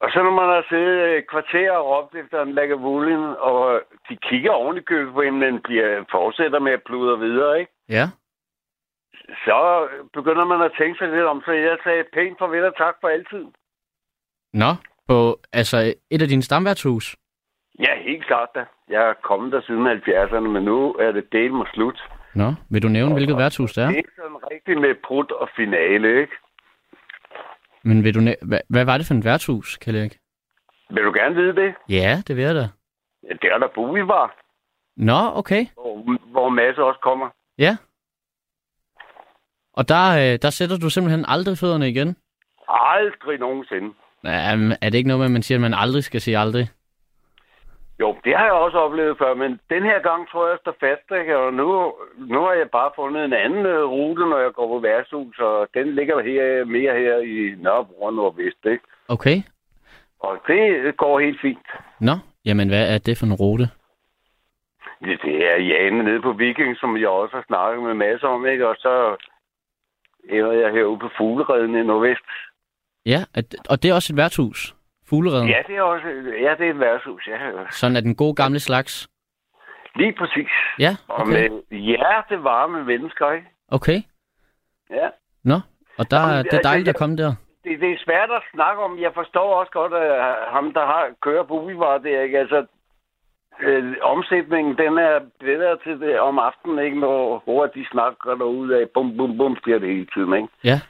Og 0.00 0.10
så 0.12 0.22
når 0.22 0.30
man 0.30 0.48
har 0.48 0.64
siddet 0.68 1.16
et 1.18 1.26
kvarter 1.30 1.70
og 1.72 1.86
råbt 1.90 2.14
efter 2.14 2.42
en 2.42 2.52
Lagavulin, 2.52 3.24
og 3.38 3.82
de 4.08 4.16
kigger 4.16 4.50
ordentligt 4.52 4.86
købet 4.86 5.14
på 5.14 5.22
hende, 5.22 5.38
men 5.38 5.60
bliver, 5.62 6.04
fortsætter 6.10 6.58
med 6.58 6.72
at 6.72 6.82
pludre 6.86 7.18
videre, 7.18 7.60
ikke? 7.60 7.72
ja. 7.88 8.06
så 9.44 9.88
begynder 10.12 10.44
man 10.44 10.62
at 10.62 10.72
tænke 10.78 10.98
sig 10.98 11.08
lidt 11.08 11.24
om, 11.24 11.42
så 11.44 11.52
jeg 11.52 11.78
sagde 11.84 12.04
pænt 12.12 12.38
farvel 12.38 12.64
og 12.64 12.76
tak 12.76 12.94
for 13.00 13.08
altid. 13.08 13.44
Nå, 14.52 14.70
på 15.08 15.38
altså 15.52 15.94
et 16.10 16.22
af 16.22 16.28
dine 16.28 16.42
stamværtshus? 16.42 17.16
Ja, 17.78 17.98
helt 18.02 18.26
klart 18.26 18.48
da. 18.54 18.64
Jeg 18.88 19.08
er 19.08 19.14
kommet 19.22 19.52
der 19.52 19.60
siden 19.60 19.86
70'erne, 19.86 20.48
men 20.48 20.62
nu 20.62 20.92
er 20.94 21.12
det 21.12 21.32
del 21.32 21.52
med 21.52 21.66
slut. 21.74 22.08
Nå, 22.36 22.54
vil 22.70 22.82
du 22.82 22.88
nævne, 22.88 23.14
hvilket 23.14 23.36
værtshus 23.36 23.72
det 23.72 23.84
er? 23.84 23.88
Det 23.88 23.98
er 23.98 24.02
sådan 24.16 24.36
rigtigt 24.50 24.80
med 24.80 24.94
prut 25.06 25.30
og 25.32 25.48
finale, 25.56 26.20
ikke? 26.20 26.32
Men 27.82 28.04
vil 28.04 28.14
du 28.14 28.20
næ- 28.20 28.34
hvad, 28.42 28.60
hvad 28.68 28.84
var 28.84 28.96
det 28.98 29.06
for 29.06 29.14
et 29.14 29.24
værtshus, 29.24 29.78
Erik? 29.86 30.18
Vil 30.90 31.04
du 31.04 31.12
gerne 31.12 31.34
vide 31.34 31.54
det? 31.56 31.74
Ja, 31.88 32.22
det 32.26 32.36
vil 32.36 32.44
jeg 32.44 32.54
da. 32.54 32.68
Ja, 33.22 33.32
det 33.42 33.52
er 33.52 33.58
der 33.58 33.68
Bovivar, 33.74 34.36
Nå, 34.96 35.20
okay. 35.34 35.66
hvor, 35.74 36.30
hvor 36.30 36.48
Mads 36.48 36.78
også 36.78 37.00
kommer. 37.02 37.28
Ja. 37.58 37.76
Og 39.72 39.88
der, 39.88 40.06
øh, 40.32 40.38
der 40.42 40.50
sætter 40.50 40.76
du 40.78 40.90
simpelthen 40.90 41.24
aldrig 41.28 41.58
fødderne 41.58 41.88
igen? 41.88 42.16
Aldrig 42.68 43.38
nogensinde. 43.38 43.94
Jamen, 44.24 44.72
er 44.82 44.90
det 44.90 44.94
ikke 44.94 45.08
noget 45.08 45.18
med, 45.18 45.26
at 45.26 45.32
man 45.32 45.42
siger, 45.42 45.58
at 45.58 45.62
man 45.62 45.74
aldrig 45.74 46.04
skal 46.04 46.20
sige 46.20 46.38
aldrig? 46.38 46.68
Jo, 48.00 48.16
det 48.24 48.36
har 48.36 48.44
jeg 48.44 48.52
også 48.52 48.78
oplevet 48.78 49.18
før, 49.18 49.34
men 49.34 49.60
den 49.70 49.82
her 49.82 49.98
gang 50.08 50.28
tror 50.28 50.46
jeg, 50.46 50.52
jeg 50.52 50.58
står 50.62 50.76
fast? 50.80 51.10
Og 51.30 51.54
nu, 51.54 51.94
nu 52.18 52.40
har 52.40 52.52
jeg 52.52 52.70
bare 52.70 52.90
fundet 52.96 53.24
en 53.24 53.32
anden 53.32 53.66
øh, 53.66 53.84
rute, 53.84 54.28
når 54.28 54.38
jeg 54.38 54.52
går 54.52 54.68
på 54.68 54.78
værtshus, 54.78 55.38
og 55.38 55.68
den 55.74 55.94
ligger 55.94 56.20
her, 56.20 56.64
mere 56.64 56.94
her 57.00 57.16
i 57.18 57.54
Nørrebro 57.62 58.02
og 58.02 58.14
Nordvest, 58.14 58.64
ikke? 58.64 58.84
Okay. 59.08 59.42
Og 60.20 60.38
det 60.46 60.96
går 60.96 61.20
helt 61.20 61.40
fint. 61.40 61.68
Nå, 62.00 62.12
jamen 62.44 62.68
hvad 62.68 62.94
er 62.94 62.98
det 62.98 63.18
for 63.18 63.26
en 63.26 63.34
rute? 63.34 63.68
Det, 65.04 65.18
det 65.22 65.36
er 65.50 65.56
Jane 65.56 66.02
nede 66.02 66.22
på 66.22 66.32
Viking, 66.32 66.76
som 66.76 66.96
jeg 66.96 67.08
også 67.08 67.36
har 67.36 67.44
snakket 67.46 67.82
med 67.82 67.94
masser 67.94 68.28
om, 68.28 68.46
ikke? 68.46 68.68
Og 68.68 68.76
så 68.78 69.16
ender 70.28 70.52
jeg 70.52 70.72
herude 70.72 70.98
på 70.98 71.08
Fuglereden 71.16 71.74
i 71.74 71.82
Nordvest. 71.82 72.28
Ja, 73.06 73.20
og 73.70 73.82
det 73.82 73.90
er 73.90 73.94
også 73.94 74.12
et 74.12 74.16
værtshus? 74.16 74.74
Fuglereden? 75.08 75.48
Ja, 75.48 75.62
det 75.66 75.76
er 75.76 75.82
også 75.82 76.06
ja, 76.40 76.54
det 76.58 76.66
er 76.66 76.70
et 76.70 76.80
værtshus, 76.80 77.26
ja. 77.26 77.38
Sådan 77.70 77.96
er 77.96 78.00
den 78.00 78.14
gode 78.16 78.34
gamle 78.34 78.60
slags? 78.60 79.08
Lige 79.96 80.12
præcis. 80.18 80.48
Ja, 80.78 80.96
Og 81.08 81.18
okay. 81.18 81.48
med 81.48 81.78
hjertevarme 81.78 82.84
mennesker, 82.84 83.30
ikke? 83.32 83.46
Okay. 83.68 83.98
Ja. 84.90 85.08
Nå, 85.44 85.58
og 85.98 86.10
der, 86.10 86.20
Jamen, 86.20 86.44
det 86.44 86.52
er 86.54 86.62
dejligt 86.62 86.86
jeg- 86.86 86.94
at 86.94 86.98
komme 86.98 87.16
der. 87.16 87.34
Det, 87.64 87.80
det 87.80 87.92
er 87.92 87.96
svært 88.04 88.30
at 88.30 88.42
snakke 88.54 88.82
om. 88.82 88.98
Jeg 89.00 89.10
forstår 89.14 89.54
også 89.60 89.72
godt, 89.72 89.92
at 89.94 90.24
ham, 90.48 90.72
der 90.72 90.86
har 90.86 91.08
kører 91.22 91.42
på 91.44 91.54
Uvivar, 91.60 91.98
det 91.98 92.14
er 92.16 92.22
ikke, 92.22 92.38
altså... 92.38 92.66
Øh, 93.60 93.94
omsætningen, 94.02 94.76
den 94.78 94.98
er 94.98 95.20
bedre 95.40 95.78
til 95.84 96.00
det 96.00 96.20
om 96.20 96.38
aftenen, 96.38 96.78
ikke? 96.84 97.00
Når, 97.00 97.42
hvor 97.44 97.66
de 97.66 97.86
snakker 97.90 98.34
derude 98.34 98.80
af, 98.80 98.86
bum, 98.94 99.16
bum, 99.16 99.38
bum, 99.38 99.56
bliver 99.62 99.78
det 99.78 99.88
hele 99.88 100.06
tiden, 100.14 100.34
ikke? 100.34 100.48
Ja. 100.64 100.80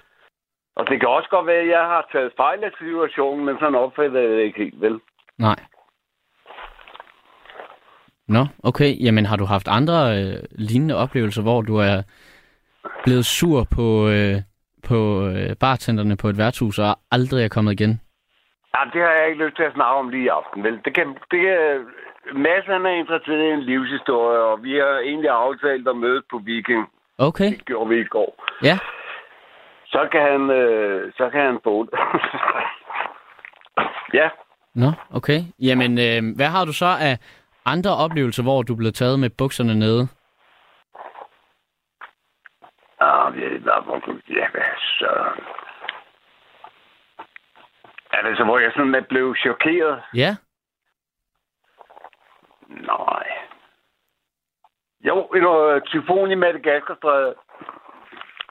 Og 0.77 0.89
det 0.89 1.01
kan 1.01 1.09
også 1.09 1.29
godt 1.29 1.47
være, 1.47 1.57
at 1.61 1.69
jeg 1.69 1.85
har 1.93 2.09
taget 2.13 2.33
fejl 2.37 2.65
af 2.65 2.71
situationen, 2.79 3.45
men 3.45 3.57
sådan 3.61 3.75
opfatter 3.75 4.21
jeg 4.21 4.31
det 4.31 4.43
ikke 4.43 4.59
helt, 4.59 4.81
vel? 4.81 5.01
Nej. 5.39 5.57
Nå, 8.29 8.47
okay. 8.63 8.91
Jamen, 9.05 9.27
har 9.27 9.37
du 9.37 9.45
haft 9.45 9.69
andre 9.69 9.97
øh, 10.19 10.37
lignende 10.51 10.97
oplevelser, 10.97 11.43
hvor 11.43 11.63
du 11.63 11.77
er 11.77 12.03
blevet 13.05 13.27
sur 13.27 13.67
på, 13.77 14.09
øh, 14.09 14.37
på 14.89 14.99
øh, 15.29 15.57
bartenderne 15.61 16.17
på 16.17 16.29
et 16.29 16.39
værtshus 16.39 16.79
og 16.79 16.97
aldrig 17.11 17.45
er 17.45 17.49
kommet 17.49 17.73
igen? 17.73 18.01
Ja, 18.75 18.81
det 18.93 19.01
har 19.03 19.13
jeg 19.19 19.29
ikke 19.29 19.45
lyst 19.45 19.57
til 19.57 19.63
at 19.63 19.73
snakke 19.75 19.99
om 19.99 20.09
lige 20.09 20.25
i 20.25 20.29
aften, 20.29 20.63
vel? 20.65 20.81
Det 20.85 20.95
kan, 20.95 21.07
det 21.31 21.41
kan, 21.47 21.57
Mads 22.35 22.65
han 22.67 22.87
er 22.87 22.91
interesseret 23.03 23.43
i 23.49 23.53
en 23.53 23.63
livshistorie, 23.63 24.39
og 24.39 24.63
vi 24.63 24.73
har 24.73 24.99
egentlig 24.99 25.31
aftalt 25.31 25.89
at 25.89 25.97
mødes 25.97 26.25
på 26.31 26.37
weekend. 26.37 26.87
Okay, 27.19 27.51
Det 27.51 27.65
gjorde 27.65 27.89
vi 27.89 28.01
i 28.01 28.05
går. 28.05 28.45
ja. 28.63 28.79
Så 29.97 30.09
kan 30.13 30.23
han, 30.33 30.51
øh, 30.51 31.13
så 31.13 31.31
kan 31.31 31.41
han 31.47 31.59
det. 31.91 31.99
ja, 34.21 34.29
Nå, 34.75 34.91
okay. 35.15 35.41
Jamen, 35.59 35.93
øh, 36.07 36.37
hvad 36.37 36.47
har 36.47 36.65
du 36.65 36.73
så 36.73 36.91
af 37.01 37.19
andre 37.65 37.91
oplevelser, 38.05 38.43
hvor 38.43 38.63
du 38.63 38.77
blevet 38.77 38.95
taget 38.95 39.21
med 39.21 39.31
bukserne 39.39 39.75
nede? 39.75 40.09
Ah, 43.01 43.35
ved 43.35 43.61
hvor 43.61 43.99
Ja, 44.29 44.47
hvad 44.51 44.63
så? 44.77 45.11
Altså, 48.13 48.45
hvor 48.45 48.59
jeg 48.59 48.73
sådan 48.73 48.95
er 48.95 49.01
blevet 49.09 49.39
chokeret. 49.39 50.03
Ja, 50.15 50.37
Nej. 52.69 53.27
Jo, 55.01 55.23
en 55.23 55.45
uh, 55.45 55.81
tyfon 55.83 56.31
i 56.31 56.35
Madagaskarstrædet. 56.35 57.35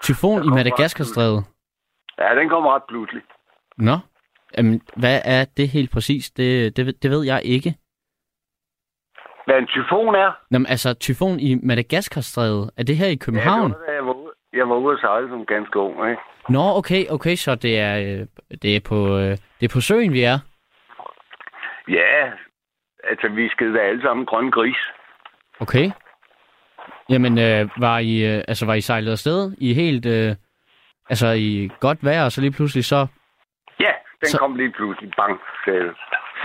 Tyfon 0.08 0.38
i 0.38 0.42
kommer 0.42 0.56
Madagaskarstrædet. 0.56 1.44
Ja, 2.20 2.36
den 2.40 2.50
kom 2.50 2.66
ret 2.66 2.84
pludselig. 2.90 3.22
Nå, 3.78 3.98
Jamen, 4.58 4.82
hvad 4.98 5.22
er 5.26 5.46
det 5.58 5.70
helt 5.70 5.92
præcis? 5.92 6.32
Det, 6.32 6.78
det, 6.78 6.86
ved- 6.86 6.94
det 7.04 7.12
ved 7.12 7.24
jeg 7.26 7.42
ikke. 7.44 7.76
Hvad 9.46 9.56
en 9.58 9.68
tyfon 9.68 10.16
er? 10.16 10.32
Nå, 10.52 10.58
men 10.60 10.66
altså, 10.68 10.94
tyfon 10.94 11.40
i 11.40 11.56
Madagaskarstrædet, 11.64 12.70
er 12.78 12.84
det 12.84 12.98
her 12.98 13.08
i 13.08 13.16
København? 13.16 13.72
Ja, 13.72 13.78
det 13.78 13.86
var, 13.88 13.94
jeg 13.94 14.06
var 14.08 14.14
ude, 14.14 14.32
jeg 14.54 14.70
var 14.70 14.76
ude 14.76 14.94
at 14.94 15.00
sejle 15.00 15.30
som 15.30 15.46
ganske 15.46 15.80
ung, 15.80 16.10
ikke? 16.10 16.22
Nå, 16.50 16.64
okay, 16.80 17.08
okay, 17.10 17.36
så 17.36 17.56
det 17.56 17.80
er, 17.80 17.96
øh, 18.20 18.28
det 18.62 18.76
er, 18.76 18.80
på, 18.90 19.18
øh, 19.18 19.32
det 19.60 19.66
er 19.70 19.74
på 19.74 19.82
søen, 19.82 20.14
vi 20.14 20.22
er. 20.24 20.38
Ja, 21.88 22.32
altså 23.04 23.28
vi 23.28 23.50
skede 23.50 23.74
da 23.74 23.80
alle 23.80 24.02
sammen 24.02 24.26
grøn 24.26 24.52
gris. 24.52 24.78
Okay. 25.60 25.92
Jamen, 27.10 27.38
øh, 27.40 27.70
var, 27.78 27.98
I, 28.00 28.36
øh, 28.36 28.44
altså, 28.48 28.66
var 28.66 28.74
I 28.74 28.82
sejlet 28.82 29.12
afsted 29.12 29.52
i 29.58 29.74
helt, 29.74 30.06
øh, 30.06 30.36
altså 31.10 31.28
i 31.28 31.70
godt 31.80 32.06
vejr, 32.06 32.24
og 32.26 32.32
så 32.32 32.42
lige 32.42 32.52
pludselig 32.52 32.86
så, 32.86 33.08
Ja, 33.80 33.92
den 34.22 34.28
Så- 34.30 34.38
kom 34.38 34.56
lige 34.56 34.72
pludselig. 34.72 35.12
Bang, 35.18 35.40
sagde 35.66 35.80
det. 35.80 35.96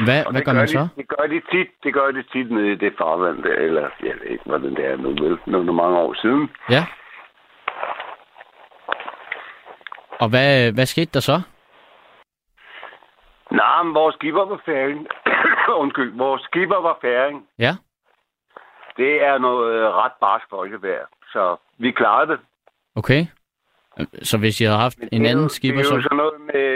hvad, 0.05 0.24
Og 0.26 0.32
hvad 0.32 0.41
det 0.41 0.47
gør 0.47 0.53
man 0.53 0.68
så? 0.68 0.78
De, 0.78 0.88
det 0.97 1.09
gør 1.09 1.26
de 1.26 1.41
tit, 1.53 1.68
det 1.84 1.95
gør 1.95 2.11
de 2.11 2.22
tit 2.32 2.51
nede 2.51 2.72
i 2.72 2.74
det 2.74 2.93
farvand 2.99 3.43
der, 3.43 3.55
eller 3.55 3.88
jeg 4.03 4.14
ved 4.20 4.26
ikke, 4.30 4.45
hvordan 4.47 4.70
det 4.76 4.84
er 4.86 4.97
nu, 4.97 5.09
vel, 5.09 5.38
nogle 5.47 5.72
mange 5.72 5.99
år 5.99 6.14
siden. 6.14 6.51
Ja. 6.70 6.84
Og 10.20 10.28
hvad, 10.28 10.72
hvad 10.72 10.86
skete 10.86 11.11
der 11.14 11.20
så? 11.20 11.41
Nej, 13.51 13.82
men 13.82 13.95
vores 13.95 14.14
skipper 14.14 14.45
var 14.45 14.61
færing. 14.64 15.07
Undskyld, 15.82 16.16
vores 16.16 16.43
skipper 16.43 16.76
var 16.76 16.99
færing. 17.03 17.47
Ja. 17.59 17.72
Det 19.03 19.13
er 19.29 19.39
noget 19.39 19.75
øh, 19.75 19.87
ret 20.03 20.13
barsk 20.21 20.45
folkevejr, 20.51 21.05
så 21.33 21.57
vi 21.79 21.91
klarede 21.91 22.31
det. 22.33 22.39
Okay. 22.97 23.23
Så 24.23 24.39
hvis 24.39 24.61
I 24.61 24.65
havde 24.65 24.79
haft 24.79 24.99
en 25.13 25.27
anden 25.27 25.49
skipper, 25.49 25.83
Det 25.83 25.91
er 25.91 25.95
jo 25.97 26.01
så... 26.01 26.07
sådan 26.09 26.17
noget 26.17 26.41
med, 26.41 26.69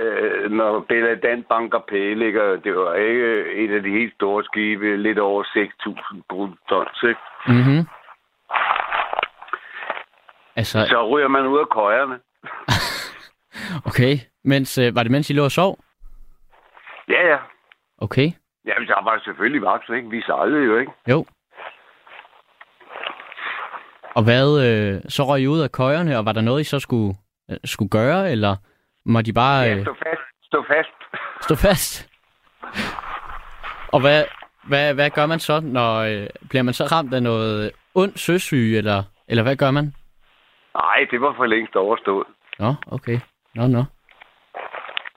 øh, 0.00 0.50
når 0.50 0.80
Bella 0.88 1.14
Dan 1.14 1.42
banker 1.42 1.80
pæle, 1.88 2.26
det 2.64 2.76
var 2.76 2.94
ikke 2.94 3.52
et 3.64 3.74
af 3.76 3.82
de 3.82 3.90
helt 3.90 4.14
store 4.14 4.44
skibe, 4.44 4.96
lidt 4.96 5.18
over 5.18 5.42
6.000 5.44 6.20
brutons, 6.28 7.02
ikke? 7.02 7.20
Mm-hmm. 7.46 7.82
Altså, 10.56 10.86
Så 10.88 11.08
ryger 11.08 11.28
man 11.28 11.46
ud 11.46 11.58
af 11.58 11.68
køjerne. 11.68 12.18
okay. 13.90 14.14
Mens, 14.44 14.78
øh, 14.78 14.94
var 14.94 15.02
det 15.02 15.12
mens 15.12 15.30
I 15.30 15.32
lå 15.32 15.44
og 15.44 15.50
sov? 15.50 15.78
Ja, 17.08 17.26
ja. 17.28 17.38
Okay. 17.98 18.28
Ja, 18.66 18.72
der 18.88 19.04
var 19.04 19.20
selvfølgelig 19.24 19.62
vagt, 19.62 19.90
ikke? 19.96 20.10
Vi 20.10 20.22
sejlede 20.22 20.64
jo, 20.64 20.78
ikke? 20.78 20.92
Jo. 21.08 21.26
Og 24.14 24.22
hvad, 24.24 24.48
øh, 24.66 25.00
så 25.08 25.22
røg 25.22 25.40
I 25.40 25.46
ud 25.46 25.60
af 25.60 25.72
køjerne, 25.72 26.18
og 26.18 26.24
var 26.24 26.32
der 26.32 26.40
noget, 26.40 26.60
I 26.60 26.64
så 26.64 26.78
skulle, 26.80 27.14
øh, 27.50 27.56
skulle 27.64 27.90
gøre, 27.90 28.30
eller 28.32 28.56
må 29.04 29.22
de 29.22 29.32
bare 29.32 29.62
Ja, 29.62 29.74
øh, 29.76 29.82
stå 29.82 29.94
fast. 30.04 30.22
Stå 30.42 30.62
fast. 30.62 30.94
stå 31.40 31.54
fast? 31.54 32.08
Og 33.92 34.00
hvad, 34.00 34.24
hvad, 34.68 34.94
hvad 34.94 35.10
gør 35.10 35.26
man 35.26 35.38
så, 35.38 35.60
når 35.60 35.98
øh, 35.98 36.26
bliver 36.48 36.62
man 36.62 36.74
så 36.74 36.84
ramt 36.84 37.14
af 37.14 37.22
noget 37.22 37.72
ond 37.94 38.12
søsyge, 38.16 38.78
eller, 38.78 39.02
eller 39.28 39.42
hvad 39.42 39.56
gør 39.56 39.70
man? 39.70 39.94
Nej, 40.74 41.06
det 41.10 41.20
var 41.20 41.34
for 41.36 41.46
længst 41.46 41.76
overstået. 41.76 42.26
Nå, 42.58 42.74
okay. 42.86 43.18
Nå, 43.54 43.66
nå. 43.66 43.84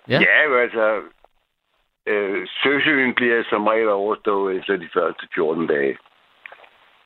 Ja. 0.10 0.14
Ja, 0.14 0.20
ja 0.20 0.44
jo, 0.50 0.58
altså... 0.58 1.02
Øh, 2.08 2.48
søsygen 2.64 3.14
bliver 3.14 3.44
som 3.50 3.68
regel 3.68 3.90
overstået 3.90 4.58
efter 4.58 4.78
de 4.78 4.90
første 4.94 5.28
14 5.36 5.68
dage. 5.68 5.98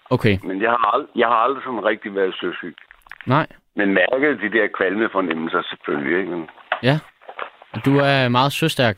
Okay, 0.10 0.38
Men 0.44 0.62
jeg 0.62 0.70
har, 0.72 0.96
ald- 0.96 1.12
jeg 1.16 1.28
har 1.28 1.36
aldrig 1.36 1.64
sådan 1.64 1.84
rigtig 1.86 2.16
været 2.16 2.36
søsyg. 2.40 2.76
nej. 3.28 3.48
Men 3.76 3.94
mærket 3.94 4.40
de 4.42 4.52
der 4.58 4.68
kvalme 4.78 5.10
fornemmelser 5.12 5.62
selvfølgelig, 5.70 6.20
ikke? 6.20 6.48
Ja. 6.84 7.00
Og 7.74 7.86
Du 7.86 7.98
er 7.98 8.30
meget 8.30 8.52
søstærk. 8.52 8.98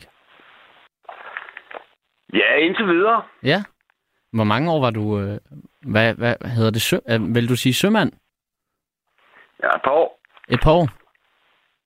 ja, 2.34 2.54
indtil 2.56 2.86
videre. 2.86 3.22
Ja. 3.42 3.62
Hvor 4.32 4.44
mange 4.44 4.70
år 4.72 4.80
var 4.80 4.90
du... 4.90 5.18
Øh, 5.20 5.38
hvad, 5.92 6.14
hvad 6.14 6.34
hedder 6.56 6.70
det? 6.70 6.82
Sø, 6.82 6.96
øh, 7.10 7.34
vil 7.34 7.48
du 7.48 7.56
sige 7.56 7.74
sømand? 7.74 8.12
Ja, 9.62 9.68
et 9.68 9.82
par 9.84 9.90
år. 9.90 10.20
Et 10.48 10.60
par 10.62 10.72
år? 10.72 10.88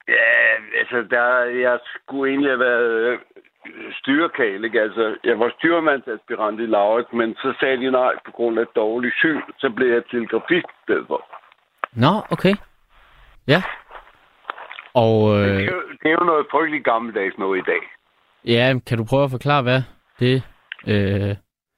Ja, 0.09 0.31
altså, 0.81 0.97
der, 1.11 1.27
jeg 1.45 1.79
skulle 1.85 2.31
egentlig 2.33 2.51
have 2.51 2.59
været 2.71 3.21
styrkal, 3.99 4.65
ikke? 4.65 4.81
Altså, 4.81 5.17
jeg 5.25 5.39
var 5.39 5.51
styrmandsaspirant 5.59 6.61
i 6.61 6.67
Laurits, 6.67 7.13
men 7.13 7.35
så 7.35 7.55
sagde 7.61 7.77
de 7.77 7.91
nej 7.91 8.13
på 8.25 8.31
grund 8.31 8.59
af 8.59 8.67
dårlig 8.77 9.13
syn. 9.13 9.41
Så 9.59 9.71
blev 9.77 9.89
jeg 9.93 10.03
telegrafist 10.11 10.67
i 10.67 10.81
stedet 10.85 11.05
for. 11.07 11.21
Nå, 11.93 12.13
okay. 12.31 12.55
Ja. 13.49 13.63
Og 14.95 15.37
Det, 15.39 15.51
øh, 15.51 15.63
er 15.63 15.73
jo, 15.73 15.83
det 16.03 16.09
er 16.13 16.17
jo 16.21 16.25
noget 16.25 16.47
frygteligt 16.51 16.85
gammeldags 16.85 17.39
noget 17.39 17.59
i 17.59 17.63
dag. 17.71 17.83
ja, 18.45 18.75
kan 18.87 18.99
du 18.99 19.05
prøve 19.11 19.25
at 19.25 19.31
forklare, 19.31 19.63
hvad 19.63 19.81
det... 20.21 20.43
Øh, 20.87 21.35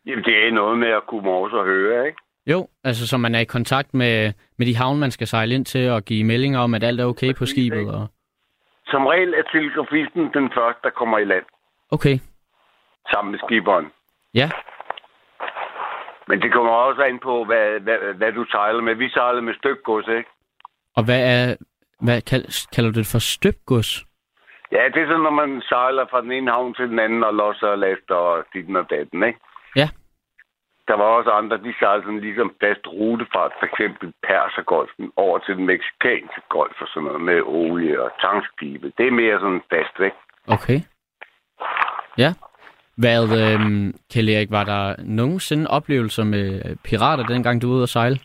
Jamen, 0.07 0.25
det 0.25 0.47
er 0.47 0.51
noget 0.53 0.79
med 0.79 0.89
at 0.89 1.07
kunne 1.07 1.23
morse 1.23 1.57
og 1.57 1.65
høre, 1.65 2.07
ikke? 2.07 2.19
jo, 2.47 2.69
altså 2.85 3.07
så 3.09 3.17
man 3.19 3.35
er 3.35 3.39
i 3.41 3.45
kontakt 3.45 3.95
med, 3.95 4.33
med 4.59 4.67
de 4.67 4.77
havne, 4.77 5.01
man 5.01 5.11
skal 5.11 5.27
sejle 5.27 5.55
ind 5.55 5.65
til, 5.65 5.91
og 5.91 6.03
give 6.05 6.25
meldinger 6.25 6.59
om, 6.61 6.75
at 6.75 6.85
alt 6.85 7.01
er 7.01 7.05
okay 7.05 7.33
på 7.35 7.39
Præcis, 7.39 7.51
skibet. 7.51 7.79
ikke? 7.79 7.91
Og... 7.93 8.07
Som 8.87 9.07
regel 9.07 9.35
er 9.35 9.43
telegrafisten 9.53 10.23
den 10.35 10.51
første, 10.57 10.81
der 10.83 10.91
kommer 10.91 11.19
i 11.19 11.25
land 11.25 11.45
Okay, 11.91 12.19
sammen 13.11 13.31
med 13.31 13.39
skiberen. 13.39 13.87
ja. 14.35 14.51
Men 16.29 16.43
det 16.43 16.53
kommer 16.53 16.73
også 16.73 17.03
an 17.03 17.19
på, 17.19 17.45
hvad, 17.45 17.81
hvad, 17.81 17.99
hvad 18.15 18.33
du 18.33 18.45
sejler 18.51 18.83
med. 18.83 18.95
Vi 18.95 19.09
sejler 19.09 19.41
med 19.41 19.55
stykgods, 19.55 20.09
ikke? 20.09 20.31
Og 20.97 21.05
hvad 21.05 21.21
er... 21.35 21.57
Hvad 22.01 22.23
kald, 22.23 22.47
kalder 22.75 22.91
du 22.93 22.99
det 22.99 23.13
for 23.13 23.19
støbgods? 23.19 24.05
Ja, 24.73 24.83
det 24.95 25.03
er 25.03 25.07
sådan, 25.07 25.27
når 25.29 25.37
man 25.43 25.63
sejler 25.69 26.07
fra 26.11 26.21
den 26.21 26.33
ene 26.33 26.51
havn 26.51 26.75
til 26.75 26.89
den 26.89 26.99
anden 26.99 27.25
og 27.25 27.35
losser 27.35 27.67
og 27.67 27.79
laster 27.79 28.15
og 28.15 28.45
dit 28.53 28.77
og 28.77 28.91
datten, 28.91 29.23
ikke? 29.23 29.41
Ja. 29.77 29.89
Der 30.89 30.97
var 30.97 31.05
også 31.05 31.31
andre, 31.31 31.57
de 31.57 31.75
sejlede 31.79 32.05
sådan 32.07 32.21
ligesom 32.21 32.55
fast 32.61 32.87
rutefart, 32.87 33.53
for 33.59 33.67
eksempel 33.67 34.13
Persergolfen, 34.27 35.13
over 35.17 35.39
til 35.39 35.57
den 35.57 35.67
meksikanske 35.67 36.41
golf 36.49 36.77
og 36.81 36.89
sådan 36.89 37.07
noget 37.07 37.21
med 37.21 37.43
olie 37.43 38.03
og 38.03 38.11
tankskibe. 38.21 38.93
Det 38.99 39.07
er 39.07 39.21
mere 39.23 39.41
sådan 39.41 39.63
fast, 39.73 39.97
ikke? 40.09 40.21
Okay. 40.49 40.81
Ja. 42.19 42.31
Hvad, 42.97 43.23
øh, 43.43 43.61
Kjell 44.13 44.29
Erik, 44.29 44.51
var 44.51 44.65
der 44.65 44.95
nogensinde 45.05 45.71
oplevelser 45.71 46.25
med 46.25 46.77
pirater, 46.85 47.25
dengang 47.27 47.63
du 47.63 47.67
var 47.69 47.75
ude 47.75 47.83
at 47.83 47.89
sejle? 47.89 48.17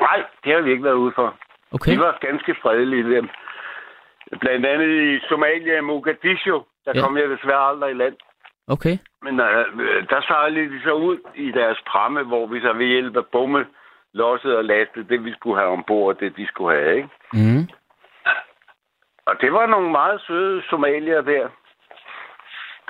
Nej, 0.00 0.18
det 0.44 0.52
har 0.54 0.60
vi 0.60 0.70
ikke 0.70 0.84
været 0.84 0.94
ude 1.04 1.12
for. 1.14 1.34
Okay. 1.72 1.92
De 1.92 1.98
var 2.00 2.18
ganske 2.20 2.54
fredelige 2.62 3.14
dem. 3.16 3.28
Blandt 4.40 4.66
andet 4.66 4.88
i 5.02 5.20
Somalia 5.28 5.78
i 5.78 5.80
Mogadishu, 5.80 6.62
der 6.84 6.92
Ja. 6.94 7.00
kom 7.00 7.16
jeg 7.16 7.28
desværre 7.28 7.68
aldrig 7.70 7.90
i 7.90 7.94
land. 7.94 8.16
Okay. 8.68 8.98
Men 9.22 9.40
øh, 9.40 10.08
der 10.10 10.20
sejlede 10.20 10.70
de 10.74 10.82
så 10.82 10.92
ud 10.92 11.18
i 11.34 11.50
deres 11.50 11.78
pramme, 11.86 12.22
hvor 12.22 12.46
vi 12.46 12.60
så 12.60 12.72
ved 12.72 12.86
hjælp 12.86 13.16
af 13.16 13.26
bomme 13.32 13.66
lossede 14.14 14.58
og 14.58 14.64
lastede 14.64 15.08
det, 15.08 15.24
vi 15.24 15.32
skulle 15.32 15.58
have 15.60 15.72
ombord, 15.72 16.16
det 16.18 16.36
de 16.36 16.46
skulle 16.46 16.76
have, 16.76 16.96
ikke? 16.96 17.08
Mm. 17.32 17.68
Og 19.26 19.34
det 19.40 19.52
var 19.52 19.66
nogle 19.66 19.90
meget 19.90 20.20
søde 20.26 20.62
somalier 20.70 21.20
der. 21.20 21.48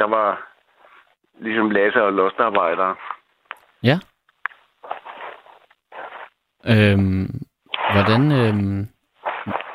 Der 0.00 0.08
var 0.08 0.28
ligesom 1.40 1.70
Lasse 1.70 2.02
og 2.02 2.12
lostarbejdere. 2.12 2.94
Ja. 3.82 3.96
Øhm, 6.72 7.26
hvordan... 7.92 8.22
Øhm, 8.40 8.88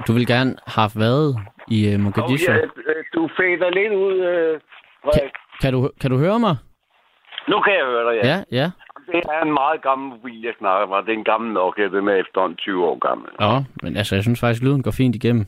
du 0.07 0.13
vil 0.13 0.27
gerne 0.27 0.55
have 0.67 0.91
været 0.95 1.29
i 1.67 1.95
uh, 1.95 1.99
Mogadishu. 2.01 2.51
Oh, 2.51 2.57
ja, 2.57 2.63
øh, 2.91 3.03
du 3.13 3.29
fader 3.37 3.69
lidt 3.69 3.93
ud, 3.93 4.15
øh, 4.31 4.59
Frederik. 5.03 5.31
Kan 5.61 5.73
du, 5.73 5.91
kan 6.01 6.11
du 6.11 6.17
høre 6.17 6.39
mig? 6.39 6.55
Nu 7.47 7.61
kan 7.61 7.73
jeg 7.73 7.85
høre 7.85 8.05
dig, 8.09 8.23
ja. 8.23 8.27
Ja, 8.29 8.43
ja. 8.51 8.71
Det 9.11 9.21
er 9.29 9.41
en 9.41 9.53
meget 9.53 9.81
gammel 9.81 10.09
mobil, 10.09 10.41
jeg 10.41 10.53
snakker 10.59 10.87
med. 10.87 10.97
Det 11.05 11.13
er 11.13 11.17
en 11.17 11.23
gammel 11.23 11.53
Nokia, 11.53 11.87
den 11.87 12.07
er 12.07 12.15
efterhånden 12.15 12.57
20 12.57 12.85
år 12.85 12.97
gammel. 13.07 13.29
Nå, 13.39 13.63
men 13.83 13.97
altså, 13.97 14.15
jeg 14.15 14.23
synes 14.23 14.39
faktisk, 14.39 14.63
lyden 14.63 14.83
går 14.83 14.91
fint 14.91 15.15
igennem. 15.15 15.45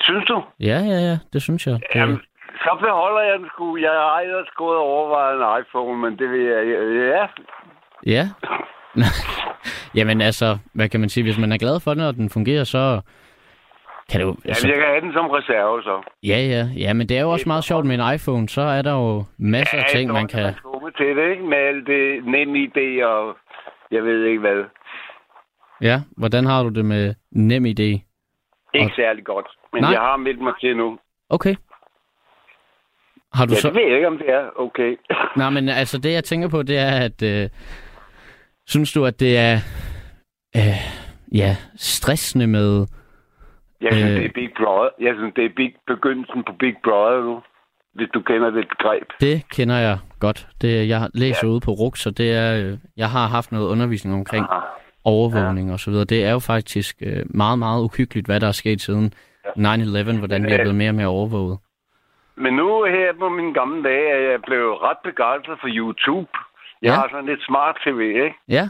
Synes 0.00 0.24
du? 0.24 0.42
Ja, 0.60 0.78
ja, 0.92 0.98
ja, 1.08 1.18
det 1.32 1.42
synes 1.42 1.66
jeg. 1.66 1.74
Det, 1.74 2.00
Jamen, 2.00 2.20
så 2.64 2.76
beholder 2.80 3.20
jeg 3.22 3.38
den 3.38 3.48
sgu. 3.48 3.76
Jeg 3.76 3.90
har 3.90 4.20
ellers 4.20 4.48
gået 4.56 4.76
og 4.76 4.82
overvejet 4.84 5.34
en 5.36 5.62
iPhone, 5.62 5.98
men 6.02 6.18
det 6.18 6.30
vil 6.30 6.40
jeg... 6.42 6.66
Ja, 7.12 7.26
Ja. 8.06 8.24
Jamen 9.94 10.20
altså, 10.20 10.58
hvad 10.74 10.88
kan 10.88 11.00
man 11.00 11.08
sige? 11.08 11.24
Hvis 11.24 11.38
man 11.38 11.52
er 11.52 11.58
glad 11.58 11.80
for 11.80 11.94
den, 11.94 12.02
og 12.02 12.14
den 12.14 12.30
fungerer, 12.30 12.64
så 12.64 13.00
kan 14.10 14.20
det 14.20 14.26
jo... 14.26 14.30
altså, 14.30 14.48
Altså, 14.48 14.68
jeg 14.68 14.76
kan 14.76 14.86
have 14.86 15.00
den 15.00 15.12
som 15.12 15.26
reserve, 15.30 15.82
så. 15.82 16.02
ja, 16.22 16.38
ja, 16.54 16.62
ja, 16.76 16.92
men 16.92 17.08
det 17.08 17.18
er 17.18 17.22
jo 17.22 17.30
også 17.30 17.48
meget 17.48 17.64
sjovt 17.64 17.86
med 17.86 17.94
en 18.00 18.14
iPhone. 18.14 18.48
Så 18.48 18.60
er 18.60 18.82
der 18.82 18.92
jo 18.92 19.24
masser 19.38 19.78
af 19.78 19.84
ting, 19.94 20.12
man 20.12 20.28
kan... 20.28 20.54
komme 20.62 20.90
til 20.90 21.16
det, 21.16 21.30
ikke? 21.30 21.42
Med 21.42 21.58
alt 21.58 21.86
det 21.86 22.24
nemme 22.24 22.58
idé 22.58 23.04
og 23.06 23.36
jeg 23.90 24.04
ved 24.04 24.24
ikke 24.24 24.40
hvad. 24.40 24.64
Ja, 25.80 26.00
hvordan 26.16 26.46
har 26.46 26.62
du 26.62 26.68
det 26.68 26.84
med 26.84 27.14
nem 27.32 27.64
idé? 27.64 27.88
Ikke 28.74 28.90
Og- 28.90 28.90
særlig 28.96 29.24
godt. 29.24 29.46
Men 29.72 29.82
Nej. 29.82 29.90
jeg 29.92 30.00
har 30.00 30.16
meldt 30.16 30.40
mig 30.40 30.52
til 30.60 30.76
nu. 30.76 30.98
Okay. 31.30 31.54
Har 33.38 33.46
du 33.46 33.52
Ja, 33.54 33.60
så... 33.60 33.68
det 33.68 33.76
ved 33.76 33.82
jeg 33.86 33.94
ikke, 33.94 34.06
om 34.06 34.18
det 34.18 34.28
er 34.38 34.44
okay. 34.66 34.90
Nej, 35.40 35.50
men 35.50 35.68
altså 35.68 35.98
det, 35.98 36.12
jeg 36.12 36.24
tænker 36.24 36.48
på, 36.48 36.62
det 36.62 36.78
er, 36.78 36.90
at... 37.08 37.22
Øh, 37.22 37.48
synes 38.66 38.92
du, 38.92 39.04
at 39.04 39.20
det 39.20 39.38
er... 39.38 39.54
Øh, 40.56 40.80
ja, 41.34 41.56
stressende 41.76 42.46
med... 42.46 42.86
Jeg 43.80 43.92
synes, 43.92 44.10
Øh. 44.10 44.16
det 44.16 44.24
er 44.24 44.32
Big 44.34 44.50
Brother. 44.56 44.88
Jeg 45.00 45.14
synes, 45.18 45.32
det 45.36 45.44
er 45.44 45.48
big, 45.56 45.74
begyndelsen 45.86 46.44
på 46.46 46.52
Big 46.58 46.74
Brother 46.84 47.20
nu. 47.24 47.40
Hvis 47.94 48.08
du 48.14 48.20
kender 48.20 48.50
det 48.50 48.68
begreb. 48.68 49.02
Det 49.20 49.42
kender 49.56 49.76
jeg 49.76 49.98
godt. 50.20 50.48
Det, 50.60 50.88
jeg 50.88 51.08
læser 51.14 51.40
ja. 51.46 51.48
ude 51.48 51.60
på 51.60 51.70
RUK, 51.70 51.96
så 51.96 52.10
det 52.10 52.32
er... 52.32 52.56
Øh, 52.64 52.78
jeg 52.96 53.10
har 53.10 53.26
haft 53.26 53.52
noget 53.52 53.66
undervisning 53.68 54.14
omkring 54.16 54.46
Ah. 54.50 54.62
overvågning 55.04 55.72
og 55.72 55.80
så 55.80 55.90
videre. 55.90 56.04
Det 56.04 56.24
er 56.24 56.32
jo 56.32 56.38
faktisk 56.38 56.96
øh, 57.02 57.24
meget, 57.26 57.58
meget 57.58 57.82
uhyggeligt, 57.82 58.26
hvad 58.26 58.40
der 58.40 58.48
er 58.48 58.52
sket 58.52 58.80
siden 58.80 59.12
9-11, 59.46 60.18
hvordan 60.18 60.46
vi 60.46 60.52
er 60.52 60.56
blevet 60.58 60.74
mere 60.74 60.90
og 60.90 60.94
mere 60.94 61.06
overvåget. 61.06 61.58
Men 62.44 62.52
nu 62.54 62.84
her 62.84 63.12
på 63.18 63.28
min 63.28 63.52
gamle 63.52 63.82
dage, 63.88 64.08
er 64.16 64.30
jeg 64.30 64.42
blevet 64.42 64.82
ret 64.82 64.98
begejstret 65.04 65.58
for 65.60 65.68
YouTube. 65.78 66.30
Jeg 66.82 66.88
Ja. 66.88 66.94
har 66.94 67.08
sådan 67.10 67.26
lidt 67.26 67.44
smart 67.44 67.76
tv, 67.84 68.00
ikke? 68.00 68.34
Ja, 68.48 68.68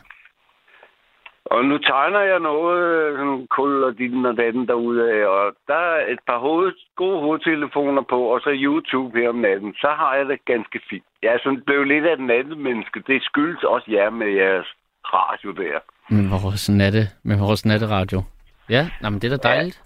Og 1.51 1.65
nu 1.65 1.79
tegner 1.79 2.21
jeg 2.21 2.39
noget, 2.41 2.79
øh, 2.95 3.19
sådan 3.19 3.47
kul 3.57 3.85
og 3.85 3.99
din 3.99 4.27
og 4.27 4.37
datten 4.37 4.69
derude 4.69 5.01
af, 5.13 5.27
og 5.27 5.53
der 5.67 5.75
er 5.75 6.13
et 6.13 6.19
par 6.27 6.39
hoved, 6.39 6.73
gode 6.97 7.21
hovedtelefoner 7.21 8.03
på, 8.03 8.19
og 8.35 8.41
så 8.41 8.51
YouTube 8.53 9.19
her 9.19 9.29
om 9.29 9.35
natten. 9.35 9.75
Så 9.75 9.89
har 10.01 10.15
jeg 10.15 10.27
det 10.27 10.39
ganske 10.45 10.81
fint. 10.91 11.05
Jeg 11.23 11.31
er 11.35 11.39
sådan 11.45 11.63
blevet 11.67 11.89
lidt 11.89 12.05
af 12.07 12.13
et 12.13 12.21
nattemenneske. 12.21 13.03
Det 13.07 13.23
skyldes 13.23 13.63
også 13.65 13.87
jer 13.91 14.11
med 14.11 14.27
jeres 14.41 14.67
radio 15.05 15.51
der. 15.53 15.79
med 16.11 16.41
vores, 16.45 16.69
natte, 16.71 17.03
med 17.25 17.37
vores 17.39 17.65
natteradio. 17.67 18.23
Ja, 18.69 18.83
nej, 19.01 19.11
men 19.11 19.19
det 19.21 19.33
er 19.33 19.37
da 19.37 19.49
dejligt. 19.49 19.83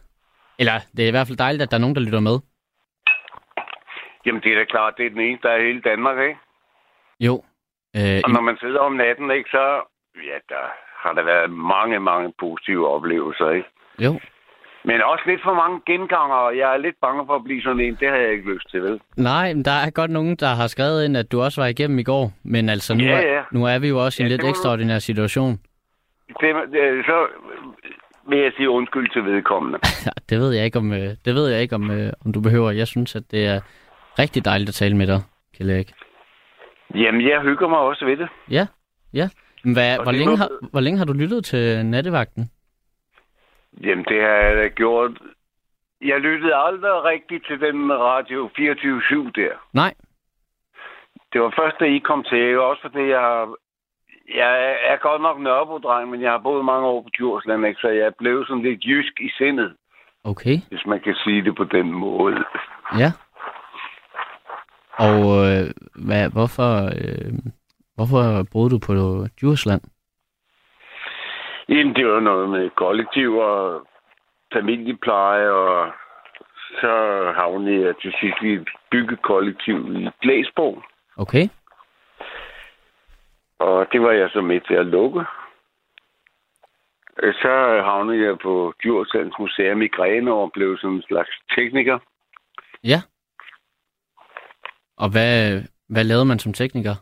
Eller 0.59 0.72
det 0.97 1.05
er 1.05 1.09
i 1.09 1.16
hvert 1.16 1.26
fald 1.26 1.39
dejligt, 1.39 1.62
at 1.62 1.70
der 1.70 1.76
er 1.76 1.80
nogen, 1.80 1.97
der 1.97 2.03
lytter 2.03 2.20
med. 2.20 2.37
Jamen, 4.27 4.43
det 4.43 4.53
er 4.53 4.59
da 4.59 4.64
klart, 4.64 4.95
det 4.97 5.07
er 5.07 5.11
den 5.11 5.20
eneste, 5.20 5.49
der 5.49 5.55
er 5.55 5.66
hele 5.66 5.81
Danmark, 5.81 6.18
ikke? 6.29 6.41
Jo. 7.20 7.35
Øh, 7.97 8.20
Og 8.25 8.31
når 8.31 8.41
man 8.41 8.57
sidder 8.61 8.79
om 8.81 8.93
natten, 8.93 9.31
ikke, 9.31 9.51
så 9.51 9.64
ja, 10.31 10.37
der 10.49 10.64
har 11.03 11.12
der 11.12 11.23
været 11.23 11.51
mange, 11.51 12.01
mange 12.01 12.33
positive 12.41 12.89
oplevelser, 12.89 13.51
ikke? 13.51 13.68
jo. 14.01 14.20
Men 14.85 15.03
også 15.03 15.25
lidt 15.27 15.43
for 15.43 15.55
mange 15.55 15.81
genganger, 15.87 16.35
og 16.37 16.57
jeg 16.59 16.73
er 16.75 16.77
lidt 16.77 16.97
bange 17.01 17.27
for 17.27 17.35
at 17.37 17.45
blive 17.45 17.62
sådan 17.62 17.81
en. 17.81 17.97
Det 18.01 18.09
har 18.09 18.16
jeg 18.16 18.33
ikke 18.33 18.53
lyst 18.55 18.70
til, 18.70 18.83
vel? 18.83 19.01
Nej, 19.16 19.55
men 19.55 19.64
der 19.64 19.70
er 19.87 19.91
godt 19.91 20.11
nogen, 20.11 20.37
der 20.37 20.47
har 20.47 20.66
skrevet 20.66 21.05
ind, 21.05 21.16
at 21.16 21.33
du 21.33 21.41
også 21.43 21.61
var 21.61 21.68
igennem 21.68 21.99
i 21.99 22.03
går. 22.03 22.33
Men 22.45 22.68
altså, 22.68 22.95
nu, 22.95 23.05
Ja, 23.05 23.11
er, 23.23 23.35
ja. 23.35 23.43
nu 23.53 23.64
er 23.66 23.79
vi 23.79 23.89
jo 23.89 24.05
også 24.05 24.23
i 24.23 24.25
en 24.25 24.29
Ja, 24.29 24.33
lidt 24.33 24.41
det 24.41 24.47
må 24.47 24.51
ekstraordinær 24.51 24.99
situation. 24.99 25.53
Det, 26.41 26.55
det, 26.73 27.05
så 27.07 27.27
vil 28.29 28.39
jeg 28.39 28.53
sige 28.57 28.70
undskyld 28.70 29.11
til 29.12 29.25
vedkommende. 29.25 29.79
Det 30.31 30.39
ved 30.39 30.53
jeg 30.53 30.64
ikke, 30.64 30.79
om, 30.79 30.93
øh, 30.93 31.09
det 31.25 31.35
ved 31.35 31.49
jeg 31.53 31.62
ikke 31.62 31.75
om, 31.75 31.91
øh, 31.91 32.12
om 32.27 32.33
du 32.33 32.41
behøver. 32.41 32.70
Jeg 32.70 32.87
synes, 32.87 33.16
at 33.16 33.23
det 33.31 33.47
er 33.47 33.61
rigtig 34.19 34.45
dejligt 34.45 34.69
at 34.69 34.75
tale 34.75 34.97
med 34.97 35.07
dig, 35.07 35.21
Kjell 35.57 35.71
Erik. 35.71 35.93
Jamen, 36.95 37.29
jeg 37.29 37.41
hygger 37.41 37.69
mig 37.69 37.79
også 37.79 38.05
ved 38.05 38.17
det. 38.17 38.29
Ja, 38.51 38.67
ja. 39.15 39.29
Men 39.65 39.73
Hvad, 39.75 39.99
hvor, 40.03 40.13
længe 40.13 40.37
har, 40.37 40.49
hvor 40.71 40.81
længe 40.81 40.99
har 40.99 41.05
du 41.05 41.13
lyttet 41.13 41.45
til 41.45 41.87
nattevagten? 41.87 42.51
Jamen, 43.81 44.05
det 44.05 44.21
har 44.23 44.37
jeg 44.47 44.57
da 44.57 44.69
gjort. 44.69 45.11
Jeg 46.01 46.21
lyttede 46.21 46.55
aldrig 46.55 47.05
rigtigt 47.05 47.47
til 47.47 47.61
den 47.61 47.93
radio 47.93 48.51
24-7 48.59 49.31
der. 49.35 49.53
Nej. 49.73 49.95
Det 51.33 51.41
var 51.41 51.55
først, 51.59 51.77
da 51.81 51.85
I 51.85 51.99
kom 51.99 52.25
til. 52.25 52.59
Også 52.59 52.83
fordi 52.83 53.09
jeg 53.09 53.21
har... 53.21 53.55
Jeg 54.35 54.77
er 54.91 54.97
godt 54.97 55.23
nok 55.23 55.41
nørrebro 55.41 56.05
men 56.07 56.23
jeg 56.23 56.31
har 56.31 56.39
boet 56.39 56.65
mange 56.65 56.87
år 56.87 57.03
på 57.03 57.09
Djursland, 57.19 57.67
ikke? 57.67 57.81
så 57.81 57.89
jeg 57.89 58.15
blevet 58.19 58.47
sådan 58.47 58.63
lidt 58.63 58.85
jysk 58.85 59.21
i 59.21 59.31
sindet, 59.39 59.77
Okay, 60.25 60.57
hvis 60.69 60.87
man 60.87 61.01
kan 61.01 61.15
sige 61.25 61.45
det 61.45 61.57
på 61.57 61.65
den 61.65 61.93
måde. 61.93 62.45
ja. 62.99 63.13
Og 64.99 65.20
øh, 65.49 65.70
hvad, 66.07 66.30
hvorfor, 66.30 66.72
øh, 67.03 67.32
hvorfor 67.95 68.22
boede 68.53 68.70
du 68.70 68.78
på 68.86 68.93
Djursland? 69.40 69.82
Jamen, 71.68 71.95
det 71.95 72.07
var 72.07 72.20
noget 72.20 72.49
med 72.51 72.70
kollektiv 72.70 73.36
og 73.36 73.86
familiepleje, 74.53 75.51
og 75.51 75.93
så 76.80 76.93
havnede 77.36 77.86
jeg 77.86 77.95
til 78.03 78.12
sidst 78.20 78.43
i 78.43 78.53
et 78.53 78.68
byggekollektiv 78.90 79.76
i 79.97 80.09
Glæsborg. 80.22 80.82
Okay, 81.16 81.49
Og 83.59 83.86
det 83.93 84.03
var 84.03 84.12
jeg 84.12 84.30
så 84.30 84.40
med 84.40 84.61
til 84.61 84.74
at 84.74 84.86
lukke. 84.86 85.24
Så 87.16 87.82
havnede 87.84 88.24
jeg 88.26 88.38
på 88.38 88.74
Djurslands 88.82 89.38
Museum 89.38 89.82
i 89.82 89.88
Grene 89.88 90.32
og 90.32 90.51
blev 90.53 90.78
sådan 90.78 90.97
en 90.97 91.03
slags 91.03 91.30
tekniker. 91.57 91.99
ja. 92.84 93.03
Og 95.03 95.09
hvad, 95.11 95.63
hvad 95.89 96.05
lavede 96.05 96.25
man 96.25 96.39
som 96.39 96.53
tekniker? 96.53 96.95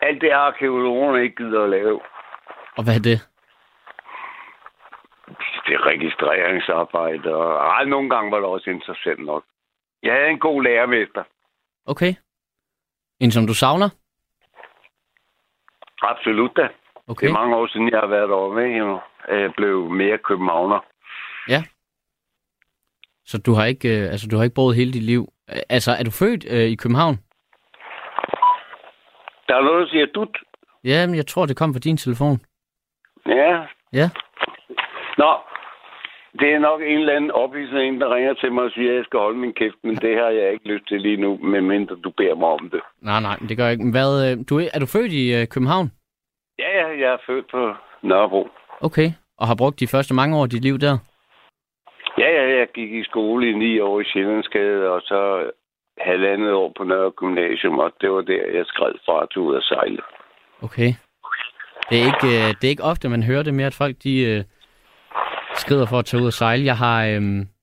Alt 0.00 0.20
det 0.20 0.30
arkeologerne 0.30 1.22
ikke 1.22 1.36
gider 1.36 1.62
at 1.64 1.70
lave. 1.70 2.00
Og 2.76 2.84
hvad 2.84 2.94
er 2.94 3.04
det? 3.10 3.28
Det 5.66 5.74
er 5.74 5.86
registreringsarbejde, 5.86 7.34
og 7.34 7.52
ej, 7.76 7.84
nogle 7.84 8.10
gange 8.10 8.30
var 8.30 8.36
det 8.36 8.46
også 8.46 8.70
interessant 8.70 9.24
nok. 9.24 9.44
Jeg 10.02 10.12
havde 10.14 10.28
en 10.28 10.38
god 10.38 10.62
lærermester. 10.62 11.22
Okay. 11.86 12.14
En 13.20 13.30
som 13.30 13.46
du 13.46 13.54
savner? 13.54 13.88
Absolut 16.02 16.56
da. 16.56 16.68
Okay. 17.06 17.26
Det 17.26 17.30
er 17.30 17.38
mange 17.40 17.56
år 17.56 17.66
siden, 17.66 17.90
jeg 17.90 18.00
har 18.00 18.06
været 18.06 18.28
derovre 18.28 18.54
med 18.54 18.68
hende. 18.74 19.00
Jeg 19.42 19.52
blev 19.56 19.90
mere 19.90 20.18
københavner. 20.18 20.80
Så 23.24 23.38
du 23.38 23.52
har 23.52 23.64
ikke, 23.64 23.88
øh, 23.98 24.10
altså, 24.12 24.28
du 24.30 24.36
har 24.36 24.44
ikke 24.44 24.54
boet 24.54 24.76
hele 24.76 24.92
dit 24.92 25.02
liv. 25.02 25.32
Øh, 25.52 25.60
Altså, 25.68 25.90
er 25.98 26.04
du 26.04 26.10
født 26.10 26.44
øh, 26.50 26.68
i 26.74 26.74
København? 26.74 27.16
Der 29.48 29.54
er 29.56 29.62
noget, 29.62 29.80
der 29.82 29.88
siger 29.90 30.06
dut. 30.06 30.38
Ja, 30.84 31.06
men 31.06 31.16
jeg 31.16 31.26
tror, 31.26 31.46
det 31.46 31.56
kom 31.56 31.74
fra 31.74 31.78
din 31.78 31.96
telefon. 31.96 32.40
Ja. 33.26 33.66
Ja. 33.92 34.10
Nå, 35.18 35.30
det 36.40 36.48
er 36.54 36.58
nok 36.58 36.80
en 36.80 36.98
eller 36.98 37.16
anden 37.16 37.30
ophidsende 37.30 37.84
en, 37.84 38.00
der 38.00 38.14
ringer 38.14 38.34
til 38.34 38.52
mig 38.52 38.64
og 38.64 38.70
siger, 38.70 38.90
at 38.90 38.96
jeg 38.96 39.04
skal 39.04 39.18
holde 39.20 39.38
min 39.38 39.52
kæft, 39.54 39.76
men 39.84 39.96
det 39.96 40.16
har 40.16 40.28
jeg 40.28 40.52
ikke 40.52 40.68
lyst 40.68 40.88
til 40.88 41.00
lige 41.00 41.16
nu, 41.16 41.38
medmindre 41.42 41.96
du 42.04 42.10
beder 42.10 42.34
mig 42.34 42.48
om 42.48 42.70
det. 42.70 42.80
Nej, 43.02 43.20
nej, 43.20 43.36
det 43.48 43.56
gør 43.56 43.64
jeg 43.64 43.72
ikke. 43.72 43.90
Hvad, 43.90 44.30
øh, 44.30 44.44
du, 44.48 44.58
er 44.58 44.68
er 44.74 44.78
du 44.78 44.86
født 44.86 45.12
i 45.12 45.34
øh, 45.40 45.46
København? 45.46 45.90
Ja, 46.58 46.70
ja, 46.80 46.86
jeg 47.02 47.12
er 47.12 47.18
født 47.26 47.50
på 47.50 47.74
Nørrebro. 48.02 48.48
Okay. 48.80 49.08
Og 49.38 49.46
har 49.46 49.54
brugt 49.54 49.80
de 49.80 49.86
første 49.86 50.14
mange 50.14 50.36
år 50.36 50.42
af 50.42 50.50
dit 50.50 50.62
liv 50.62 50.78
der? 50.78 50.98
Ja, 52.18 52.28
ja, 52.38 52.44
jeg 52.58 52.68
gik 52.74 52.92
i 52.92 53.04
skole 53.04 53.50
i 53.50 53.52
ni 53.52 53.80
år 53.80 54.00
i 54.00 54.04
Sjællandsgade, 54.04 54.90
og 54.90 55.00
så 55.00 55.50
halvandet 56.00 56.52
år 56.52 56.72
på 56.76 56.84
Nørre 56.84 57.10
Gymnasium, 57.10 57.78
og 57.78 57.92
det 58.00 58.10
var 58.10 58.20
der, 58.20 58.46
jeg 58.54 58.64
skred 58.66 58.94
fra 59.06 59.22
at 59.22 59.28
tage 59.34 59.44
ud 59.44 59.54
og 59.54 59.62
sejle. 59.62 60.02
Okay. 60.62 60.92
Det 61.88 61.96
er 62.00 62.06
ikke, 62.12 62.28
øh, 62.38 62.48
det 62.58 62.64
er 62.64 62.74
ikke 62.74 62.90
ofte, 62.92 63.08
man 63.08 63.22
hører 63.22 63.42
det 63.42 63.54
mere, 63.54 63.66
at 63.66 63.80
folk 63.82 63.96
de 64.02 64.14
øh, 64.30 64.44
skrider 65.54 65.86
for 65.86 65.98
at 65.98 66.04
tage 66.04 66.20
ud 66.22 66.26
og 66.26 66.32
sejle. 66.32 66.64
Jeg 66.64 66.76
har, 66.76 67.06
øh, 67.06 67.22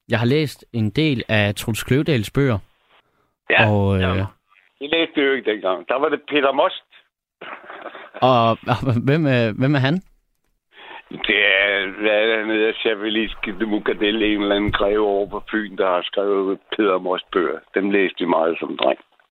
jeg 0.09 0.19
har 0.19 0.25
læst 0.25 0.65
en 0.73 0.89
del 0.89 1.23
af 1.29 1.55
Truls 1.55 1.83
Kløvedals 1.83 2.31
bøger. 2.31 2.59
Ja, 3.49 3.69
og, 3.69 3.95
øh, 3.95 4.01
ja. 4.01 4.25
Det 4.79 4.89
læste 4.91 5.13
jeg 5.15 5.25
jo 5.27 5.31
ikke 5.31 5.51
dengang. 5.51 5.87
Der 5.87 5.99
var 5.99 6.09
det 6.09 6.21
Peter 6.27 6.51
Most. 6.51 6.85
og, 8.21 8.49
og 8.49 8.77
hvem, 9.07 9.25
er, 9.25 9.51
hvem 9.59 9.75
er 9.75 9.79
han? 9.79 10.01
Det 11.09 11.39
er, 11.45 11.87
hvad 12.01 12.11
er 12.11 12.25
det, 12.25 12.37
han 12.37 12.49
hedder, 12.49 12.73
Chavelisk 12.73 13.37
de 13.45 13.65
en 14.33 14.41
eller 14.41 14.55
anden 14.55 14.71
greve 14.71 15.05
over 15.07 15.27
på 15.29 15.43
Fyn, 15.51 15.77
der 15.77 15.87
har 15.87 16.01
skrevet 16.01 16.59
Peter 16.75 16.97
Mors 16.97 17.25
bøger. 17.31 17.59
Dem 17.75 17.89
læste 17.89 18.19
vi 18.19 18.25
meget 18.25 18.57
som 18.59 18.77
dreng. 18.77 18.99